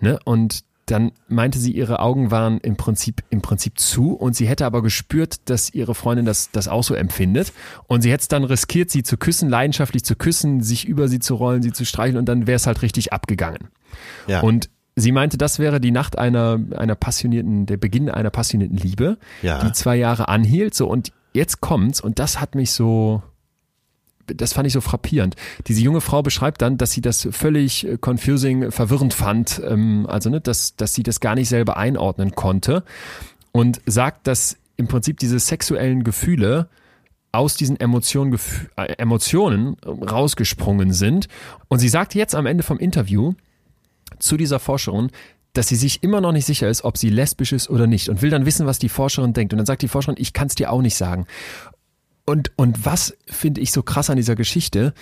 [0.00, 0.18] Ne?
[0.24, 0.60] Und
[0.90, 4.82] dann meinte sie, ihre Augen waren im Prinzip, im Prinzip zu und sie hätte aber
[4.82, 7.52] gespürt, dass ihre Freundin das, das auch so empfindet.
[7.86, 11.18] Und sie hätte es dann riskiert, sie zu küssen, leidenschaftlich zu küssen, sich über sie
[11.20, 13.68] zu rollen, sie zu streicheln und dann wäre es halt richtig abgegangen.
[14.26, 14.40] Ja.
[14.40, 19.18] Und sie meinte, das wäre die Nacht einer, einer passionierten, der Beginn einer passionierten Liebe,
[19.42, 19.62] Ja.
[19.64, 20.74] die zwei Jahre anhielt.
[20.74, 23.22] So, und jetzt kommt's und das hat mich so,
[24.34, 25.36] das fand ich so frappierend.
[25.66, 30.30] Diese junge Frau beschreibt dann, dass sie das völlig äh, confusing, verwirrend fand, ähm, also
[30.30, 32.84] ne, dass, dass sie das gar nicht selber einordnen konnte
[33.52, 36.68] und sagt, dass im Prinzip diese sexuellen Gefühle
[37.32, 38.38] aus diesen Emotionen,
[38.76, 41.28] äh, Emotionen rausgesprungen sind.
[41.68, 43.34] Und sie sagt jetzt am Ende vom Interview
[44.18, 45.10] zu dieser Forscherin,
[45.52, 48.22] dass sie sich immer noch nicht sicher ist, ob sie lesbisch ist oder nicht und
[48.22, 49.52] will dann wissen, was die Forscherin denkt.
[49.52, 51.26] Und dann sagt die Forscherin, ich kann es dir auch nicht sagen.
[52.26, 54.94] Und, und was finde ich so krass an dieser Geschichte?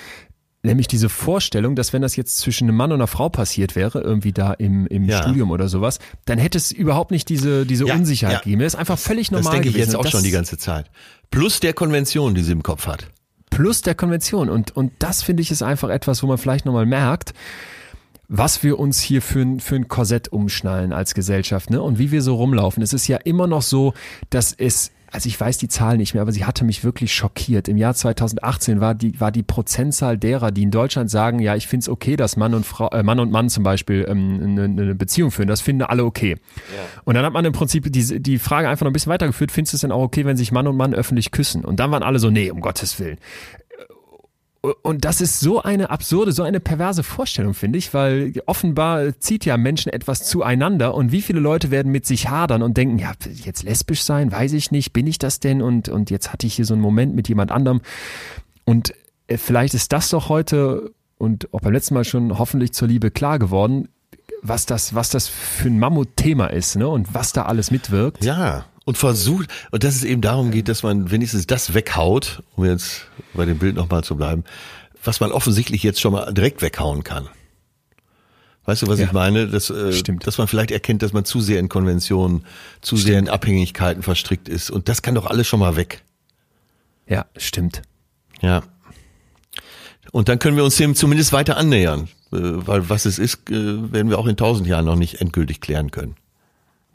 [0.65, 4.01] Nämlich diese Vorstellung, dass wenn das jetzt zwischen einem Mann und einer Frau passiert wäre,
[4.01, 5.23] irgendwie da im, im Ja.
[5.23, 8.41] Studium oder sowas, dann hätte es überhaupt nicht diese, diese Ja, Unsicherheit ja.
[8.41, 8.63] gegeben.
[8.63, 9.91] Das ist einfach völlig normal Das denke ich gewesen.
[9.91, 10.91] jetzt Und auch das, schon die ganze Zeit.
[11.31, 13.07] Plus der Konvention, die sie im Kopf hat.
[13.51, 14.51] plus der Konvention.
[14.51, 17.35] Und, und das finde ich ist einfach etwas, wo man vielleicht nochmal merkt,
[18.27, 21.81] was wir uns hier für ein, für ein Korsett umschnallen als Gesellschaft, ne?
[21.81, 22.83] Und wie wir so rumlaufen.
[22.83, 23.95] Es ist ja immer noch so,
[24.29, 27.69] dass es, also ich weiß die Zahl nicht mehr, aber sie hatte mich wirklich schockiert.
[27.69, 31.67] Im Jahr 2018 war die, war die Prozentzahl derer, die in Deutschland sagen, ja, ich
[31.67, 34.65] finde es okay, dass Mann und Frau, äh, Mann und Mann zum Beispiel ähm, eine,
[34.65, 35.49] eine Beziehung führen.
[35.49, 36.37] Das finden alle okay.
[37.05, 39.73] Und dann hat man im Prinzip die, die Frage einfach noch ein bisschen weitergeführt, findest
[39.73, 41.65] du es denn auch okay, wenn sich Mann und Mann öffentlich küssen?
[41.65, 43.19] Und dann waren alle so, nee, um Gottes Willen.
[44.61, 49.45] Und das ist so eine absurde, so eine perverse Vorstellung, finde ich, weil offenbar zieht
[49.45, 53.13] ja Menschen etwas zueinander und wie viele Leute werden mit sich hadern und denken, ja,
[53.45, 55.63] jetzt lesbisch sein, weiß ich nicht, bin ich das denn?
[55.63, 57.81] Und, und jetzt hatte ich hier so einen Moment mit jemand anderem.
[58.65, 58.95] Und
[59.29, 63.13] äh, vielleicht ist das doch heute und auch beim letzten Mal schon hoffentlich zur Liebe
[63.13, 63.89] klar geworden,
[64.43, 66.89] was das, was das für ein Mammutthema ist, ne?
[66.89, 68.25] Und was da alles mitwirkt.
[68.25, 72.65] Ja, und versucht, und dass es eben darum geht, dass man wenigstens das weghaut, um
[72.65, 74.45] jetzt bei dem Bild nochmal zu bleiben,
[75.05, 77.29] was man offensichtlich jetzt schon mal direkt weghauen kann.
[78.65, 79.07] Weißt du, was Ja.
[79.07, 79.47] ich meine?
[79.47, 80.27] Dass, äh, Stimmt.
[80.27, 82.45] dass man vielleicht erkennt, dass man zu sehr in Konventionen,
[82.81, 84.71] zu sehr in Abhängigkeiten verstrickt ist.
[84.71, 86.03] Und das kann doch alles schon mal weg.
[87.07, 87.83] Ja, stimmt.
[88.41, 88.63] Ja.
[90.13, 92.09] Und dann können wir uns dem zumindest weiter annähern.
[92.33, 95.61] Äh, Weil was es ist, äh, werden wir auch in tausend Jahren noch nicht endgültig
[95.61, 96.17] klären können.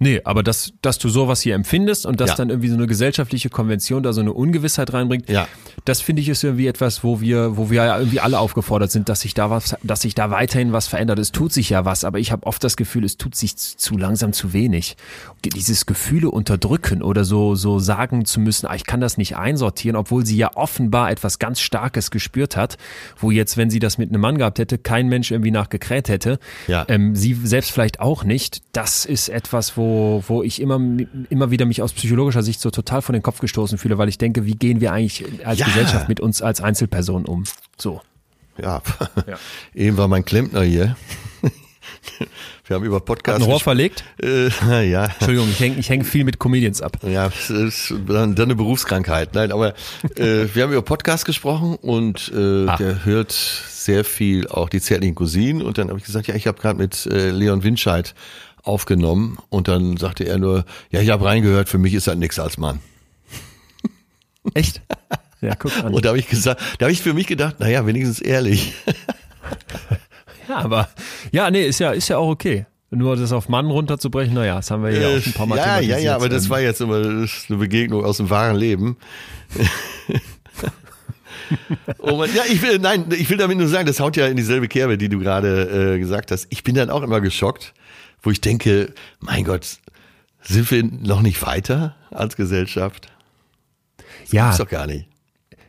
[0.03, 2.35] Nee, aber dass, dass du sowas hier empfindest und dass Ja.
[2.35, 5.47] dann irgendwie so eine gesellschaftliche Konvention da so eine Ungewissheit reinbringt, Ja.
[5.85, 9.07] das finde ich ist irgendwie etwas, wo wir, wo wir ja irgendwie alle aufgefordert sind,
[9.07, 11.19] dass sich da was, dass sich da weiterhin was verändert.
[11.19, 13.97] Es tut sich ja was, aber ich habe oft das Gefühl, es tut sich zu,
[13.97, 14.97] langsam zu wenig.
[15.45, 19.95] Dieses Gefühle unterdrücken oder so, so sagen zu müssen, ah, ich kann das nicht einsortieren,
[19.95, 22.77] obwohl sie ja offenbar etwas ganz Starkes gespürt hat,
[23.17, 26.39] wo jetzt, wenn sie das mit einem Mann gehabt hätte, kein Mensch irgendwie nachgekräht hätte.
[26.67, 26.85] Ja.
[26.89, 28.61] Ähm, sie selbst vielleicht auch nicht.
[28.73, 29.92] Das ist etwas, wo,
[30.27, 30.79] wo ich immer,
[31.29, 34.17] immer wieder mich aus psychologischer Sicht so total von den Kopf gestoßen fühle, weil ich
[34.17, 35.65] denke, wie gehen wir eigentlich als Ja.
[35.65, 37.43] Gesellschaft mit uns als Einzelpersonen um?
[37.77, 38.01] So.
[38.61, 38.81] Ja.
[39.27, 39.37] Ja.
[39.73, 40.95] Eben war mein Klempner hier.
[42.65, 43.41] Wir haben über Hat Podcast.
[43.41, 44.03] ein Rohr verlegt?
[44.21, 44.47] Äh,
[44.89, 45.05] ja.
[45.05, 46.97] Entschuldigung, ich hänge ich häng viel mit Comedians ab.
[47.03, 49.33] Ja, das ist dann, dann eine Berufskrankheit.
[49.35, 49.73] Nein, aber
[50.15, 52.77] äh, wir haben über Podcast gesprochen und äh, Ah.
[52.77, 56.47] der hört sehr viel auch die zärtlichen Cousinen und dann habe ich gesagt, ja, ich
[56.47, 58.15] habe gerade mit äh, Leon Winscheid
[58.63, 62.39] aufgenommen und dann sagte er nur, ja, ich habe reingehört, für mich ist das nix
[62.39, 62.79] als Mann.
[64.53, 64.81] Echt?
[65.41, 65.93] Ja, guck an.
[65.93, 68.73] Und da habe ich gesagt, da habe ich für mich gedacht, naja, wenigstens ehrlich.
[70.49, 70.89] Ja, aber
[71.31, 72.65] ja, nee, ist ja, ist ja auch okay.
[72.89, 75.57] Nur das auf Mann runterzubrechen, naja, das haben wir ja auch schon ein paar Mal
[75.57, 78.57] Äh, ja, ja, ja, aber das Ähm, war jetzt immer eine Begegnung aus dem wahren
[78.57, 78.97] Leben.
[81.99, 84.35] oh Mann, ja, ich will, nein, ich will damit nur sagen, das haut ja in
[84.37, 86.47] dieselbe Kerbe, die du gerade äh, gesagt hast.
[86.49, 87.73] Ich bin dann auch immer geschockt,
[88.23, 89.77] wo ich denke, mein Gott,
[90.41, 93.09] sind wir noch nicht weiter als Gesellschaft?
[94.31, 95.07] ja, Ist doch gar nicht.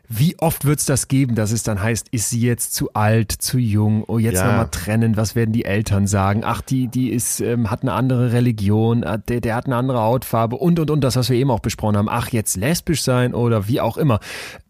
[0.08, 3.58] Wie oft wird's das geben, dass es dann heißt, ist sie jetzt zu alt, zu
[3.58, 4.48] jung, oh jetzt Ja.
[4.48, 6.42] nochmal trennen, was werden die Eltern sagen?
[6.44, 10.00] Ach, die, die ist, ähm, hat eine andere Religion, äh, der, der hat eine andere
[10.00, 12.08] Hautfarbe und und und das, was wir eben auch besprochen haben.
[12.10, 14.20] Ach, jetzt lesbisch sein oder wie auch immer.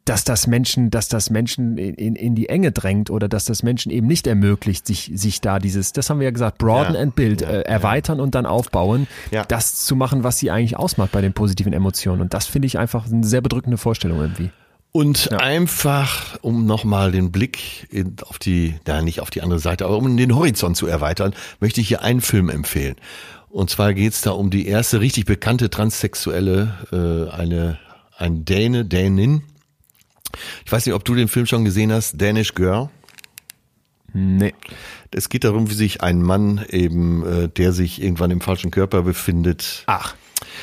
[0.05, 3.91] Dass das Menschen, dass das Menschen in, in, die Enge drängt oder dass das Menschen
[3.91, 7.01] eben nicht ermöglicht, sich, sich da dieses, das haben wir ja gesagt, broaden Ja.
[7.01, 9.45] and build, Ja, äh, erweitern und dann aufbauen, Ja.
[9.45, 12.21] das zu machen, was sie eigentlich ausmacht bei den positiven Emotionen.
[12.21, 14.51] Und das finde ich einfach eine sehr bedrückende Vorstellung irgendwie.
[14.93, 19.87] Und einfach, um nochmal den Blick in, auf die, ja nicht auf die andere Seite,
[19.87, 22.95] aber um den Horizont zu erweitern, möchte ich hier einen Film empfehlen.
[23.49, 27.79] Und zwar geht's da um die erste richtig bekannte Transsexuelle, äh, eine
[28.17, 29.43] ein Däne, Dänin.
[30.65, 32.89] Ich weiß nicht, ob du den Film schon gesehen hast, Danish Girl.
[34.13, 34.55] Nee.
[35.11, 39.03] Es geht darum, wie sich ein Mann eben, äh, der sich irgendwann im falschen Körper
[39.03, 40.15] befindet, Ach.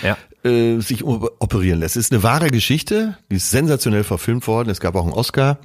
[0.03, 0.18] Ja.
[0.49, 1.95] äh, sich operieren lässt.
[1.98, 4.69] Es ist eine wahre Geschichte, die ist sensationell verfilmt worden.
[4.69, 5.57] Es gab auch einen Oscar,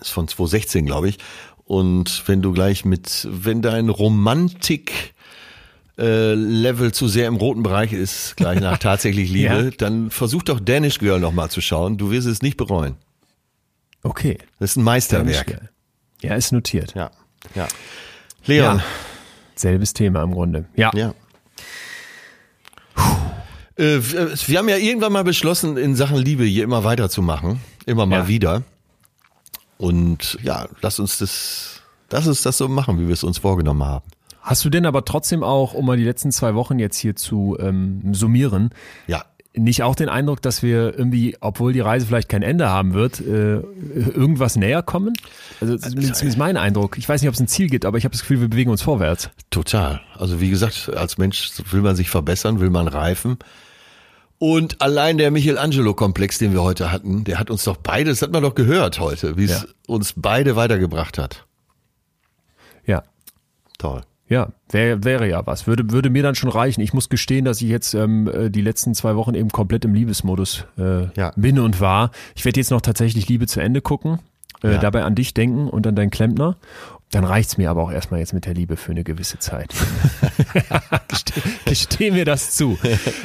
[0.00, 1.18] ist von 2016, glaube ich.
[1.64, 5.14] Und wenn du gleich mit, wenn dein Romantik
[5.98, 9.70] äh, Level zu sehr im roten Bereich ist, gleich nach tatsächlich Liebe, Ja.
[9.76, 11.96] dann versuch doch Danish Girl noch mal zu schauen.
[11.98, 12.96] Du wirst es nicht bereuen.
[14.06, 14.38] Okay.
[14.58, 15.60] Das ist ein Meisterwerk.
[16.22, 16.94] Ja, ist notiert.
[16.94, 17.10] Ja,
[17.54, 17.66] ja.
[18.44, 18.84] Leon, Ja.
[19.56, 20.66] Selbes Thema im Grunde.
[20.76, 20.90] Ja.
[20.94, 21.14] ja.
[23.78, 27.60] Äh, wir wir haben ja irgendwann mal beschlossen, in Sachen Liebe hier immer weiterzumachen.
[27.84, 28.28] Immer mal Ja.
[28.28, 28.62] wieder.
[29.78, 33.84] Und ja, lass uns das, lass uns das so machen, wie wir es uns vorgenommen
[33.84, 34.04] haben.
[34.40, 37.56] Hast du denn aber trotzdem auch, um mal die letzten zwei Wochen jetzt hier zu
[37.60, 38.70] ähm, summieren,
[39.06, 39.24] Ja.
[39.56, 43.20] Nicht auch den Eindruck, dass wir irgendwie, obwohl die Reise vielleicht kein Ende haben wird,
[43.20, 45.14] äh, irgendwas näher kommen?
[45.60, 46.98] Also das ist zumindest mein Eindruck.
[46.98, 48.70] Ich weiß nicht, ob es ein Ziel gibt, aber ich habe das Gefühl, wir bewegen
[48.70, 49.30] uns vorwärts.
[49.50, 50.00] Total.
[50.14, 53.38] Also wie gesagt, als Mensch will man sich verbessern, will man reifen.
[54.38, 58.32] Und allein der Michelangelo-Komplex, den wir heute hatten, der hat uns doch beide, das hat
[58.32, 59.64] man doch gehört heute, wie es Ja.
[59.86, 61.46] uns beide weitergebracht hat.
[62.84, 63.02] Ja.
[63.78, 64.02] Toll.
[64.28, 65.66] Ja, wäre wäre ja was.
[65.68, 66.80] Würde, würde mir dann schon reichen.
[66.80, 69.94] Ich muss gestehen, dass ich jetzt ähm, äh, die letzten zwei Wochen eben komplett im
[69.94, 71.32] Liebesmodus äh, Ja.
[71.36, 72.10] bin und war.
[72.34, 74.18] Ich werde jetzt noch tatsächlich Liebe zu Ende gucken,
[74.64, 74.78] äh, Ja.
[74.78, 76.56] dabei an dich denken und an deinen Klempner.
[77.12, 79.72] Dann reicht's mir aber auch erstmal jetzt mit der Liebe für eine gewisse Zeit.
[81.08, 82.78] Geste Gesteh mir das zu.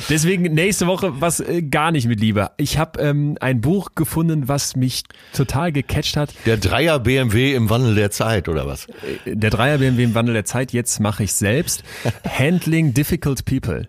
[0.08, 2.52] Deswegen nächste Woche was äh, gar nicht mit Liebe.
[2.58, 5.04] Ich habe ähm, ein Buch gefunden, was mich
[5.34, 6.34] total gecatcht hat.
[6.46, 8.88] Der Dreier BMW im Wandel der Zeit, oder was?
[9.26, 11.84] Der Dreier BMW im Wandel der Zeit, jetzt mache ich selbst.
[12.24, 13.88] Handling Difficult People.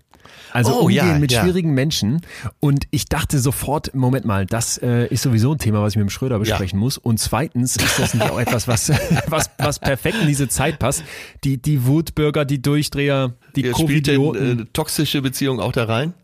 [0.53, 1.43] Also Oh, umgehen ja, mit ja.
[1.43, 2.21] schwierigen Menschen.
[2.61, 6.07] Und ich dachte sofort, Moment mal, das äh, ist sowieso ein Thema, was ich mit
[6.07, 6.99] dem Schröder besprechen muss.
[6.99, 8.91] Und zweitens ist das nicht auch etwas, was,
[9.27, 11.05] was, was perfekt in diese Zeit passt.
[11.45, 16.15] Die, die Wutbürger, die Durchdreher, die Ihr spielt denn äh, toxische Beziehung auch da rein?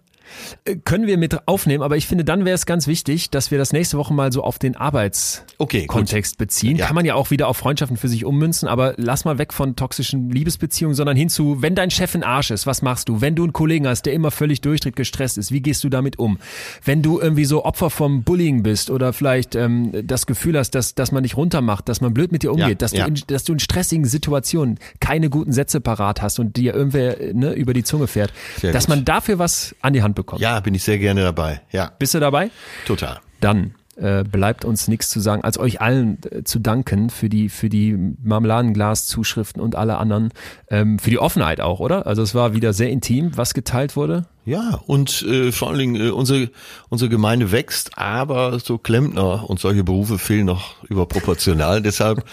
[0.64, 3.58] Äh, können wir mit aufnehmen, aber ich finde, dann wäre es ganz wichtig, dass wir
[3.58, 6.76] das nächste Woche mal so auf den Arbeitskontext Okay, beziehen.
[6.76, 6.86] Ja.
[6.86, 9.76] Kann man ja auch wieder auf Freundschaften für sich ummünzen, aber lass mal weg von
[9.76, 13.20] toxischen Liebesbeziehungen, sondern hin zu, wenn dein Chef ein Arsch ist, was machst du?
[13.20, 16.18] Wenn du einen Kollegen hast, der immer völlig durchdreht, gestresst ist, wie gehst du damit
[16.18, 16.38] um?
[16.84, 20.94] Wenn du irgendwie so Opfer vom Bullying bist oder vielleicht ähm, das Gefühl hast, dass,
[20.94, 23.04] dass man dich runtermacht, dass man blöd mit dir umgeht, Ja, dass, ja.
[23.04, 27.20] du in, dass du in stressigen Situationen keine guten Sätze parat hast und dir irgendwer
[27.20, 28.96] äh, ne, über die Zunge fährt, Sehr dass gut.
[28.96, 30.42] man dafür was an die Hand bekommt.
[30.42, 31.62] Ja, bin ich sehr gerne dabei.
[31.72, 32.50] Ja, Bist du dabei?
[32.86, 33.20] total.
[33.40, 37.48] Dann äh, bleibt uns nichts zu sagen, als euch allen äh, zu danken für die
[37.48, 40.30] für die Marmeladenglas-Zuschriften und alle anderen,
[40.70, 42.06] ähm, für die Offenheit auch, oder?
[42.06, 44.26] Also es war wieder sehr intim, was geteilt wurde.
[44.44, 46.50] Ja, und äh, vor allen Dingen äh, unsere,
[46.88, 51.82] unsere Gemeinde wächst, aber so Klempner und solche Berufe fehlen noch überproportional.
[51.88, 52.24] Deshalb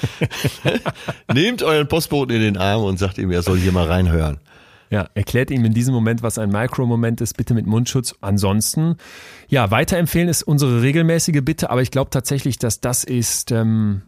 [1.33, 4.37] nehmt euren Postboten in den Arm und sagt ihm, er soll hier mal reinhören.
[4.89, 8.15] Ja, erklärt ihm in diesem Moment, was ein Micro-Moment ist, bitte mit Mundschutz.
[8.21, 8.97] Ansonsten,
[9.47, 14.03] ja, weiterempfehlen ist unsere regelmäßige Bitte, aber ich glaube tatsächlich, dass das ist, ähm,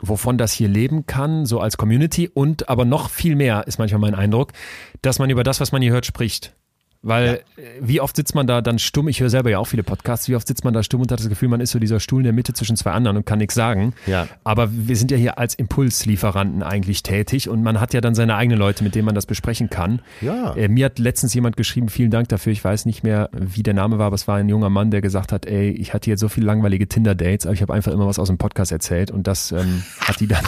[0.00, 4.00] wovon das hier leben kann, so als Community und aber noch viel mehr ist manchmal
[4.00, 4.52] mein Eindruck,
[5.00, 6.54] dass man über das, was man hier hört, spricht.
[7.02, 9.82] Weil äh, wie oft sitzt man da dann stumm, ich höre selber ja auch viele
[9.82, 11.98] Podcasts, wie oft sitzt man da stumm und hat das Gefühl, man ist so dieser
[11.98, 13.94] Stuhl in der Mitte zwischen zwei anderen und kann nichts sagen.
[14.06, 14.28] Ja.
[14.44, 18.36] Aber wir sind ja hier als Impulslieferanten eigentlich tätig und man hat ja dann seine
[18.36, 20.00] eigenen Leute, mit denen man das besprechen kann.
[20.20, 20.54] Ja.
[20.54, 23.74] Äh, mir hat letztens jemand geschrieben, vielen Dank dafür, ich weiß nicht mehr, wie der
[23.74, 26.20] Name war, aber es war ein junger Mann, der gesagt hat, ey, ich hatte jetzt
[26.20, 29.26] so viele langweilige Tinder-Dates, aber ich habe einfach immer was aus dem Podcast erzählt und
[29.26, 30.44] das ähm, hat die dann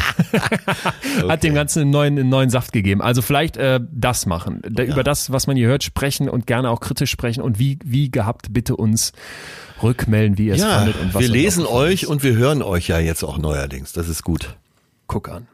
[1.28, 3.02] hat dem Ganzen einen neuen, einen neuen Saft gegeben.
[3.02, 6.71] Also vielleicht äh, das machen, da, über das, was man hier hört, sprechen und gerne
[6.71, 9.12] auch kritisch sprechen und wie, wie gehabt bitte uns
[9.83, 12.09] rückmelden, wie ihr es Ja, fandet und was wir lesen euch ist.
[12.09, 13.93] und wir hören euch ja jetzt auch neuerdings.
[13.93, 14.57] Das ist gut.
[15.07, 15.47] Guck an.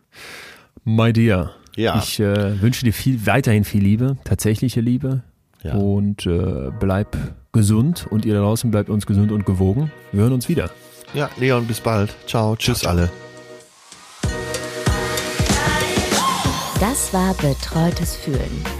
[0.84, 1.98] My dear, Ja.
[1.98, 5.22] ich äh, wünsche dir viel, weiterhin viel Liebe, tatsächliche Liebe
[5.62, 5.74] Ja.
[5.74, 7.16] und äh, bleib
[7.52, 9.90] gesund und ihr da draußen bleibt uns gesund und gewogen.
[10.12, 10.70] Wir hören uns wieder.
[11.14, 12.14] Ja, Leon, bis bald.
[12.26, 13.10] Ciao, tschüss alle.
[16.80, 18.79] Das war Betreutes Fühlen.